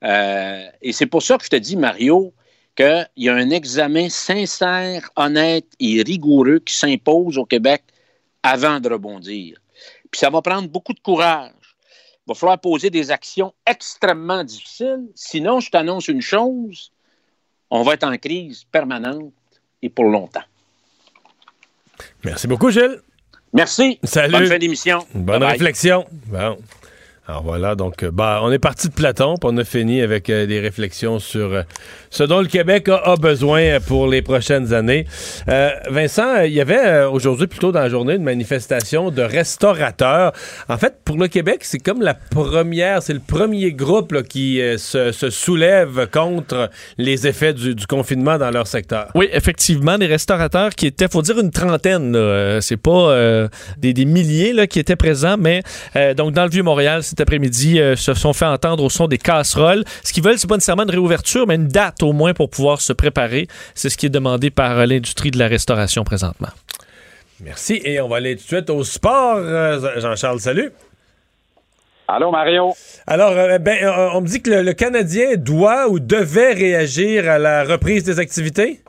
[0.03, 2.33] Euh, et c'est pour ça que je te dis, Mario,
[2.81, 7.83] qu'il y a un examen sincère, honnête et rigoureux qui s'impose au Québec
[8.43, 9.57] avant de rebondir.
[10.09, 11.51] Puis ça va prendre beaucoup de courage.
[11.61, 15.07] Il va falloir poser des actions extrêmement difficiles.
[15.15, 16.91] Sinon, je t'annonce une chose,
[17.69, 19.33] on va être en crise permanente
[19.81, 20.43] et pour longtemps.
[22.23, 22.99] Merci beaucoup, Gilles.
[23.53, 23.99] Merci.
[24.03, 24.33] Salut.
[24.33, 25.05] Bonne fin d'émission.
[25.13, 26.05] Bonne réflexion.
[26.27, 26.57] Bon.
[27.27, 30.27] Alors voilà, donc euh, bah, on est parti de Platon, puis on a fini avec
[30.31, 31.61] euh, des réflexions sur euh,
[32.09, 35.05] ce dont le Québec a, besoin pour les prochaines années.
[35.45, 40.31] Vincent, il y avait aujourd'hui, plutôt dans la journée, une manifestation de restaurateurs.
[40.67, 45.11] En fait, pour le Québec, c'est comme la première, c'est le premier groupe qui se,
[45.11, 49.09] soulève contre les effets du, confinement dans leur secteur.
[49.13, 52.17] Oui, effectivement, des restaurateurs qui étaient, faut dire une trentaine,
[52.61, 53.47] c'est pas
[53.77, 55.61] des, des milliers là, qui étaient présents, mais
[56.15, 59.83] donc dans le Vieux-Montréal cet après-midi, euh, se sont fait entendre au son des casseroles.
[60.01, 62.79] Ce qu'ils veulent, c'est pas nécessairement une réouverture, mais une date au moins pour pouvoir
[62.79, 63.47] se préparer.
[63.75, 66.47] C'est ce qui est demandé par euh, l'industrie de la restauration présentement.
[67.41, 69.35] Merci, et on va aller tout de suite au sport.
[69.39, 70.71] Euh, Jean-Charles, salut.
[72.07, 72.73] Allô, Mario.
[73.07, 77.29] Alors, euh, ben, euh, on me dit que le, le Canadien doit ou devait réagir
[77.29, 78.80] à la reprise des activités?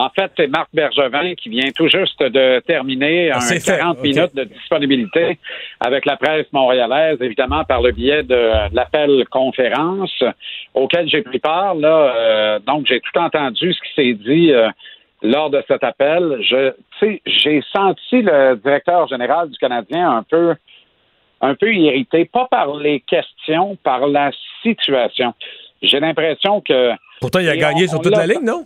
[0.00, 3.78] En fait, c'est Marc Bergevin qui vient tout juste de terminer Ah, un c'est fait,
[3.78, 4.04] 40 ok.
[4.04, 5.38] minutes de disponibilité
[5.80, 8.40] avec la presse montréalaise, évidemment par le biais de
[8.72, 10.22] l'appel conférence
[10.72, 11.74] auquel j'ai pris part.
[11.74, 14.68] Là, euh, donc, j'ai tout entendu ce qui s'est dit euh,
[15.20, 16.38] lors de cet appel.
[16.42, 16.70] Je,
[17.26, 20.54] j'ai senti le directeur général du Canadien un peu
[21.40, 24.30] un peu irrité, pas par les questions, par la
[24.62, 25.34] situation.
[25.82, 26.90] J'ai l'impression que
[27.20, 28.64] Pourtant, il a gagné on- sur toute la ligne, non?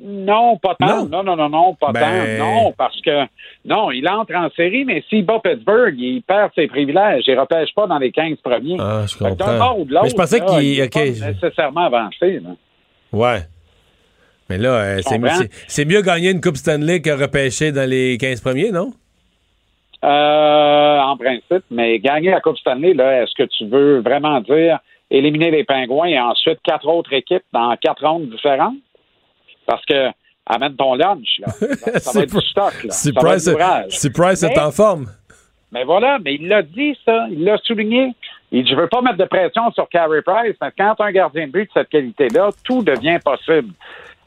[0.00, 1.06] Non, pas tant.
[1.06, 2.44] Non, non, non, non, pas Ben- tant.
[2.44, 3.24] Non, parce que
[3.64, 7.24] non, il entre en série, mais s'il bat Pittsburgh, il perd ses privilèges.
[7.26, 8.76] Il ne repêche pas dans les 15 premiers.
[8.78, 9.76] Ah, je comprends.
[9.78, 12.38] ou de Mais je pensais qu'il- il est ok, pas nécessairement avancé.
[12.40, 12.50] là.
[13.12, 13.40] Ouais.
[14.48, 15.34] Mais là, euh, c'est comprends?
[15.34, 18.92] c'est- c'est mieux gagner une Coupe Stanley que repêcher dans les 15 premiers, non?
[20.04, 24.78] Euh, en principe, mais gagner la Coupe Stanley, là, est-ce que tu veux vraiment dire
[25.10, 28.76] éliminer les Pingouins et ensuite quatre autres équipes dans quatre rondes différentes?
[29.68, 30.08] Parce que
[30.46, 31.48] amène ton lunch, là.
[32.00, 32.90] Ça va être du stock, là.
[32.90, 35.06] Si Ça va être Price, si Price est en forme.
[35.70, 37.26] Mais voilà, mais il l'a dit, ça.
[37.30, 38.14] Il l'a souligné.
[38.50, 41.46] Il dit, je veux pas mettre de pression sur Carey Price, mais quand un gardien
[41.48, 43.74] de but de cette qualité-là, tout devient possible.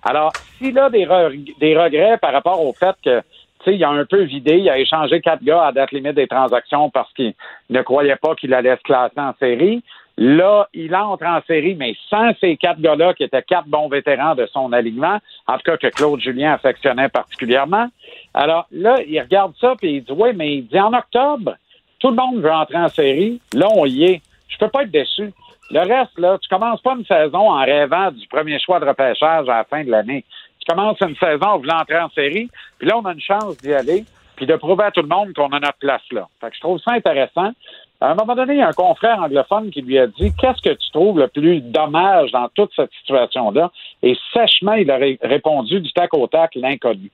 [0.03, 3.26] Alors, s'il a des, re- des regrets par rapport au fait que, tu
[3.65, 6.27] sais, il a un peu vidé, il a échangé quatre gars à date limite des
[6.27, 7.34] transactions parce qu'il
[7.72, 9.84] ne croyait pas qu'il allait se classer en série.
[10.23, 14.35] Là, il entre en série, mais sans ces quatre gars-là, qui étaient quatre bons vétérans
[14.35, 15.18] de son alignement,
[15.48, 17.88] en tout cas que Claude Julien affectionnait particulièrement.
[18.35, 21.56] Alors là, il regarde ça, puis il dit, oui, mais il dit, en octobre,
[21.98, 23.41] tout le monde veut entrer en série.
[23.56, 24.22] Là, on y est.
[24.48, 25.34] Je peux pas être déçu.
[25.72, 29.49] Le reste, là, tu commences pas une saison en rêvant du premier choix de repêchage
[29.49, 30.23] à la fin de l'année.
[30.60, 33.57] Tu commences une saison en voulant entrer en série, puis là, on a une chance
[33.57, 36.27] d'y aller, puis de prouver à tout le monde qu'on a notre place là.
[36.39, 37.53] Fait que je trouve ça intéressant.
[38.02, 40.61] À un moment donné, il y a un confrère anglophone qui lui a dit Qu'est-ce
[40.61, 43.72] que tu trouves le plus dommage dans toute cette situation-là?
[44.02, 47.11] Et sèchement, il a ré- répondu du tac au tac l'inconnu.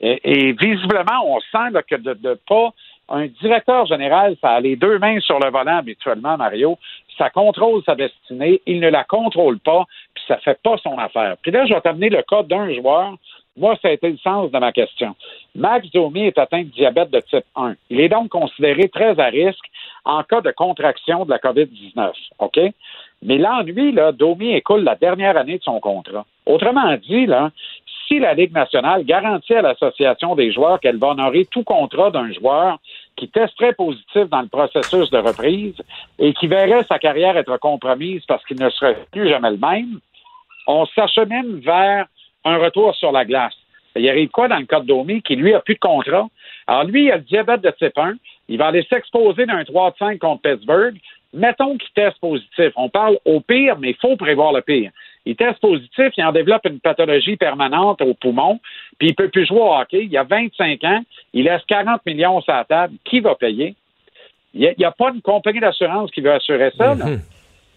[0.00, 2.72] Et, visiblement, on sent là, que de, de pas
[3.08, 6.78] un directeur général, ça a les deux mains sur le volant habituellement, Mario.
[7.16, 9.84] Ça contrôle sa destinée, il ne la contrôle pas,
[10.14, 11.36] puis ça fait pas son affaire.
[11.42, 13.14] Puis là, je vais t'amener le cas d'un joueur.
[13.58, 15.16] Moi, ça a été le sens de ma question.
[15.54, 17.74] Max Domi est atteint de diabète de type 1.
[17.90, 19.64] Il est donc considéré très à risque
[20.04, 22.12] en cas de contraction de la COVID-19.
[22.38, 22.60] OK?
[23.22, 26.24] Mais l'ennui, là, Domi écoule la dernière année de son contrat.
[26.46, 27.26] Autrement dit,
[28.06, 32.32] si la Ligue nationale garantit à l'Association des joueurs qu'elle va honorer tout contrat d'un
[32.32, 32.78] joueur
[33.16, 35.74] qui testerait positif dans le processus de reprise
[36.18, 39.98] et qui verrait sa carrière être compromise parce qu'il ne serait plus jamais le même,
[40.68, 42.06] on s'achemine vers
[42.48, 43.54] un retour sur la glace.
[43.96, 46.28] Il arrive quoi dans le cas de Domi qui, lui, a plus de contrat?
[46.66, 48.14] Alors, lui, il a le diabète de type 1.
[48.48, 50.96] Il va aller s'exposer d'un 3 de 5 contre Pittsburgh.
[51.34, 52.72] Mettons qu'il teste positif.
[52.76, 54.90] On parle au pire, mais il faut prévoir le pire.
[55.26, 58.60] Il teste positif, il en développe une pathologie permanente au poumon,
[58.98, 60.06] puis il peut plus jouer au hockey.
[60.10, 61.02] Il a 25 ans,
[61.34, 62.94] il laisse 40 millions sur la table.
[63.04, 63.74] Qui va payer?
[64.54, 66.94] Il n'y a, pas une compagnie d'assurance qui veut assurer ça.
[66.94, 67.04] là.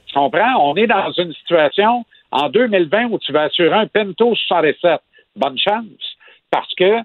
[0.05, 0.55] Tu comprends?
[0.61, 5.01] On est dans une situation en 2020 où tu vas assurer un Pinto 67.
[5.35, 6.17] Bonne chance.
[6.49, 6.99] Parce que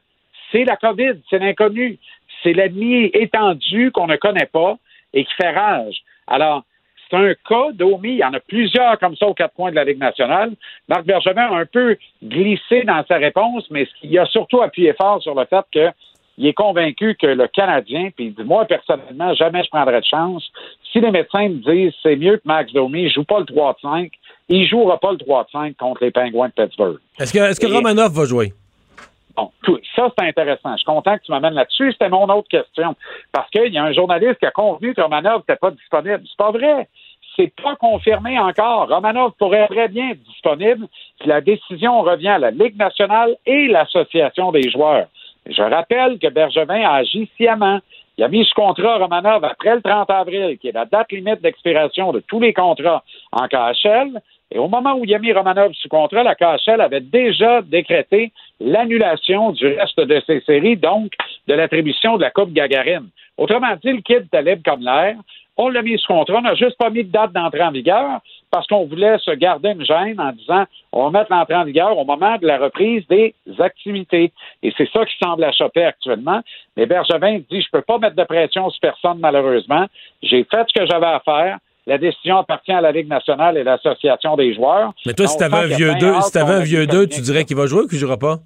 [0.50, 1.98] c'est la COVID, c'est l'inconnu.
[2.42, 4.76] C'est l'ennemi étendu qu'on ne connaît pas
[5.12, 6.02] et qui fait rage.
[6.26, 6.64] Alors,
[7.08, 8.10] c'est un cas d'Omi.
[8.10, 10.52] Il y en a plusieurs comme ça aux quatre coins de la Ligue nationale.
[10.88, 15.22] Marc Bergevin a un peu glissé dans sa réponse, mais il a surtout appuyé fort
[15.22, 15.88] sur le fait que
[16.38, 20.06] il est convaincu que le Canadien, puis il dit, moi, personnellement, jamais je prendrais de
[20.06, 20.44] chance.
[20.92, 23.76] Si les médecins me disent c'est mieux que Max Domi ne joue pas le 3
[23.82, 24.10] 5,
[24.48, 26.98] il ne jouera pas le 3 5 contre les Pingouins de Pittsburgh.
[27.18, 28.52] Est-ce que, est-ce que Et- Romanov va jouer?
[29.36, 30.72] Bon, tout- ça, c'est intéressant.
[30.72, 31.92] Je suis content que tu m'amènes là-dessus.
[31.92, 32.94] C'était mon autre question.
[33.32, 36.22] Parce qu'il y a un journaliste qui a convenu que Romanov n'était pas disponible.
[36.24, 36.88] C'est pas vrai.
[37.36, 38.88] C'est pas confirmé encore.
[38.88, 40.86] Romanov pourrait très bien être disponible
[41.20, 45.06] si la décision revient à la Ligue nationale et l'Association des joueurs.
[45.48, 47.80] Je rappelle que Bergevin a agi sciemment.
[48.18, 51.42] Il a mis ce contrat Romanov après le 30 avril, qui est la date limite
[51.42, 54.20] d'expiration de tous les contrats en KHL.
[54.50, 58.32] Et au moment où il a mis Romanov sous contrat, la KHL avait déjà décrété
[58.60, 61.12] l'annulation du reste de ses séries, donc
[61.46, 63.08] de l'attribution de la Coupe Gagarine.
[63.36, 65.16] Autrement dit, le kid était libre comme l'air.
[65.58, 68.20] On l'a mis sous contrat, on n'a juste pas mis de date d'entrée en vigueur
[68.50, 71.96] parce qu'on voulait se garder une gêne en disant on va mettre l'entrée en vigueur
[71.96, 74.32] au moment de la reprise des activités.
[74.62, 76.40] Et c'est ça qui semble achoper actuellement.
[76.76, 79.86] Mais Bergevin dit je peux pas mettre de pression sur personne malheureusement.
[80.22, 81.58] J'ai fait ce que j'avais à faire.
[81.86, 84.92] La décision appartient à la Ligue nationale et à l'Association des joueurs.
[85.06, 86.86] Mais toi, si t'avais un vieux bien 2, hâte si t'avais qu'on un vieux ait
[86.88, 88.38] 2, fait tu dirais qu'il va jouer ou qu'il jouera pas?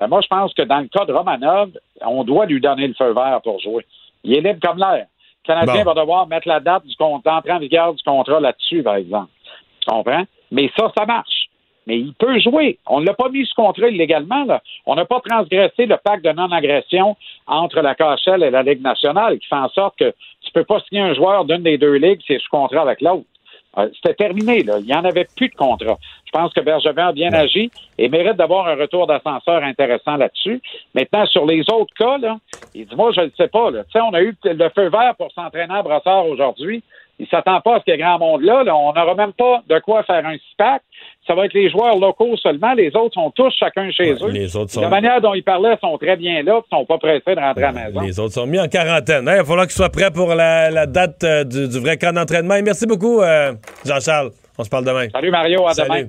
[0.00, 1.70] Ben, moi, je pense que dans le cas de Romanov,
[2.00, 3.86] on doit lui donner le feu vert pour jouer.
[4.24, 5.06] Il est libre comme l'air.
[5.48, 5.92] Le Canadien Bon.
[5.94, 9.30] va devoir mettre la date du contrat, d'entrée en vigueur du contrat là-dessus, par exemple.
[9.80, 10.24] Tu comprends?
[10.50, 11.46] Mais ça, ça marche.
[11.86, 12.78] mais il peut jouer.
[12.86, 14.44] On ne l'a pas mis sous contrôle illégalement.
[14.44, 14.62] Là.
[14.86, 19.38] On n'a pas transgressé le pacte de non-agression entre la KHL et la Ligue nationale,
[19.38, 20.12] qui fait en sorte que
[20.42, 23.00] tu peux pas signer un joueur d'une des deux ligues si c'est sous contrat avec
[23.00, 23.24] l'autre.
[23.78, 24.78] Euh, C'était terminé, là.
[24.78, 25.98] Il n'y en avait plus de contrat.
[26.26, 30.60] Je pense que Bergevin a bien agi et mérite d'avoir un retour d'ascenseur intéressant là-dessus.
[30.94, 32.38] Maintenant, sur les autres cas, là,
[32.74, 33.84] il dit, moi, je ne sais pas, là.
[33.84, 36.82] Tu sais, on a eu le feu vert pour s'entraîner à Brossard aujourd'hui.
[37.20, 38.64] Il s'attend pas à ce qu'il y ait grand monde là.
[38.64, 38.74] là.
[38.74, 40.80] On n'aura même pas de quoi faire un SPAC.
[41.26, 42.72] Ça va être les joueurs locaux seulement.
[42.72, 44.30] Les autres sont tous chacun chez eux.
[44.30, 46.98] les autres sont- La manière dont ils parlaient sont très bien là, ils sont pas
[46.98, 48.00] pressés de rentrer à la maison.
[48.00, 49.28] Les autres sont mis en quarantaine.
[49.28, 51.98] Hein, il va falloir qu'ils soient prêts pour la, la date euh, du, du vrai
[51.98, 52.54] camp d'entraînement.
[52.54, 53.52] Et merci beaucoup, euh,
[53.84, 54.30] Jean-Charles.
[54.60, 55.06] On se parle demain.
[55.10, 55.88] Salut Mario, à Salut.
[55.88, 56.08] demain.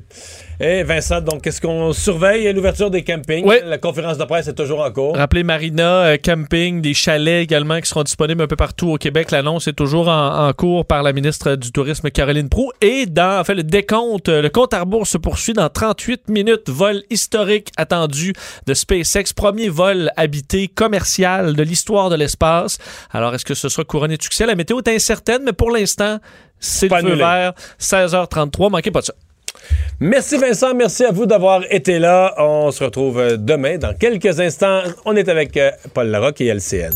[0.60, 2.52] Et Vincent, donc, qu'est-ce qu'on surveille?
[2.52, 3.50] L'ouverture des campings.
[3.66, 5.16] La conférence de presse est toujours en cours.
[5.16, 9.32] Rappelez Marina, euh, camping, des chalets également qui seront disponibles un peu partout au Québec.
[9.32, 12.72] L'annonce est toujours en, en cours par la ministre du Tourisme Caroline Proux.
[12.82, 16.28] Et dans, en fait, le décompte, euh, le compte à rebours se poursuit dans 38
[16.28, 16.68] minutes.
[16.70, 18.34] Vol historique attendu
[18.68, 19.32] de SpaceX.
[19.34, 22.80] Premier vol habité commercial de l'histoire de l'espace.
[23.12, 24.46] Alors, est-ce que ce sera couronné de succès?
[24.46, 26.20] La météo est incertaine, mais pour l'instant,
[26.62, 27.20] c'est le Pas feu annulé.
[27.24, 27.54] vert.
[27.82, 28.70] 16h33.
[28.72, 29.14] Manquez pas de ça.
[30.00, 32.34] Merci Vincent, merci à vous d'avoir été là.
[32.38, 34.82] On se retrouve euh, demain dans quelques instants.
[35.06, 36.94] On est avec euh, Paul Larocque et LCN.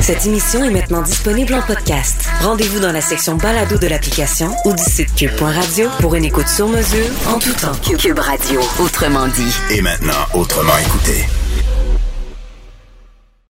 [0.00, 2.26] Cette émission est maintenant disponible en podcast.
[2.42, 6.68] Rendez-vous dans la section balado de l'application ou du site cube.radio pour une écoute sur
[6.68, 7.72] mesure en tout temps.
[7.98, 9.54] Cube Radio, autrement dit.
[9.70, 11.24] Et maintenant, autrement écouté.